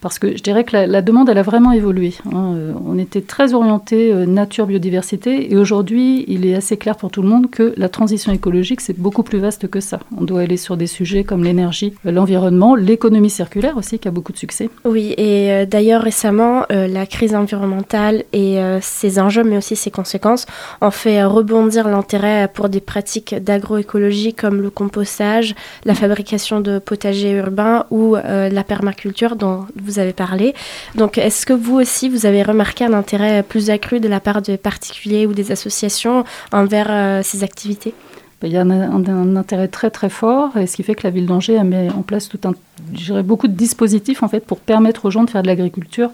Parce 0.00 0.20
que 0.20 0.36
je 0.36 0.42
dirais 0.42 0.62
que 0.62 0.76
la, 0.76 1.02
demande, 1.02 1.28
elle 1.28 1.38
a 1.38 1.42
vraiment 1.42 1.72
évolué. 1.72 2.14
hein. 2.32 2.54
Euh, 2.54 2.72
On 2.86 2.98
était 2.98 3.20
très 3.20 3.52
orienté 3.52 4.12
euh, 4.12 4.26
nature, 4.26 4.66
biodiversité, 4.66 5.52
et 5.52 5.56
aujourd'hui, 5.56 6.24
il 6.28 6.46
est 6.46 6.54
assez 6.54 6.76
clair 6.76 6.96
pour 6.96 7.10
tout 7.10 7.20
le 7.22 7.28
monde 7.28 7.50
que 7.50 7.74
la 7.76 7.88
transition 7.88 8.32
écologique, 8.32 8.80
c'est 8.80 8.98
beaucoup 8.98 9.24
plus 9.24 9.38
vaste 9.38 9.68
que 9.68 9.80
ça. 9.80 9.98
On 10.16 10.22
doit 10.22 10.42
aller 10.42 10.56
sur 10.56 10.76
des 10.76 10.86
sujets 10.86 11.24
comme 11.24 11.42
l'énergie, 11.42 11.94
euh, 12.06 12.12
l'environnement, 12.12 12.76
l'économie 12.76 13.30
circulaire 13.30 13.76
aussi, 13.76 13.98
qui 13.98 14.06
a 14.06 14.12
beaucoup 14.12 14.32
de 14.32 14.38
succès. 14.38 14.70
Oui, 14.84 15.14
et 15.16 15.66
d'ailleurs 15.66 16.02
récemment, 16.02 16.64
la 16.70 17.06
crise 17.06 17.34
environnementale 17.34 18.24
et 18.32 18.58
ses 18.80 19.18
enjeux, 19.18 19.42
mais 19.42 19.56
aussi 19.56 19.76
ses 19.76 19.90
conséquences, 19.90 20.46
ont 20.80 20.90
fait 20.90 21.24
rebondir 21.24 21.88
l'intérêt 21.88 22.48
pour 22.52 22.68
des 22.68 22.80
pratiques 22.80 23.34
d'agroécologie 23.34 24.34
comme 24.34 24.60
le 24.60 24.70
compostage, 24.70 25.54
la 25.84 25.94
fabrication 25.94 26.60
de 26.60 26.78
potagers 26.78 27.32
urbains 27.32 27.84
ou 27.90 28.14
la 28.14 28.64
permaculture 28.64 29.36
dont 29.36 29.64
avez 29.98 30.12
parlé. 30.12 30.54
Donc, 30.94 31.18
est-ce 31.18 31.46
que 31.46 31.52
vous 31.52 31.76
aussi, 31.76 32.08
vous 32.08 32.26
avez 32.26 32.42
remarqué 32.42 32.84
un 32.84 32.92
intérêt 32.92 33.42
plus 33.42 33.70
accru 33.70 34.00
de 34.00 34.08
la 34.08 34.20
part 34.20 34.42
des 34.42 34.56
particuliers 34.56 35.26
ou 35.26 35.32
des 35.32 35.52
associations 35.52 36.24
envers 36.52 36.88
euh, 36.90 37.22
ces 37.22 37.42
activités? 37.44 37.94
Ben, 38.40 38.48
Il 38.48 38.54
y 38.54 38.56
a 38.56 38.62
un, 38.62 39.36
intérêt 39.36 39.68
très 39.68 39.90
très 39.90 40.08
fort, 40.08 40.56
et 40.56 40.66
ce 40.66 40.76
qui 40.76 40.82
fait 40.82 40.94
que 40.94 41.04
la 41.04 41.10
ville 41.10 41.26
d'Angers 41.26 41.58
a 41.58 41.64
mis 41.64 41.90
en 41.90 42.02
place 42.02 42.28
tout 42.28 42.40
un, 42.44 42.52
beaucoup 43.22 43.48
de 43.48 43.54
dispositifs 43.54 44.22
en 44.22 44.28
fait 44.28 44.40
pour 44.40 44.60
permettre 44.60 45.06
aux 45.06 45.10
gens 45.10 45.24
de 45.24 45.30
faire 45.30 45.42
de 45.42 45.48
l'agriculture, 45.48 46.10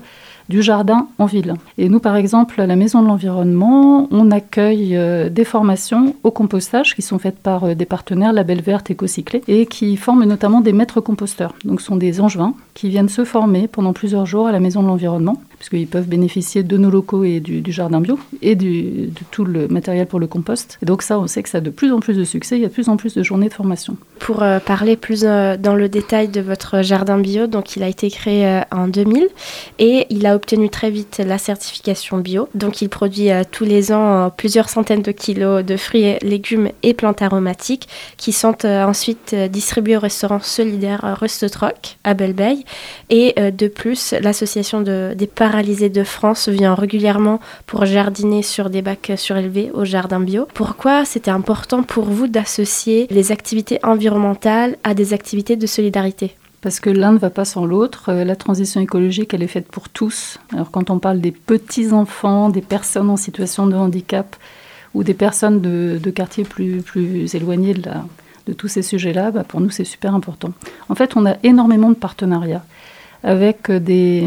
du 0.49 0.63
jardin 0.63 1.09
en 1.19 1.27
ville. 1.27 1.55
Et 1.79 1.89
nous, 1.89 2.01
par 2.01 2.17
exemple, 2.17 2.61
à 2.61 2.67
la 2.67 2.77
Maison 2.77 3.03
de 3.03 3.07
l'Environnement, 3.07 4.09
on 4.11 4.31
accueille 4.31 4.97
euh, 4.97 5.29
des 5.29 5.45
formations 5.45 6.15
au 6.23 6.31
compostage 6.31 6.95
qui 6.95 7.03
sont 7.03 7.19
faites 7.19 7.39
par 7.39 7.65
euh, 7.65 7.75
des 7.75 7.87
partenaires 7.87 8.33
Label 8.33 8.61
Verte 8.61 8.91
Écocyclé 8.91 9.43
et 9.49 9.67
qui 9.67 9.97
forment 9.97 10.25
notamment 10.25 10.61
des 10.61 10.73
maîtres 10.73 11.01
composteurs. 11.01 11.55
Donc, 11.65 11.81
ce 11.81 11.87
sont 11.87 11.97
des 11.97 12.21
angevins 12.21 12.55
qui 12.75 12.89
viennent 12.89 13.09
se 13.09 13.25
former 13.25 13.69
pendant 13.69 13.93
plusieurs 13.93 14.27
jours 14.27 14.47
à 14.47 14.53
la 14.53 14.61
Maison 14.61 14.83
de 14.83 14.89
l'Environnement, 14.89 15.41
puisqu'ils 15.59 15.87
peuvent 15.87 16.09
bénéficier 16.09 16.63
de 16.63 16.77
nos 16.77 16.91
locaux 16.91 17.25
et 17.25 17.41
du, 17.41 17.73
jardin 17.73 18.01
bio 18.01 18.19
et 18.43 18.55
du, 18.55 19.07
de 19.07 19.21
tout 19.31 19.45
le 19.45 19.69
matériel 19.69 20.07
pour 20.07 20.21
le 20.21 20.27
compost. 20.27 20.79
Et 20.83 20.87
donc, 20.87 21.03
ça, 21.03 21.19
on 21.19 21.27
sait 21.27 21.43
que 21.43 21.49
ça 21.49 21.59
a 21.59 21.61
de 21.61 21.71
plus 21.71 21.93
en 21.93 22.01
plus 22.01 22.17
de 22.17 22.25
succès. 22.25 22.57
Il 22.57 22.63
y 22.63 22.67
a 22.67 22.69
de 22.69 22.73
plus 22.73 22.89
en 22.89 22.97
plus 22.97 23.15
de 23.15 23.23
journées 23.23 23.49
de 23.49 23.55
formation. 23.55 23.97
Pour 24.19 24.43
euh, 24.43 24.59
parler 24.59 24.97
plus 24.97 25.23
dans 25.23 25.75
le 25.75 25.89
détail 25.89 26.29
de 26.29 26.41
votre 26.41 26.83
jardin 26.83 27.19
bio, 27.19 27.47
donc 27.47 27.77
il 27.77 27.83
a 27.83 27.89
été 27.89 28.11
créé 28.11 28.63
en 28.71 28.89
2000 28.89 29.27
et 29.79 30.07
il 30.11 30.27
a 30.27 30.34
obtenu 30.35 30.69
très 30.69 30.91
vite 30.91 31.23
la 31.25 31.39
certification 31.39 32.19
bio. 32.19 32.49
Donc 32.55 32.83
il 32.83 32.89
produit 32.89 33.31
euh, 33.31 33.43
tous 33.51 33.65
les 33.65 33.93
ans 33.93 34.27
euh, 34.27 34.29
plusieurs 34.29 34.69
centaines 34.69 35.03
de 35.03 35.13
kilos 35.13 35.65
de 35.65 35.77
fruits, 35.77 36.17
légumes 36.23 36.71
et 36.83 36.95
plantes 36.95 37.23
aromatiques 37.23 37.89
qui 38.17 38.33
sont 38.33 38.57
euh, 38.65 38.85
ensuite 38.85 39.35
distribués 39.35 39.97
au 39.97 40.01
restaurant 40.01 40.41
solidaire 40.41 41.17
Rustetrock 41.21 41.97
à 42.05 42.15
Belleveille. 42.15 42.65
Et 43.11 43.35
de 43.37 43.69
plus, 43.69 44.13
l'association 44.21 44.81
de- 44.81 45.13
des 45.17 45.27
paralysés 45.27 45.89
de 45.89 46.05
France 46.05 46.49
vient 46.49 46.75
régulièrement 46.75 47.41
pour 47.67 47.85
jardiner 47.85 48.43
sur 48.43 48.71
des 48.71 48.83
bacs 48.83 49.13
surélevés 49.17 49.71
au 49.73 49.85
jardin 49.85 50.21
bio. 50.21 50.47
Pourquoi 50.55 51.05
c'était 51.05 51.31
important 51.31 51.83
pour 51.83 52.05
vous 52.05 52.27
d'associer 52.27 53.07
les 53.11 53.33
activités 53.33 53.79
environnementales 53.83 54.77
à 54.85 54.95
des 54.95 55.13
activités 55.13 55.57
de 55.57 55.67
solidarité? 55.67 56.35
Parce 56.65 56.81
que 56.81 56.89
l'un 56.89 57.13
ne 57.13 57.19
va 57.19 57.29
pas 57.29 57.45
sans 57.45 57.67
l'autre. 57.67 58.09
Euh, 58.09 58.25
La 58.25 58.37
transition 58.37 58.81
écologique, 58.81 59.35
elle 59.35 59.43
est 59.43 59.49
faite 59.49 59.69
pour 59.69 59.91
tous. 59.91 60.39
Alors 60.51 60.71
quand 60.71 60.89
on 60.89 60.99
parle 60.99 61.21
des 61.21 61.31
petits-enfants, 61.31 62.49
des 62.49 62.63
personnes 62.63 63.11
en 63.11 63.19
situation 63.19 63.67
de 63.67 63.77
handicap 63.77 64.35
ou 64.95 65.05
des 65.05 65.13
personnes 65.13 65.61
de, 65.61 66.11
quartiers 66.11 66.45
plus, 66.45 66.81
plus 66.81 67.35
éloignés 67.35 67.75
de, 67.75 68.53
tous 68.55 68.69
ces 68.69 68.81
sujets-là, 68.81 69.31
bah, 69.31 69.45
pour 69.45 69.61
nous, 69.61 69.69
c'est 69.69 69.85
super 69.85 70.15
important. 70.15 70.53
En 70.89 70.95
fait, 70.95 71.17
on 71.17 71.27
a 71.27 71.37
énormément 71.43 71.91
de 71.91 71.97
partenariats 71.97 72.65
avec 73.23 73.71
des, 73.71 74.27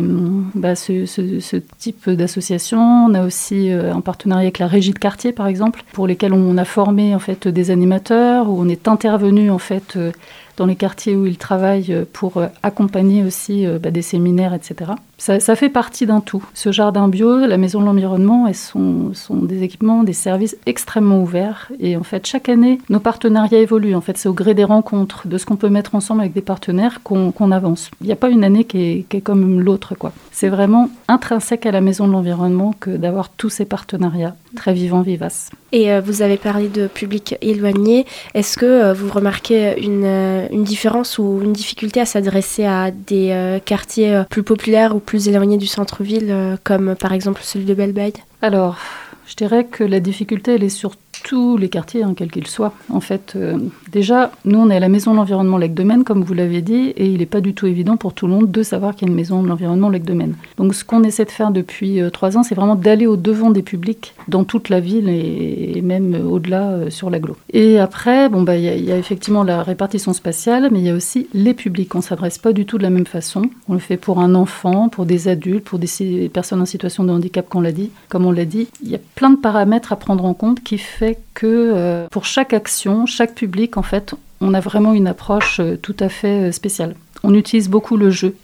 bah, 0.53 0.75
ce 0.75 1.55
type 1.79 2.07
d'association. 2.07 2.79
On 2.79 3.15
a 3.15 3.25
aussi 3.25 3.71
euh, 3.71 3.93
un 3.93 4.01
partenariat 4.01 4.43
avec 4.43 4.59
la 4.59 4.67
régie 4.67 4.91
de 4.91 4.99
quartier, 4.99 5.31
par 5.31 5.47
exemple, 5.47 5.83
pour 5.91 6.05
lesquels 6.05 6.33
on 6.33 6.55
a 6.57 6.65
formé 6.65 7.15
en 7.15 7.19
fait 7.19 7.47
des 7.47 7.71
animateurs, 7.71 8.47
où 8.47 8.61
on 8.61 8.69
est 8.69 8.87
intervenu 8.87 9.49
en 9.49 9.59
fait 9.59 9.95
euh, 9.95 10.11
dans 10.57 10.65
les 10.65 10.75
quartiers 10.75 11.15
où 11.15 11.25
ils 11.25 11.37
travaillent 11.37 11.93
euh, 11.93 12.05
pour 12.11 12.37
euh, 12.37 12.47
accompagner 12.63 13.23
aussi 13.23 13.65
euh, 13.65 13.79
bah, 13.79 13.91
des 13.91 14.01
séminaires, 14.01 14.53
etc. 14.53 14.91
Ça, 15.19 15.55
fait 15.55 15.69
partie 15.69 16.05
d'un 16.05 16.19
tout. 16.19 16.45
Ce 16.53 16.71
jardin 16.71 17.07
bio, 17.07 17.39
la 17.39 17.57
maison 17.57 17.81
de 17.81 17.85
l'environnement, 17.85 18.51
sont, 18.53 19.13
sont 19.13 19.37
des 19.37 19.63
équipements, 19.63 20.03
des 20.03 20.13
services 20.13 20.55
extrêmement 20.67 21.21
ouverts. 21.21 21.71
Et 21.79 21.97
en 21.97 22.03
fait, 22.03 22.27
chaque 22.27 22.49
année, 22.49 22.79
nos 22.89 22.99
partenariats 22.99 23.59
évoluent. 23.59 23.95
En 23.95 24.01
fait, 24.01 24.17
c'est 24.17 24.29
au 24.29 24.33
gré 24.33 24.53
des 24.53 24.63
rencontres, 24.63 25.27
de 25.27 25.39
ce 25.39 25.47
qu'on 25.47 25.55
peut 25.55 25.69
mettre 25.69 25.95
ensemble 25.95 26.21
avec 26.21 26.33
des 26.33 26.41
partenaires 26.41 27.01
qu'on 27.03 27.31
qu'on 27.31 27.51
avance. 27.51 27.89
Il 28.01 28.07
n'y 28.07 28.13
a 28.13 28.17
pas 28.17 28.29
une 28.29 28.43
année 28.43 28.65
qui 28.65 28.77
est, 28.77 29.05
qui 29.09 29.17
est 29.17 29.21
comme 29.21 29.59
l'autre, 29.59 29.95
quoi. 29.95 30.13
C'est 30.39 30.49
vraiment 30.49 30.91
intrinsèque 31.07 31.65
à 31.65 31.71
la 31.71 31.81
maison 31.81 32.07
de 32.07 32.11
l'environnement 32.11 32.71
que 32.79 32.91
d'avoir 32.91 33.29
tous 33.29 33.49
ces 33.49 33.65
partenariats 33.65 34.35
très 34.55 34.71
vivants, 34.71 35.01
vivaces. 35.01 35.49
Et 35.71 35.91
euh, 35.91 35.99
vous 35.99 36.21
avez 36.21 36.37
parlé 36.37 36.67
de 36.67 36.85
public 36.85 37.35
éloigné. 37.41 38.05
Est-ce 38.35 38.55
que 38.55 38.67
euh, 38.67 38.93
vous 38.93 39.09
remarquez 39.11 39.83
une, 39.83 40.03
euh, 40.05 40.47
une 40.51 40.63
différence 40.63 41.17
ou 41.17 41.39
une 41.41 41.53
difficulté 41.53 42.01
à 42.01 42.05
s'adresser 42.05 42.65
à 42.65 42.91
des 42.91 43.59
quartiers 43.65 44.25
plus 44.29 44.43
populaires 44.43 44.95
ou 44.95 44.99
plus 44.99 45.27
éloignés 45.27 45.57
du 45.57 45.65
centre-ville, 45.65 46.59
comme 46.63 46.93
par 46.93 47.13
exemple 47.13 47.41
celui 47.43 47.65
de 47.65 47.73
Belleveille 47.73 48.13
Alors, 48.43 48.77
je 49.25 49.33
dirais 49.33 49.65
que 49.65 49.83
la 49.83 49.99
difficulté, 49.99 50.53
elle 50.53 50.63
est 50.63 50.69
sur 50.69 50.95
tous 51.23 51.57
les 51.57 51.69
quartiers, 51.69 52.03
hein, 52.03 52.13
quels 52.15 52.31
qu'ils 52.31 52.47
soient. 52.47 52.73
En 52.89 52.99
fait, 52.99 53.33
euh, 53.35 53.57
déjà, 53.91 54.31
nous, 54.45 54.59
on 54.59 54.69
est 54.69 54.75
à 54.75 54.79
la 54.79 54.89
Maison 54.89 55.11
de 55.11 55.17
l'Environnement 55.17 55.57
Lac 55.57 55.73
de 55.73 55.83
Maine, 55.83 56.03
comme 56.03 56.23
vous 56.23 56.33
l'avez 56.33 56.61
dit, 56.61 56.89
et 56.95 57.05
il 57.07 57.19
n'est 57.19 57.25
pas 57.25 57.41
du 57.41 57.53
tout 57.53 57.67
évident 57.67 57.97
pour 57.97 58.13
tout 58.13 58.27
le 58.27 58.33
monde 58.33 58.51
de 58.51 58.63
savoir 58.63 58.95
qu'il 58.95 59.07
y 59.07 59.09
a 59.09 59.11
une 59.11 59.15
Maison 59.15 59.41
de 59.43 59.47
l'Environnement 59.47 59.89
Lac 59.89 60.03
de 60.03 60.13
Maine. 60.13 60.35
Donc, 60.57 60.73
ce 60.73 60.83
qu'on 60.83 61.03
essaie 61.03 61.25
de 61.25 61.31
faire 61.31 61.51
depuis 61.51 62.01
euh, 62.01 62.09
trois 62.09 62.37
ans, 62.37 62.43
c'est 62.43 62.55
vraiment 62.55 62.75
d'aller 62.75 63.07
au 63.07 63.17
devant 63.17 63.49
des 63.51 63.61
publics 63.61 64.13
dans 64.27 64.43
toute 64.43 64.69
la 64.69 64.79
ville 64.79 65.09
et, 65.09 65.81
même 65.81 66.15
euh, 66.15 66.23
au-delà 66.23 66.89
sur 66.89 67.09
l'agglo. 67.09 67.35
Et 67.53 67.79
après, 67.79 68.29
bon, 68.29 68.41
bah, 68.43 68.57
il 68.57 68.63
y, 68.63 68.91
a- 68.91 68.97
effectivement 68.97 69.43
la 69.43 69.63
répartition 69.63 70.13
spatiale, 70.13 70.69
mais 70.71 70.79
il 70.79 70.85
y 70.85 70.89
a 70.89 70.95
aussi 70.95 71.27
les 71.33 71.53
publics. 71.53 71.93
On 71.95 71.99
ne 71.99 72.03
s'adresse 72.03 72.37
pas 72.37 72.53
du 72.53 72.65
tout 72.65 72.77
de 72.77 72.83
la 72.83 72.89
même 72.89 73.05
façon. 73.05 73.43
On 73.69 73.73
le 73.73 73.79
fait 73.79 73.97
pour 73.97 74.19
un 74.19 74.35
enfant, 74.35 74.89
pour 74.89 75.05
des 75.05 75.27
adultes, 75.27 75.63
pour 75.63 75.79
des 75.79 76.29
personnes 76.33 76.61
en 76.61 76.65
situation 76.65 77.03
de 77.03 77.11
handicap, 77.11 77.47
qu'on 77.47 77.61
l'a 77.61 77.71
dit. 77.71 77.89
Comme 78.09 78.25
on 78.25 78.31
l'a 78.31 78.45
dit, 78.45 78.67
il 78.83 78.89
y 78.89 78.95
a 78.95 78.99
plein 79.15 79.29
de 79.29 79.35
paramètres 79.37 79.93
à 79.93 79.95
prendre 79.95 80.25
en 80.25 80.33
compte 80.33 80.61
qui 80.63 80.77
fait 80.77 81.06
que 81.33 81.45
euh, 81.45 82.07
pour 82.09 82.25
chaque 82.25 82.53
action, 82.53 83.05
chaque 83.05 83.35
public, 83.35 83.77
en 83.77 83.83
fait, 83.83 84.15
on 84.41 84.53
a 84.53 84.59
vraiment 84.59 84.93
une 84.93 85.07
approche 85.07 85.59
euh, 85.59 85.77
tout 85.77 85.95
à 85.99 86.09
fait 86.09 86.49
euh, 86.49 86.51
spéciale. 86.51 86.95
On 87.23 87.33
utilise 87.33 87.69
beaucoup 87.69 87.97
le 87.97 88.09
jeu, 88.09 88.35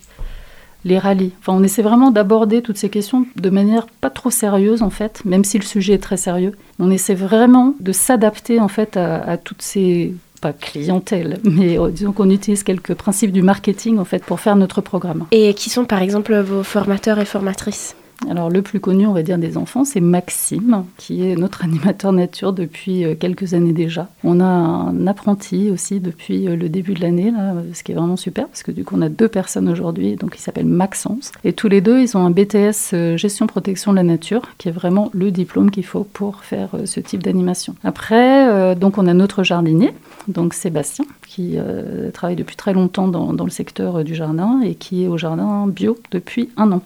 les 0.85 0.97
rallyes. 0.97 1.31
Enfin, 1.39 1.53
on 1.53 1.63
essaie 1.63 1.81
vraiment 1.81 2.11
d'aborder 2.11 2.61
toutes 2.61 2.77
ces 2.77 2.89
questions 2.89 3.25
de 3.35 3.49
manière 3.49 3.87
pas 4.01 4.09
trop 4.09 4.31
sérieuse, 4.31 4.81
en 4.81 4.89
fait, 4.89 5.23
même 5.25 5.43
si 5.43 5.57
le 5.57 5.63
sujet 5.63 5.93
est 5.93 6.03
très 6.03 6.17
sérieux. 6.17 6.53
On 6.79 6.91
essaie 6.91 7.15
vraiment 7.15 7.75
de 7.79 7.91
s'adapter, 7.91 8.59
en 8.59 8.67
fait, 8.67 8.97
à, 8.97 9.37
toutes 9.37 9.61
ces 9.61 10.13
pas 10.41 10.51
clientèle, 10.51 11.39
mais 11.43 11.77
disons 11.91 12.11
qu'on 12.11 12.29
utilise 12.29 12.63
quelques 12.63 12.95
principes 12.95 13.31
du 13.31 13.41
marketing 13.41 13.97
en 13.97 14.03
fait 14.03 14.25
pour 14.25 14.41
faire 14.41 14.57
notre 14.57 14.81
programme. 14.81 15.25
Et 15.31 15.53
qui 15.53 15.69
sont 15.69 15.85
par 15.85 16.01
exemple 16.01 16.37
vos 16.41 16.63
formateurs 16.63 17.19
et 17.19 17.25
formatrices? 17.25 17.95
Alors 18.29 18.49
le 18.49 18.61
plus 18.61 18.79
connu, 18.79 19.05
on 19.05 19.13
va 19.13 19.23
dire, 19.23 19.37
des 19.37 19.57
enfants, 19.57 19.85
c'est 19.85 19.99
Maxime, 19.99 20.85
qui 20.97 21.27
est 21.27 21.35
notre 21.35 21.63
animateur 21.63 22.11
nature 22.11 22.53
depuis 22.53 23.05
euh, 23.05 23.15
quelques 23.15 23.53
années 23.53 23.73
déjà. 23.73 24.09
On 24.23 24.39
a 24.39 24.45
un 24.45 25.07
apprenti 25.07 25.69
aussi 25.69 25.99
depuis 25.99 26.47
euh, 26.47 26.55
le 26.55 26.69
début 26.69 26.93
de 26.93 27.01
l'année, 27.01 27.33
ce 27.73 27.83
qui 27.83 27.91
est 27.91 27.95
vraiment 27.95 28.17
super, 28.17 28.47
parce 28.47 28.63
que 28.63 28.71
du 28.71 28.83
coup 28.83 28.95
on 28.97 29.01
a 29.01 29.09
deux 29.09 29.27
personnes 29.27 29.69
aujourd'hui, 29.69 30.15
donc 30.15 30.35
il 30.37 30.41
s'appelle 30.41 30.65
Maxence. 30.65 31.31
Et 31.43 31.53
tous 31.53 31.67
les 31.67 31.81
deux, 31.81 31.99
ils 32.01 32.17
ont 32.17 32.25
un 32.25 32.31
BTS 32.31 32.93
euh, 32.93 33.17
gestion 33.17 33.47
protection 33.47 33.91
de 33.91 33.97
la 33.97 34.03
nature, 34.03 34.41
qui 34.57 34.69
est 34.69 34.71
vraiment 34.71 35.09
le 35.13 35.31
diplôme 35.31 35.71
qu'il 35.71 35.85
faut 35.85 36.03
pour 36.03 36.43
faire 36.43 36.69
ce 36.85 36.99
type 36.99 37.23
d'animation. 37.23 37.75
Après, 37.83 38.75
donc 38.75 38.97
on 38.97 39.07
a 39.07 39.13
notre 39.13 39.43
jardinier, 39.43 39.91
donc 40.27 40.53
Sébastien, 40.53 41.05
qui 41.27 41.57
travaille 42.13 42.35
depuis 42.35 42.55
très 42.55 42.73
longtemps 42.73 43.07
dans, 43.07 43.43
le 43.43 43.49
secteur 43.49 44.03
du 44.03 44.15
jardin 44.15 44.61
et 44.61 44.75
qui 44.75 45.03
est 45.03 45.07
au 45.07 45.17
jardin 45.17 45.67
bio 45.67 45.97
depuis 46.11 46.49
un 46.57 46.71
an 46.71 46.81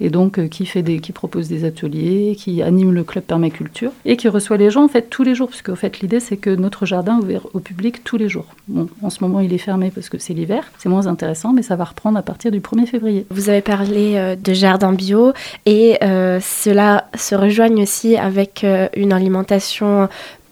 et 0.00 0.10
donc 0.10 0.38
euh, 0.38 0.48
qui 0.48 0.66
fait 0.66 0.82
des, 0.82 1.00
qui 1.00 1.12
propose 1.12 1.48
des 1.48 1.64
ateliers, 1.64 2.36
qui 2.38 2.62
anime 2.62 2.92
le 2.92 3.04
club 3.04 3.24
permaculture 3.24 3.92
et 4.04 4.16
qui 4.16 4.28
reçoit 4.28 4.56
les 4.56 4.70
gens 4.70 4.84
en 4.84 4.88
fait 4.88 5.10
tous 5.10 5.22
les 5.22 5.34
jours, 5.34 5.48
puisque 5.48 5.68
en 5.68 5.76
fait 5.76 6.00
l'idée 6.00 6.20
c'est 6.20 6.36
que 6.36 6.50
notre 6.50 6.86
jardin 6.86 7.18
est 7.18 7.24
ouvert 7.24 7.46
au 7.54 7.60
public 7.60 8.04
tous 8.04 8.16
les 8.16 8.28
jours. 8.28 8.46
Bon, 8.68 8.88
en 9.02 9.10
ce 9.10 9.22
moment 9.22 9.40
il 9.40 9.52
est 9.52 9.58
fermé 9.58 9.90
parce 9.94 10.08
que 10.08 10.18
c'est 10.18 10.34
l'hiver, 10.34 10.70
c'est 10.78 10.88
moins 10.88 11.06
intéressant, 11.06 11.52
mais 11.52 11.62
ça 11.62 11.76
va 11.76 11.84
reprendre 11.84 12.18
à 12.18 12.22
partir 12.22 12.50
du 12.50 12.60
1er 12.60 12.86
février. 12.86 13.26
Vous 13.30 13.48
avez 13.48 13.62
parlé 13.62 14.14
euh, 14.16 14.36
de 14.36 14.52
jardin 14.52 14.92
bio 14.92 15.32
et 15.66 15.98
euh, 16.02 16.40
cela 16.40 17.08
se 17.16 17.34
rejoigne 17.34 17.82
aussi 17.82 18.16
avec 18.16 18.64
une 18.96 19.12
alimentation 19.12 20.08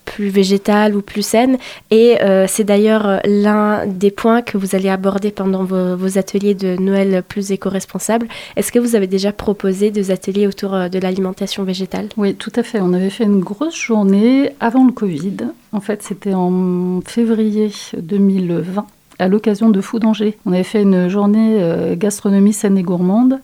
plus 0.07 0.31
végétale 0.31 0.97
ou 0.97 1.03
plus 1.03 1.21
saine. 1.21 1.59
Et 1.91 2.23
euh, 2.23 2.47
c'est 2.49 2.65
d'ailleurs 2.65 3.07
euh, 3.07 3.19
l'un 3.27 3.87
des 3.87 4.11
points 4.11 4.41
que 4.41 4.57
vous 4.57 4.75
allez 4.75 4.89
aborder 4.89 5.31
pendant 5.31 5.65
vos, 5.65 6.19
ateliers 6.19 6.55
de 6.55 6.77
Noël 6.81 7.23
plus 7.29 7.53
éco-responsables. 7.53 8.27
Est-ce 8.57 8.73
que 8.73 8.79
vous 8.79 8.95
avez 8.95 9.09
déjà 9.09 9.33
proposé 9.33 9.91
des 9.91 10.11
ateliers 10.11 10.47
autour 10.47 10.73
euh, 10.73 10.89
de 10.89 10.99
l'alimentation 10.99 11.65
végétale? 11.65 12.09
Oui, 12.17 12.35
tout 12.35 12.53
à 12.57 12.63
fait. 12.63 12.81
On 12.81 12.95
avait 12.95 13.11
fait 13.11 13.25
une 13.25 13.41
grosse 13.41 13.77
journée 13.77 14.53
avant 14.61 14.87
le 14.87 14.93
Covid. 14.93 15.37
En 15.73 15.81
fait, 15.81 16.03
c'était 16.03 16.33
en 16.33 17.01
février 17.05 17.71
2020, 17.99 18.87
à 19.19 19.29
l'occasion 19.29 19.69
de 19.69 19.81
Fou 19.81 19.99
d'Angers. 19.99 20.39
On 20.47 20.53
avait 20.53 20.63
fait 20.63 20.83
une 20.83 21.09
journée 21.09 21.61
gastronomie 21.99 22.55
saine 22.55 22.79
et 22.79 22.83
gourmande 22.83 23.41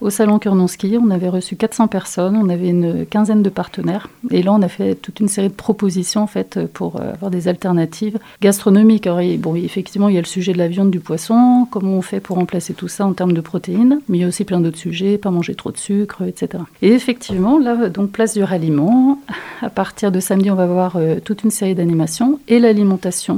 au 0.00 0.10
salon 0.10 0.38
Kurnonski. 0.38 0.98
On 1.02 1.10
avait 1.10 1.28
reçu 1.28 1.56
400 1.56 1.88
personnes, 1.88 2.36
on 2.36 2.48
avait 2.48 2.68
une 2.68 3.06
quinzaine 3.06 3.42
de 3.42 3.50
partenaires. 3.50 4.08
Et 4.30 4.42
là, 4.42 4.52
on 4.52 4.62
a 4.62 4.68
fait 4.68 4.94
toute 4.94 5.20
une 5.20 5.28
série 5.28 5.48
de 5.48 5.54
propositions 5.54 6.22
en 6.22 6.26
fait, 6.26 6.66
pour 6.72 6.96
euh, 6.96 7.12
avoir 7.12 7.30
des 7.30 7.48
alternatives 7.48 8.18
gastronomiques. 8.40 9.06
Alors, 9.06 9.20
bon, 9.38 9.54
effectivement, 9.54 10.08
il 10.08 10.14
y 10.14 10.18
a 10.18 10.20
le 10.20 10.26
sujet 10.26 10.52
de 10.52 10.58
la 10.58 10.68
viande, 10.68 10.90
du 10.90 11.00
poisson, 11.00 11.66
comment 11.70 11.92
on 11.92 12.02
fait 12.02 12.20
pour 12.20 12.36
remplacer 12.36 12.74
tout 12.74 12.88
ça 12.88 13.06
en 13.06 13.12
termes 13.12 13.32
de 13.32 13.40
protéines, 13.40 14.00
mais 14.08 14.18
il 14.18 14.20
y 14.20 14.24
a 14.24 14.28
aussi 14.28 14.44
plein 14.44 14.60
d'autres 14.60 14.78
sujets, 14.78 15.18
pas 15.18 15.30
manger 15.30 15.54
trop 15.54 15.70
de 15.70 15.76
sucre, 15.76 16.22
etc. 16.22 16.62
Et 16.82 16.92
effectivement, 16.92 17.58
là, 17.58 17.88
donc 17.88 18.10
place 18.10 18.34
du 18.34 18.42
ralliement. 18.42 19.18
À 19.62 19.70
partir 19.70 20.12
de 20.12 20.20
samedi, 20.20 20.50
on 20.50 20.54
va 20.54 20.66
voir 20.66 20.96
euh, 20.96 21.20
toute 21.24 21.44
une 21.44 21.50
série 21.50 21.74
d'animations 21.74 22.38
et 22.48 22.58
l'alimentation 22.58 23.36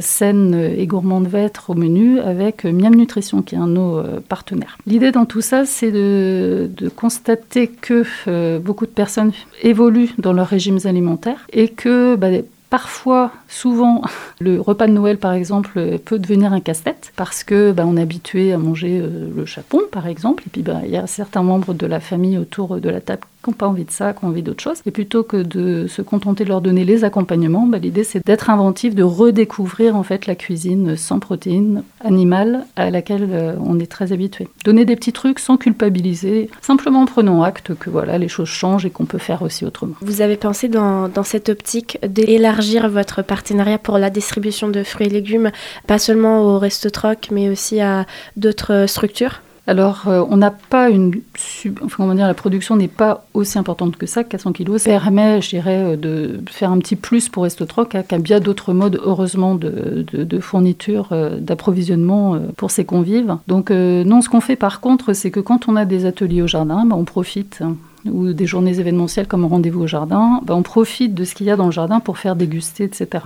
saine 0.00 0.54
et 0.76 0.86
gourmande 0.86 1.26
va 1.26 1.40
être 1.40 1.70
au 1.70 1.74
menu 1.74 2.20
avec 2.20 2.64
euh, 2.64 2.72
Miam 2.72 2.94
Nutrition 2.94 3.42
qui 3.42 3.54
est 3.54 3.58
un 3.58 3.66
de 3.66 3.72
nos 3.72 3.98
euh, 3.98 4.20
partenaires. 4.26 4.78
L'idée 4.86 5.12
dans 5.12 5.26
tout 5.26 5.40
ça, 5.40 5.66
c'est 5.66 5.90
de, 5.90 6.70
constater 6.96 7.68
que 7.68 8.04
euh, 8.28 8.58
beaucoup 8.58 8.86
de 8.86 8.90
personnes 8.90 9.32
évoluent 9.62 10.14
dans 10.18 10.32
leurs 10.32 10.46
régimes 10.46 10.78
alimentaires 10.84 11.46
et 11.52 11.68
que 11.68 12.16
bah, 12.16 12.28
Parfois, 12.74 13.30
souvent, 13.46 14.02
le 14.40 14.60
repas 14.60 14.88
de 14.88 14.92
Noël, 14.92 15.16
par 15.16 15.32
exemple, 15.32 15.74
euh, 15.76 15.96
peut 15.96 16.18
devenir 16.18 16.52
un 16.52 16.58
casse-tête 16.58 17.12
parce 17.14 17.44
que 17.44 17.70
bah, 17.70 17.86
est 17.96 18.00
habitué 18.00 18.52
à 18.52 18.58
manger 18.58 18.98
euh, 19.00 19.28
le 19.32 19.46
chapon, 19.46 19.82
par 19.92 20.08
exemple, 20.08 20.42
et 20.44 20.50
puis 20.50 20.62
bah, 20.62 20.80
il 20.84 20.90
y 20.90 20.96
a 20.96 21.06
certains 21.06 21.44
membres 21.44 21.72
de 21.72 21.86
la 21.86 22.00
famille 22.00 22.36
autour 22.36 22.80
de 22.80 22.90
la 22.90 23.00
table 23.00 23.22
qui 23.44 23.50
n'ont 23.50 23.56
pas 23.56 23.68
envie 23.68 23.84
de 23.84 23.90
ça, 23.90 24.12
qui 24.12 24.24
ont 24.24 24.28
envie 24.28 24.42
d'autre 24.42 24.62
chose. 24.62 24.78
Et 24.86 24.90
plutôt 24.90 25.22
que 25.22 25.36
de 25.36 25.86
se 25.86 26.02
contenter 26.02 26.44
de 26.44 26.48
leur 26.48 26.60
donner 26.60 26.84
les 26.84 27.04
accompagnements, 27.04 27.66
bah, 27.66 27.78
l'idée 27.78 28.04
c'est 28.04 28.24
d'être 28.24 28.50
inventif, 28.50 28.94
de 28.94 29.02
redécouvrir 29.02 29.96
en 29.96 30.02
fait 30.02 30.26
la 30.26 30.34
cuisine 30.34 30.96
sans 30.96 31.18
protéines 31.18 31.84
animales 32.00 32.64
à 32.76 32.90
laquelle 32.90 33.28
euh, 33.30 33.54
on 33.60 33.78
est 33.78 33.90
très 33.90 34.12
habitué. 34.12 34.48
Donner 34.64 34.84
des 34.84 34.96
petits 34.96 35.12
trucs 35.12 35.38
sans 35.38 35.56
culpabiliser, 35.56 36.50
simplement 36.60 37.02
en 37.02 37.06
prenant 37.06 37.42
acte 37.42 37.74
que 37.74 37.90
voilà 37.90 38.18
les 38.18 38.28
choses 38.28 38.48
changent 38.48 38.86
et 38.86 38.90
qu'on 38.90 39.04
peut 39.04 39.18
faire 39.18 39.42
aussi 39.42 39.64
autrement. 39.64 39.94
Vous 40.00 40.22
avez 40.22 40.36
pensé 40.36 40.68
dans, 40.68 41.08
dans 41.08 41.22
cette 41.22 41.48
optique 41.48 41.98
d'élargir 42.06 42.88
votre 42.88 43.22
partenariat 43.22 43.78
pour 43.78 43.98
la 43.98 44.10
distribution 44.10 44.68
de 44.68 44.82
fruits 44.82 45.06
et 45.06 45.10
légumes, 45.10 45.50
pas 45.86 45.98
seulement 45.98 46.42
au 46.42 46.58
Resto 46.58 46.90
Troc, 46.90 47.28
mais 47.30 47.48
aussi 47.48 47.80
à 47.80 48.06
d'autres 48.36 48.86
structures? 48.88 49.40
Alors, 49.66 50.08
euh, 50.08 50.22
on 50.28 50.36
n'a 50.36 50.50
pas 50.50 50.90
une. 50.90 51.20
sub- 51.38 51.80
Enfin, 51.82 51.96
comment 52.04 52.14
dire, 52.14 52.26
la 52.26 52.34
production 52.34 52.76
n'est 52.76 52.86
pas 52.88 53.24
aussi 53.32 53.58
importante 53.58 53.96
que 53.96 54.04
ça, 54.04 54.22
400 54.22 54.52
kilos. 54.52 54.82
Ça 54.82 54.90
permet, 54.90 55.40
je 55.40 55.48
dirais, 55.48 55.94
euh, 55.94 55.96
de 55.96 56.38
faire 56.50 56.70
un 56.70 56.78
petit 56.78 56.96
plus 56.96 57.30
pour 57.30 57.44
Restotroc, 57.44 57.94
hein, 57.94 58.02
qui 58.06 58.14
a 58.14 58.18
bien 58.18 58.40
d'autres 58.40 58.74
modes, 58.74 59.00
heureusement, 59.02 59.54
de, 59.54 60.04
de, 60.12 60.38
fourniture, 60.40 61.08
euh, 61.12 61.38
d'approvisionnement 61.40 62.38
pour 62.58 62.70
ses 62.70 62.84
convives. 62.84 63.36
Donc, 63.48 63.70
non, 63.70 64.20
ce 64.20 64.28
qu'on 64.28 64.42
fait 64.42 64.56
par 64.56 64.80
contre, 64.80 65.14
c'est 65.14 65.30
que 65.30 65.40
quand 65.40 65.66
on 65.68 65.76
a 65.76 65.86
des 65.86 66.04
ateliers 66.04 66.42
au 66.42 66.46
jardin, 66.46 66.84
bah, 66.84 66.96
on 66.98 67.04
profite. 67.04 67.60
hein, 67.62 67.76
ou 68.06 68.34
des 68.34 68.44
journées 68.46 68.78
événementielles 68.78 69.26
comme 69.26 69.46
rendez-vous 69.46 69.80
au 69.84 69.86
jardin, 69.86 70.40
bah, 70.44 70.54
on 70.54 70.62
profite 70.62 71.14
de 71.14 71.24
ce 71.24 71.34
qu'il 71.34 71.46
y 71.46 71.50
a 71.50 71.56
dans 71.56 71.64
le 71.64 71.72
jardin 71.72 72.00
pour 72.00 72.18
faire 72.18 72.36
déguster, 72.36 72.84
etc. 72.84 73.24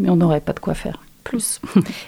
Mais 0.00 0.10
on 0.10 0.16
n'aurait 0.16 0.40
pas 0.40 0.52
de 0.52 0.58
quoi 0.58 0.74
faire 0.74 0.98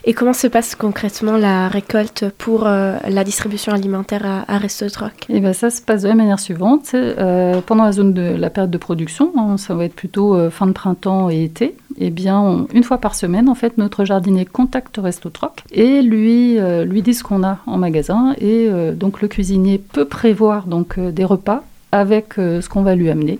Et 0.04 0.14
comment 0.14 0.32
se 0.32 0.46
passe 0.46 0.74
concrètement 0.74 1.36
la 1.36 1.68
récolte 1.68 2.24
pour 2.38 2.66
euh, 2.66 2.96
la 3.08 3.24
distribution 3.24 3.72
alimentaire 3.72 4.24
à, 4.24 4.44
à 4.54 4.58
Resto 4.58 4.88
Troc 4.88 5.12
Et 5.28 5.40
ben 5.40 5.52
ça 5.52 5.70
se 5.70 5.80
passe 5.82 6.02
de 6.02 6.08
la 6.08 6.14
manière 6.14 6.38
suivante. 6.40 6.90
Euh, 6.94 7.60
pendant 7.64 7.84
la 7.84 7.92
zone 7.92 8.12
de 8.14 8.22
la 8.36 8.50
période 8.50 8.70
de 8.70 8.78
production, 8.78 9.32
hein, 9.36 9.56
ça 9.56 9.74
va 9.74 9.84
être 9.84 9.94
plutôt 9.94 10.34
euh, 10.34 10.50
fin 10.50 10.66
de 10.66 10.72
printemps 10.72 11.30
et 11.30 11.44
été. 11.44 11.74
Et 11.98 12.10
bien, 12.10 12.38
on- 12.40 12.68
une 12.72 12.84
fois 12.84 12.98
par 12.98 13.14
semaine, 13.14 13.48
en 13.48 13.54
fait, 13.54 13.76
notre 13.78 14.04
jardinier 14.04 14.44
contacte 14.44 14.98
Resto 15.02 15.30
Troc 15.30 15.62
et 15.72 16.02
lui 16.02 16.58
lui 16.58 17.02
dit 17.02 17.14
ce 17.14 17.22
qu'on 17.24 17.42
a 17.42 17.58
en 17.66 17.78
magasin. 17.78 18.34
Et 18.40 18.68
donc 18.94 19.20
le 19.22 19.28
cuisinier 19.28 19.78
peut 19.78 20.04
prévoir 20.04 20.66
donc 20.66 20.98
des 20.98 21.24
repas 21.24 21.62
avec 21.92 22.34
ce 22.36 22.68
qu'on 22.68 22.82
va 22.82 22.94
lui 22.94 23.10
amener. 23.10 23.38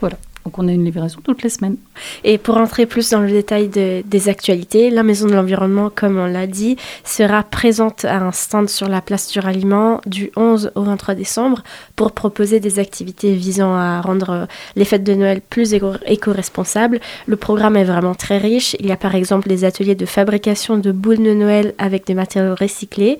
Voilà. 0.00 0.16
Donc 0.44 0.58
on 0.58 0.66
a 0.68 0.72
une 0.72 0.84
livraison 0.84 1.18
toutes 1.22 1.42
les 1.42 1.48
semaines. 1.50 1.76
Et 2.24 2.36
pour 2.38 2.56
entrer 2.56 2.86
plus 2.86 3.10
dans 3.10 3.20
le 3.20 3.28
détail 3.30 3.68
de- 3.68 4.02
des 4.04 4.28
actualités, 4.28 4.90
la 4.90 5.02
Maison 5.02 5.26
de 5.28 5.34
l'Environnement, 5.34 5.90
comme 5.94 6.18
on 6.18 6.26
l'a 6.26 6.46
dit, 6.46 6.76
sera 7.04 7.42
présente 7.44 8.04
à 8.04 8.16
un 8.16 8.32
stand 8.32 8.68
sur 8.68 8.88
la 8.88 9.00
place 9.00 9.30
du 9.30 9.38
ralliement 9.38 10.00
du 10.06 10.32
11 10.36 10.72
au 10.74 10.82
23 10.82 11.14
décembre 11.14 11.62
pour 11.96 12.12
proposer 12.12 12.58
des 12.60 12.78
activités 12.78 13.32
visant 13.34 13.74
à 13.74 14.00
rendre 14.00 14.48
les 14.74 14.84
fêtes 14.84 15.04
de 15.04 15.14
Noël 15.14 15.40
plus 15.48 15.74
éco- 15.74 15.92
éco-responsables. 16.06 17.00
Le 17.26 17.36
programme 17.36 17.76
est 17.76 17.84
vraiment 17.84 18.14
très 18.14 18.38
riche. 18.38 18.74
Il 18.80 18.86
y 18.86 18.92
a 18.92 18.96
par 18.96 19.14
exemple 19.14 19.48
des 19.48 19.64
ateliers 19.64 19.94
de 19.94 20.06
fabrication 20.06 20.76
de 20.78 20.90
boules 20.92 21.22
de 21.22 21.34
Noël 21.34 21.74
avec 21.78 22.06
des 22.06 22.14
matériaux 22.14 22.54
recyclés 22.58 23.18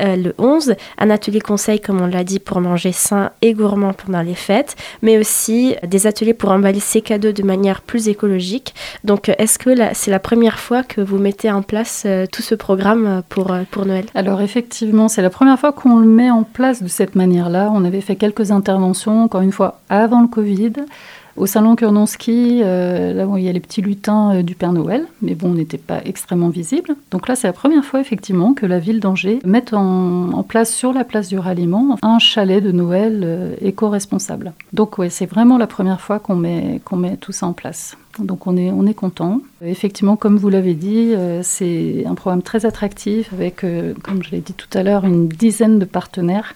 euh, 0.00 0.16
le 0.16 0.34
11, 0.38 0.74
un 0.98 1.10
atelier 1.10 1.40
conseil, 1.40 1.80
comme 1.80 2.00
on 2.00 2.06
l'a 2.06 2.24
dit, 2.24 2.38
pour 2.38 2.60
manger 2.60 2.92
sain 2.92 3.30
et 3.42 3.52
gourmand 3.54 3.92
pendant 3.92 4.22
les 4.22 4.34
fêtes, 4.34 4.76
mais 5.02 5.18
aussi 5.18 5.74
des 5.86 6.06
ateliers 6.06 6.34
pour 6.34 6.50
emballer 6.62 6.80
ses 6.80 7.02
cadeaux 7.02 7.32
de 7.32 7.42
manière 7.42 7.80
plus 7.82 8.08
écologique. 8.08 8.74
Donc, 9.02 9.28
euh, 9.28 9.34
est-ce 9.38 9.58
que 9.58 9.70
c'est 9.94 10.12
la 10.12 10.20
première 10.20 10.60
fois 10.60 10.84
que 10.84 11.00
vous 11.00 11.18
mettez 11.18 11.50
en 11.50 11.62
place 11.62 12.04
euh, 12.06 12.26
tout 12.30 12.42
ce 12.42 12.54
programme 12.54 13.06
euh, 13.06 13.20
pour, 13.28 13.52
pour 13.72 13.84
Noël? 13.84 14.04
Alors 14.14 14.40
effectivement, 14.40 15.08
c'est 15.08 15.22
la 15.22 15.30
première 15.30 15.58
fois 15.58 15.72
qu'on 15.72 15.98
le 15.98 16.06
met 16.06 16.30
en 16.30 16.44
place 16.44 16.82
de 16.82 16.88
cette 16.88 17.16
manière-là. 17.16 17.70
On 17.74 17.84
avait 17.84 18.00
fait 18.00 18.14
quelques 18.14 18.52
interventions, 18.52 19.24
encore 19.24 19.40
une 19.40 19.50
fois, 19.50 19.80
avant 19.88 20.22
le 20.22 20.28
Covid. 20.28 20.72
Au 21.36 21.46
salon 21.46 21.76
Kurnonski, 21.76 22.60
euh, 22.62 23.12
là 23.14 23.26
où 23.26 23.36
il 23.38 23.44
y 23.44 23.48
a 23.48 23.52
les 23.52 23.60
petits 23.60 23.80
lutins 23.80 24.36
euh, 24.36 24.42
du 24.42 24.54
Père 24.54 24.72
Noël, 24.72 25.06
mais 25.22 25.34
bon, 25.34 25.50
on 25.50 25.54
n'était 25.54 25.78
pas 25.78 26.00
extrêmement 26.04 26.50
visible. 26.50 26.94
Donc 27.10 27.28
là, 27.28 27.36
c'est 27.36 27.46
la 27.46 27.52
première 27.52 27.84
fois 27.84 28.00
effectivement 28.00 28.54
que 28.54 28.66
la 28.66 28.78
ville 28.78 29.00
d'Angers 29.00 29.38
met 29.44 29.72
en, 29.72 30.42
place 30.42 30.72
sur 30.74 30.92
la 30.92 31.04
place 31.04 31.28
du 31.28 31.38
ralliement 31.38 31.96
un 32.02 32.18
chalet 32.18 32.62
de 32.62 32.72
Noël 32.72 33.22
euh, 33.24 33.54
éco-responsable. 33.60 34.52
Donc 34.72 34.98
ouais, 34.98 35.08
c'est 35.08 35.26
vraiment 35.26 35.58
la 35.58 35.66
première 35.66 36.00
fois 36.00 36.18
qu'on 36.18 36.36
met, 36.36 36.80
tout 37.20 37.32
ça 37.32 37.46
en 37.46 37.52
place. 37.52 37.96
Donc 38.18 38.46
on 38.46 38.56
est, 38.56 38.70
on 38.70 38.86
est 38.86 38.94
content. 38.94 39.40
Effectivement, 39.64 40.16
comme 40.16 40.36
vous 40.36 40.48
l'avez 40.48 40.74
dit, 40.74 41.14
euh, 41.14 41.40
c'est 41.42 42.04
un 42.06 42.14
programme 42.14 42.42
très 42.42 42.66
attractif 42.66 43.32
avec, 43.32 43.64
euh, 43.64 43.94
comme 44.02 44.22
je 44.22 44.30
l'ai 44.30 44.40
dit 44.40 44.54
tout 44.54 44.68
à 44.76 44.82
l'heure, 44.82 45.04
une 45.04 45.28
dizaine 45.28 45.78
de 45.78 45.84
partenaires. 45.84 46.54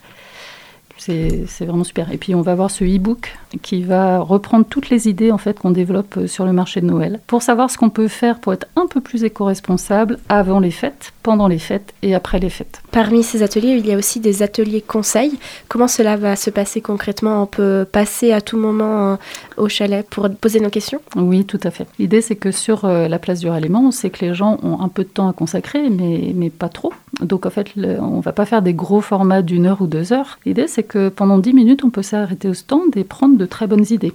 C'est 0.98 1.46
vraiment 1.60 1.84
super. 1.84 2.10
Et 2.12 2.16
puis 2.16 2.34
on 2.34 2.42
va 2.42 2.52
avoir 2.52 2.70
ce 2.70 2.84
e-book 2.84 3.36
qui 3.62 3.82
va 3.82 4.18
reprendre 4.18 4.66
toutes 4.68 4.90
les 4.90 5.08
idées 5.08 5.30
en 5.30 5.38
fait 5.38 5.58
qu'on 5.58 5.70
développe 5.70 6.16
euh, 6.16 6.26
sur 6.26 6.44
le 6.44 6.52
marché 6.52 6.80
de 6.80 6.86
Noël 6.86 7.20
pour 7.26 7.42
savoir 7.42 7.70
ce 7.70 7.78
qu'on 7.78 7.90
peut 7.90 8.08
faire 8.08 8.40
pour 8.40 8.52
être 8.52 8.66
un 8.76 8.86
peu 8.86 9.00
plus 9.00 9.24
éco-responsable 9.24 10.18
avant 10.28 10.58
les 10.58 10.70
fêtes, 10.70 11.12
pendant 11.22 11.48
les 11.48 11.58
fêtes 11.58 11.94
et 12.02 12.14
après 12.14 12.38
les 12.38 12.50
fêtes. 12.50 12.82
Parmi 12.96 13.22
ces 13.22 13.42
ateliers, 13.42 13.76
il 13.78 13.86
y 13.86 13.92
a 13.92 13.98
aussi 13.98 14.20
des 14.20 14.42
ateliers 14.42 14.80
conseils. 14.80 15.38
Comment 15.68 15.86
cela 15.86 16.16
va 16.16 16.34
se 16.34 16.48
passer 16.48 16.80
concrètement? 16.80 17.42
On 17.42 17.46
peut 17.46 17.86
passer 17.92 18.32
à 18.32 18.40
tout 18.40 18.56
moment 18.56 19.12
euh, 19.12 19.16
au 19.58 19.68
chalet 19.68 20.08
pour 20.08 20.30
poser 20.30 20.60
nos 20.60 20.70
questions? 20.70 21.02
Oui, 21.14 21.44
tout 21.44 21.60
à 21.62 21.70
fait. 21.70 21.86
L'idée, 21.98 22.22
c'est 22.22 22.36
que 22.36 22.50
sur 22.50 22.86
euh, 22.86 23.06
la 23.06 23.18
place 23.18 23.40
du 23.40 23.48
ralliement, 23.48 23.82
on 23.86 23.90
sait 23.90 24.08
que 24.08 24.24
les 24.24 24.32
gens 24.32 24.56
ont 24.62 24.80
un 24.80 24.88
peu 24.88 25.02
de 25.02 25.10
temps 25.10 25.28
à 25.28 25.34
consacrer, 25.34 25.90
mais, 25.90 26.32
mais 26.34 26.48
pas 26.48 26.70
trop. 26.70 26.90
Donc, 27.20 27.44
en 27.44 27.50
fait, 27.50 27.66
on 27.76 28.20
va 28.20 28.32
pas 28.32 28.46
faire 28.46 28.62
des 28.62 28.72
gros 28.72 29.02
formats 29.02 29.42
d'une 29.42 29.66
heure 29.66 29.82
ou 29.82 29.86
deux 29.86 30.14
heures. 30.14 30.38
L'idée, 30.46 30.66
c'est 30.66 30.82
que 30.82 31.10
pendant 31.10 31.36
10 31.36 31.52
minutes, 31.52 31.84
on 31.84 31.90
peut 31.90 32.00
s'arrêter 32.00 32.48
au 32.48 32.54
stand 32.54 32.96
et 32.96 33.04
prendre 33.04 33.36
de 33.36 33.44
très 33.44 33.66
bonnes 33.66 33.84
idées. 33.90 34.14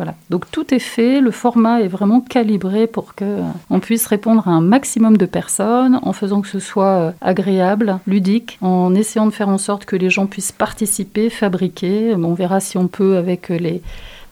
Voilà. 0.00 0.14
Donc 0.30 0.50
tout 0.50 0.72
est 0.72 0.78
fait, 0.78 1.20
le 1.20 1.30
format 1.30 1.82
est 1.82 1.86
vraiment 1.86 2.22
calibré 2.22 2.86
pour 2.86 3.14
que 3.14 3.22
euh, 3.26 3.42
on 3.68 3.80
puisse 3.80 4.06
répondre 4.06 4.48
à 4.48 4.50
un 4.50 4.62
maximum 4.62 5.18
de 5.18 5.26
personnes 5.26 6.00
en 6.00 6.14
faisant 6.14 6.40
que 6.40 6.48
ce 6.48 6.58
soit 6.58 6.86
euh, 6.86 7.12
agréable, 7.20 7.98
ludique, 8.06 8.56
en 8.62 8.94
essayant 8.94 9.26
de 9.26 9.30
faire 9.30 9.50
en 9.50 9.58
sorte 9.58 9.84
que 9.84 9.96
les 9.96 10.08
gens 10.08 10.24
puissent 10.24 10.52
participer, 10.52 11.28
fabriquer. 11.28 12.14
On 12.14 12.32
verra 12.32 12.60
si 12.60 12.78
on 12.78 12.88
peut 12.88 13.18
avec 13.18 13.50
euh, 13.50 13.58
les 13.58 13.82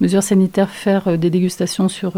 mesures 0.00 0.22
sanitaires 0.22 0.70
faire 0.70 1.18
des 1.18 1.28
dégustations 1.28 1.90
sur, 1.90 2.14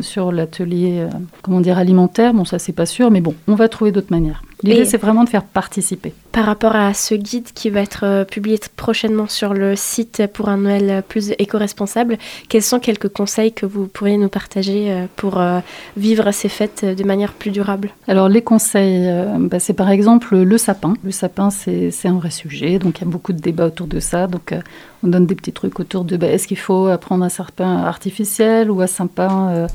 sur 0.00 0.30
l'atelier 0.30 1.08
comment 1.42 1.60
dire 1.60 1.78
alimentaire. 1.78 2.32
Bon 2.34 2.44
ça 2.44 2.60
c'est 2.60 2.72
pas 2.72 2.86
sûr 2.86 3.10
mais 3.10 3.20
bon, 3.20 3.34
on 3.48 3.56
va 3.56 3.68
trouver 3.68 3.90
d'autres 3.90 4.12
manières. 4.12 4.44
L'idée 4.62 4.84
c'est 4.84 4.98
vraiment 4.98 5.24
de 5.24 5.28
faire 5.28 5.44
participer. 5.44 6.12
Par 6.32 6.46
rapport 6.46 6.76
à 6.76 6.94
ce 6.94 7.14
guide 7.14 7.48
qui 7.54 7.68
va 7.68 7.80
être 7.80 8.04
euh, 8.04 8.24
publié 8.24 8.58
prochainement 8.76 9.28
sur 9.28 9.52
le 9.52 9.76
site 9.76 10.22
pour 10.32 10.48
un 10.48 10.56
Noël 10.56 11.02
plus 11.06 11.32
éco-responsable, 11.38 12.16
quels 12.48 12.62
sont 12.62 12.78
quelques 12.78 13.08
conseils 13.08 13.52
que 13.52 13.66
vous 13.66 13.86
pourriez 13.86 14.16
nous 14.16 14.28
partager 14.28 14.90
euh, 14.90 15.06
pour 15.16 15.40
euh, 15.40 15.60
vivre 15.96 16.30
ces 16.32 16.48
fêtes 16.48 16.84
de 16.84 17.04
manière 17.04 17.34
plus 17.34 17.50
durable? 17.50 17.90
Alors 18.08 18.28
les 18.28 18.42
conseils, 18.42 19.10
bah, 19.38 19.58
c'est 19.58 19.74
par 19.74 19.90
exemple 19.90 20.36
le 20.36 20.58
sapin. 20.58 20.94
Le 21.04 21.10
sapin, 21.10 21.50
c'est 21.50 21.92
un 22.04 22.14
vrai 22.14 22.30
sujet, 22.30 22.78
donc 22.78 22.98
il 22.98 23.04
y 23.04 23.08
a 23.08 23.10
beaucoup 23.10 23.32
de 23.32 23.40
débats 23.40 23.66
autour 23.66 23.86
de 23.86 24.00
ça. 24.00 24.26
Donc 24.26 24.54
on 25.02 25.08
donne 25.08 25.26
des 25.26 25.34
petits 25.34 25.52
trucs 25.52 25.78
autour 25.80 26.04
de 26.04 26.16
bah, 26.16 26.28
est-ce 26.28 26.46
qu'il 26.46 26.58
faut 26.58 26.88
prendre 26.98 27.24
un 27.24 27.28
sapin 27.28 27.76
artificiel 27.78 28.70
ou 28.70 28.80
un 28.80 28.86
sapin 28.86 29.48
euh, 29.50 29.66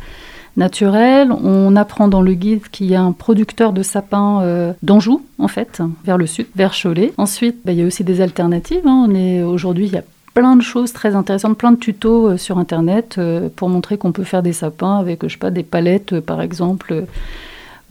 On 0.57 1.75
apprend 1.75 2.07
dans 2.07 2.21
le 2.21 2.33
guide 2.33 2.67
qu'il 2.71 2.87
y 2.87 2.95
a 2.95 3.01
un 3.01 3.11
producteur 3.11 3.73
de 3.73 3.83
sapins 3.83 4.41
euh, 4.41 4.73
d'Anjou, 4.81 5.23
en 5.37 5.47
fait, 5.47 5.81
vers 6.03 6.17
le 6.17 6.25
sud, 6.25 6.47
vers 6.55 6.73
Cholet. 6.73 7.13
Ensuite, 7.17 7.57
bah, 7.63 7.71
il 7.73 7.79
y 7.79 7.83
a 7.83 7.85
aussi 7.85 8.03
des 8.03 8.21
alternatives. 8.21 8.85
hein. 8.85 9.07
Aujourd'hui, 9.45 9.85
il 9.85 9.93
y 9.93 9.97
a 9.97 10.03
plein 10.33 10.55
de 10.55 10.61
choses 10.61 10.93
très 10.93 11.15
intéressantes, 11.15 11.57
plein 11.57 11.71
de 11.71 11.77
tutos 11.77 12.29
euh, 12.29 12.37
sur 12.37 12.57
Internet 12.57 13.15
euh, 13.17 13.49
pour 13.55 13.69
montrer 13.69 13.97
qu'on 13.97 14.11
peut 14.11 14.23
faire 14.23 14.43
des 14.43 14.53
sapins 14.53 14.97
avec, 14.97 15.23
je 15.23 15.31
sais 15.31 15.37
pas, 15.37 15.51
des 15.51 15.63
palettes, 15.63 16.19
par 16.19 16.41
exemple, 16.41 17.05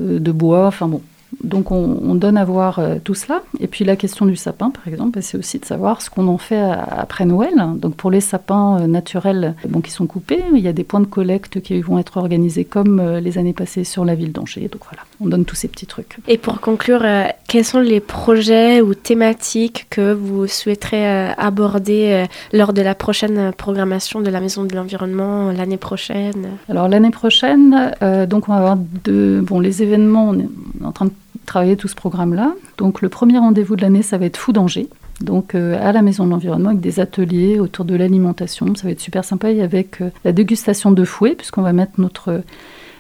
de 0.01 0.33
bois. 0.33 0.67
Enfin 0.67 0.89
bon. 0.89 1.03
Donc 1.43 1.71
on, 1.71 2.01
on 2.03 2.15
donne 2.15 2.37
à 2.37 2.45
voir 2.45 2.79
euh, 2.79 2.97
tout 3.03 3.15
cela. 3.15 3.43
Et 3.61 3.67
puis 3.67 3.85
la 3.85 3.97
question 3.97 4.27
du 4.27 4.37
sapin, 4.37 4.71
par 4.71 4.87
exemple, 4.89 5.13
bah, 5.17 5.23
c'est 5.23 5.37
aussi 5.37 5.59
de 5.59 5.65
savoir 5.65 6.01
ce 6.03 6.09
qu'on 6.11 6.29
en 6.29 6.39
fait 6.39 6.59
à- 6.59 6.83
après 6.83 7.25
Noël. 7.25 7.55
Donc 7.77 7.95
pour 7.95 8.11
les 8.11 8.21
sapins 8.21 8.81
euh, 8.81 8.87
naturels 8.87 9.55
bon, 9.69 9.81
qui 9.81 9.91
sont 9.91 10.07
coupés, 10.07 10.43
il 10.55 10.61
y 10.61 10.69
a 10.69 10.73
des 10.73 10.85
points 10.85 11.01
de 11.01 11.07
collecte 11.07 11.61
qui 11.61 11.81
vont 11.81 11.99
être 11.99 12.17
organisés 12.17 12.65
comme 12.65 13.01
euh, 13.01 13.21
les 13.21 13.39
années 13.39 13.53
passées 13.53 13.85
sur 13.85 14.05
la 14.05 14.15
ville 14.15 14.33
d'Angers. 14.33 14.69
Donc 14.73 14.83
voilà, 14.89 15.03
on 15.21 15.27
donne 15.27 15.45
tous 15.45 15.57
ces 15.57 15.69
petits 15.69 15.87
trucs. 15.87 16.17
Et 16.27 16.39
pour 16.39 16.61
conclure, 16.61 17.05
quels 17.49 17.65
sont 17.65 17.81
les 17.81 18.01
projets 18.01 18.81
ou 18.81 18.95
thématiques 18.95 19.87
que 19.91 20.13
vous 20.13 20.47
souhaiterez 20.47 21.31
aborder 21.39 22.27
lors 22.53 22.73
de 22.73 22.83
la 22.83 22.95
prochaine 22.95 23.53
programmation 23.57 24.21
de 24.21 24.31
la 24.31 24.41
Maison 24.41 24.65
de 24.65 24.75
l'Environnement 24.75 25.51
l'année 25.53 25.77
prochaine? 25.77 26.49
Alors 26.69 26.89
l'année 26.89 27.11
prochaine, 27.11 27.93
donc 28.29 28.49
on 28.49 28.53
va 28.53 28.59
avoir 28.59 28.77
deux, 28.77 29.41
bon 29.43 29.61
les 29.61 29.83
événements, 29.83 30.31
on 30.31 30.39
est 30.39 30.49
en 30.85 30.93
train 30.93 31.07
de 31.07 31.13
travailler 31.47 31.77
tout 31.77 31.89
ce 31.89 31.95
programme-là. 31.95 32.53
Donc 32.79 33.01
le 33.01 33.09
premier 33.09 33.39
rendez-vous 33.39 33.77
de 33.77 33.83
l'année, 33.83 34.03
ça 34.03 34.19
va 34.19 34.27
être 34.27 34.37
Fou 34.37 34.53
d'Angers. 34.53 34.89
Donc 35.21 35.55
euh, 35.55 35.79
à 35.81 35.93
la 35.93 36.03
Maison 36.03 36.27
de 36.27 36.31
l'Environnement 36.31 36.71
avec 36.71 36.81
des 36.81 37.01
ateliers 37.01 37.59
autour 37.59 37.85
de 37.85 37.95
l'alimentation, 37.95 38.75
ça 38.75 38.85
va 38.85 38.91
être 38.91 39.01
super 39.01 39.25
sympa 39.25 39.51
et 39.51 39.63
avec 39.63 40.03
euh, 40.03 40.11
la 40.25 40.33
dégustation 40.33 40.91
de 40.91 41.05
fouet 41.05 41.35
puisqu'on 41.35 41.63
va 41.63 41.73
mettre 41.73 41.93
notre 41.99 42.43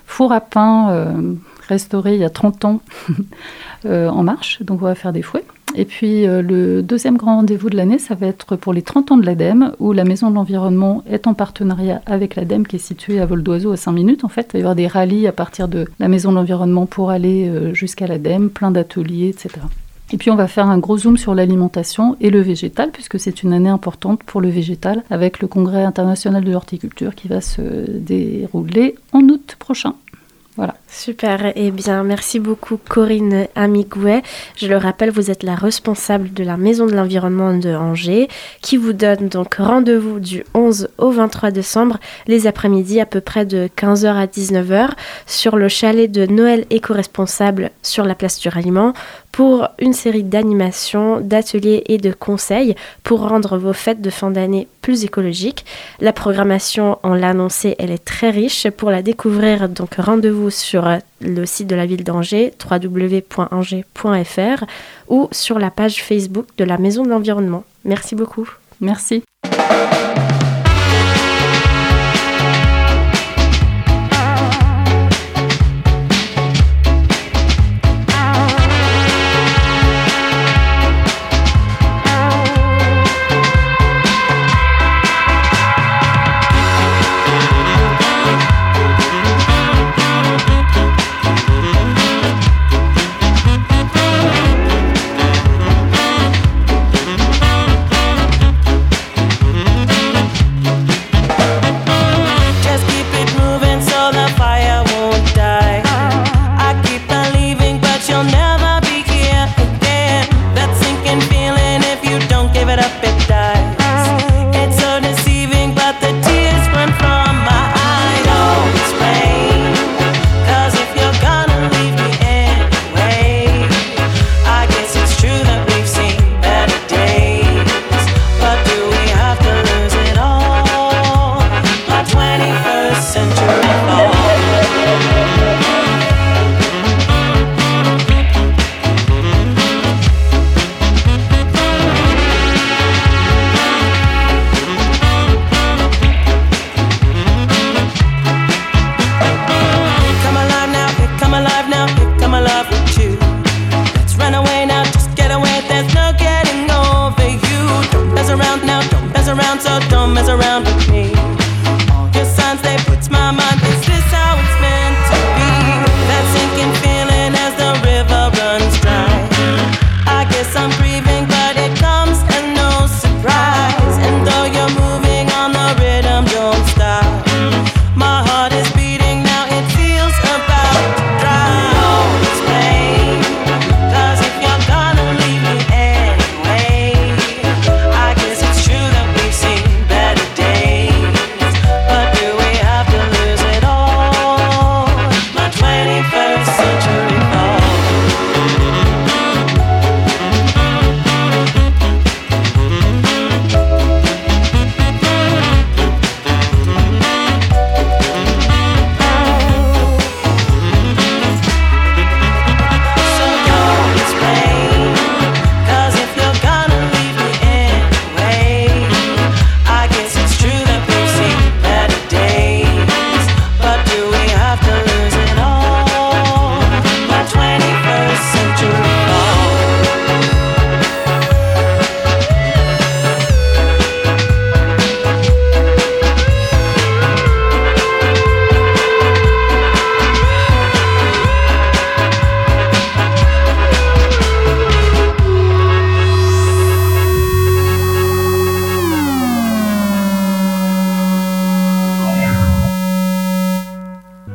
four 0.06 0.32
à 0.32 0.40
pain 0.40 0.90
euh, 0.90 1.34
restauré 1.68 2.14
il 2.14 2.20
y 2.20 2.24
a 2.24 2.30
30 2.30 2.64
ans 2.64 2.80
euh, 3.86 4.08
en 4.08 4.22
marche. 4.22 4.62
Donc 4.62 4.82
on 4.82 4.86
va 4.86 4.94
faire 4.94 5.12
des 5.12 5.22
fouets. 5.22 5.44
Et 5.74 5.84
puis 5.84 6.26
euh, 6.26 6.42
le 6.42 6.82
deuxième 6.82 7.16
grand 7.16 7.36
rendez-vous 7.36 7.68
de 7.68 7.76
l'année, 7.76 7.98
ça 7.98 8.14
va 8.14 8.26
être 8.26 8.56
pour 8.56 8.72
les 8.72 8.82
30 8.82 9.12
ans 9.12 9.16
de 9.18 9.26
l'ADEME, 9.26 9.72
où 9.78 9.92
la 9.92 10.04
Maison 10.04 10.30
de 10.30 10.34
l'Environnement 10.34 11.02
est 11.08 11.26
en 11.26 11.34
partenariat 11.34 12.00
avec 12.06 12.34
l'ADEME, 12.34 12.66
qui 12.66 12.76
est 12.76 12.80
située 12.80 13.20
à 13.20 13.26
vol 13.26 13.42
d'oiseau 13.42 13.72
à 13.72 13.76
5 13.76 13.92
minutes. 13.92 14.24
En 14.24 14.28
fait, 14.28 14.50
il 14.50 14.52
va 14.54 14.58
y 14.58 14.62
avoir 14.62 14.74
des 14.74 14.86
rallyes 14.86 15.26
à 15.26 15.32
partir 15.32 15.68
de 15.68 15.86
la 15.98 16.08
Maison 16.08 16.30
de 16.30 16.36
l'Environnement 16.36 16.86
pour 16.86 17.10
aller 17.10 17.48
euh, 17.48 17.74
jusqu'à 17.74 18.06
l'ADEME, 18.06 18.48
plein 18.48 18.70
d'ateliers, 18.70 19.28
etc. 19.28 19.60
Et 20.12 20.18
puis 20.18 20.30
on 20.30 20.36
va 20.36 20.46
faire 20.46 20.68
un 20.68 20.78
gros 20.78 20.98
zoom 20.98 21.16
sur 21.16 21.34
l'alimentation 21.34 22.16
et 22.20 22.30
le 22.30 22.40
végétal, 22.40 22.90
puisque 22.92 23.18
c'est 23.18 23.42
une 23.42 23.52
année 23.52 23.68
importante 23.68 24.22
pour 24.22 24.40
le 24.40 24.48
végétal, 24.48 25.02
avec 25.10 25.40
le 25.40 25.48
Congrès 25.48 25.84
international 25.84 26.44
de 26.44 26.52
l'horticulture 26.52 27.14
qui 27.16 27.26
va 27.26 27.40
se 27.40 27.60
dérouler 27.90 28.94
en 29.12 29.22
août 29.22 29.56
prochain. 29.58 29.94
Super, 30.88 31.52
eh 31.54 31.70
bien 31.70 32.02
merci 32.04 32.40
beaucoup 32.40 32.78
Corinne 32.78 33.46
Amigouet. 33.54 34.22
Je 34.56 34.66
le 34.66 34.78
rappelle, 34.78 35.10
vous 35.10 35.30
êtes 35.30 35.42
la 35.42 35.54
responsable 35.54 36.32
de 36.32 36.42
la 36.42 36.56
Maison 36.56 36.86
de 36.86 36.94
l'Environnement 36.94 37.52
de 37.52 37.74
Angers, 37.74 38.28
qui 38.62 38.78
vous 38.78 38.94
donne 38.94 39.28
donc 39.28 39.56
rendez-vous 39.56 40.20
du 40.20 40.44
11 40.54 40.88
au 40.96 41.10
23 41.10 41.50
décembre, 41.50 41.98
les 42.26 42.46
après-midi 42.46 43.00
à 43.00 43.06
peu 43.06 43.20
près 43.20 43.44
de 43.44 43.68
15h 43.76 44.06
à 44.06 44.26
19h, 44.26 44.90
sur 45.26 45.56
le 45.56 45.68
chalet 45.68 46.10
de 46.10 46.24
Noël 46.24 46.64
éco-responsable 46.70 47.70
sur 47.82 48.04
la 48.04 48.14
place 48.14 48.38
du 48.38 48.48
ralliement, 48.48 48.94
pour 49.36 49.68
une 49.78 49.92
série 49.92 50.22
d'animations, 50.22 51.20
d'ateliers 51.20 51.82
et 51.88 51.98
de 51.98 52.10
conseils 52.10 52.74
pour 53.02 53.28
rendre 53.28 53.58
vos 53.58 53.74
fêtes 53.74 54.00
de 54.00 54.08
fin 54.08 54.30
d'année 54.30 54.66
plus 54.80 55.04
écologiques. 55.04 55.66
La 56.00 56.14
programmation, 56.14 56.98
on 57.02 57.12
l'a 57.12 57.28
annoncé, 57.28 57.74
elle 57.78 57.90
est 57.90 58.02
très 58.02 58.30
riche. 58.30 58.66
Pour 58.70 58.90
la 58.90 59.02
découvrir, 59.02 59.68
donc 59.68 59.96
rendez-vous 59.96 60.48
sur 60.48 60.86
euh, 60.86 60.96
le 61.20 61.44
site 61.44 61.66
de 61.66 61.76
la 61.76 61.84
ville 61.84 62.02
d'Angers, 62.02 62.54
www.angers.fr 62.64 64.64
ou 65.08 65.28
sur 65.32 65.58
la 65.58 65.70
page 65.70 66.02
Facebook 66.02 66.46
de 66.56 66.64
la 66.64 66.78
Maison 66.78 67.02
de 67.02 67.10
l'Environnement. 67.10 67.64
Merci 67.84 68.14
beaucoup. 68.14 68.48
Merci. 68.80 69.22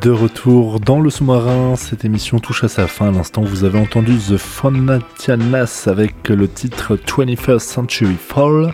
De 0.01 0.09
retour 0.09 0.79
dans 0.79 0.99
le 0.99 1.11
sous-marin. 1.11 1.75
Cette 1.75 2.05
émission 2.05 2.39
touche 2.39 2.63
à 2.63 2.67
sa 2.67 2.87
fin. 2.87 3.09
À 3.09 3.11
l'instant, 3.11 3.43
vous 3.43 3.65
avez 3.65 3.77
entendu 3.77 4.17
The 4.17 4.37
Fonatianas 4.37 5.83
avec 5.85 6.29
le 6.29 6.47
titre 6.47 6.95
21st 6.95 7.59
Century 7.59 8.15
Fall. 8.19 8.73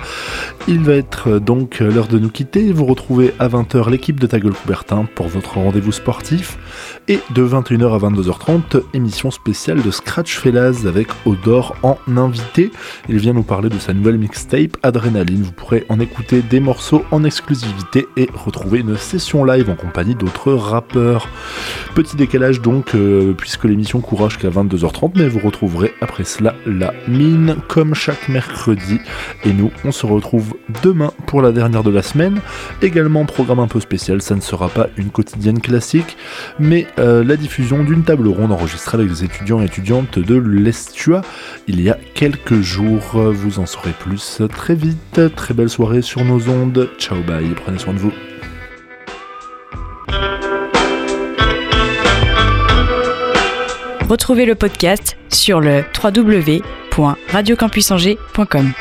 Il 0.70 0.80
va 0.80 0.94
être 0.94 1.40
donc 1.40 1.80
l'heure 1.80 2.08
de 2.08 2.18
nous 2.18 2.30
quitter. 2.30 2.72
Vous 2.72 2.86
retrouvez 2.86 3.34
à 3.40 3.50
20h 3.50 3.90
l'équipe 3.90 4.20
de 4.22 4.28
Tagol 4.28 4.54
Coubertin 4.54 5.06
pour 5.16 5.28
votre 5.28 5.58
rendez-vous 5.58 5.92
sportif. 5.92 6.58
Et 7.10 7.20
de 7.32 7.46
21h 7.46 7.94
à 7.94 8.10
22h30, 8.10 8.84
émission 8.94 9.30
spéciale 9.30 9.82
de 9.82 9.92
Scratch 9.92 10.38
Fellas 10.38 10.86
avec 10.86 11.08
Odor 11.26 11.76
en 11.84 11.98
invité. 12.16 12.72
Il 13.10 13.18
vient 13.18 13.34
nous 13.34 13.44
parler 13.44 13.70
de 13.70 13.80
sa 13.80 13.94
nouvelle 13.94 14.18
mixtape 14.18 14.78
Adrenaline. 14.84 15.44
Vous 15.44 15.52
pourrez 15.52 15.86
en 15.90 16.00
écouter 16.00 16.42
des 16.42 16.60
morceaux 16.62 17.04
en 17.12 17.24
exclusivité 17.26 18.08
et 18.16 18.30
retrouver 18.34 18.80
une 18.80 18.98
session 18.98 19.44
live 19.44 19.70
en 19.70 19.76
compagnie 19.76 20.16
d'autres 20.16 20.54
rappeurs. 20.54 21.17
Petit 21.96 22.16
décalage 22.16 22.62
donc, 22.62 22.96
euh, 22.96 23.34
puisque 23.34 23.66
l'émission 23.66 24.02
courra 24.02 24.30
jusqu'à 24.30 24.50
22h30, 24.50 25.14
mais 25.16 25.28
vous 25.28 25.40
retrouverez 25.40 25.94
après 26.02 26.24
cela 26.24 26.56
la 26.66 26.94
mine 27.08 27.56
comme 27.68 27.96
chaque 27.96 28.30
mercredi. 28.30 29.00
Et 29.46 29.54
nous, 29.54 29.72
on 29.84 29.92
se 29.92 30.06
retrouve 30.06 30.56
demain 30.84 31.12
pour 31.26 31.42
la 31.42 31.52
dernière 31.52 31.84
de 31.84 31.92
la 31.92 32.04
semaine. 32.04 32.40
Également, 32.82 33.26
programme 33.26 33.60
un 33.60 33.68
peu 33.68 33.80
spécial, 33.80 34.22
ça 34.22 34.36
ne 34.36 34.42
sera 34.42 34.70
pas 34.70 34.88
une 34.98 35.10
quotidienne 35.10 35.60
classique, 35.60 36.18
mais 36.60 36.88
euh, 37.00 37.24
la 37.24 37.36
diffusion 37.36 37.84
d'une 37.84 38.04
table 38.04 38.28
ronde 38.28 38.52
enregistrée 38.52 38.98
avec 38.98 39.10
des 39.10 39.24
étudiants 39.24 39.62
et 39.62 39.66
étudiantes 39.66 40.20
de 40.20 40.36
l'Estua 40.36 41.22
il 41.68 41.82
y 41.82 41.90
a 41.90 41.98
quelques 42.14 42.62
jours. 42.62 43.18
Vous 43.18 43.60
en 43.60 43.66
saurez 43.66 43.94
plus 43.98 44.42
très 44.54 44.76
vite. 44.76 45.22
Très 45.36 45.54
belle 45.54 45.70
soirée 45.70 46.02
sur 46.02 46.24
nos 46.24 46.50
ondes. 46.50 46.90
Ciao, 46.98 47.18
bye, 47.24 47.50
prenez 47.56 47.78
soin 47.78 47.94
de 47.94 48.00
vous. 48.00 48.14
Retrouvez 54.10 54.46
le 54.46 54.56
podcast 54.56 55.18
sur 55.28 55.60
le 55.60 55.84
www.radiocampusangers.com. 56.02 58.72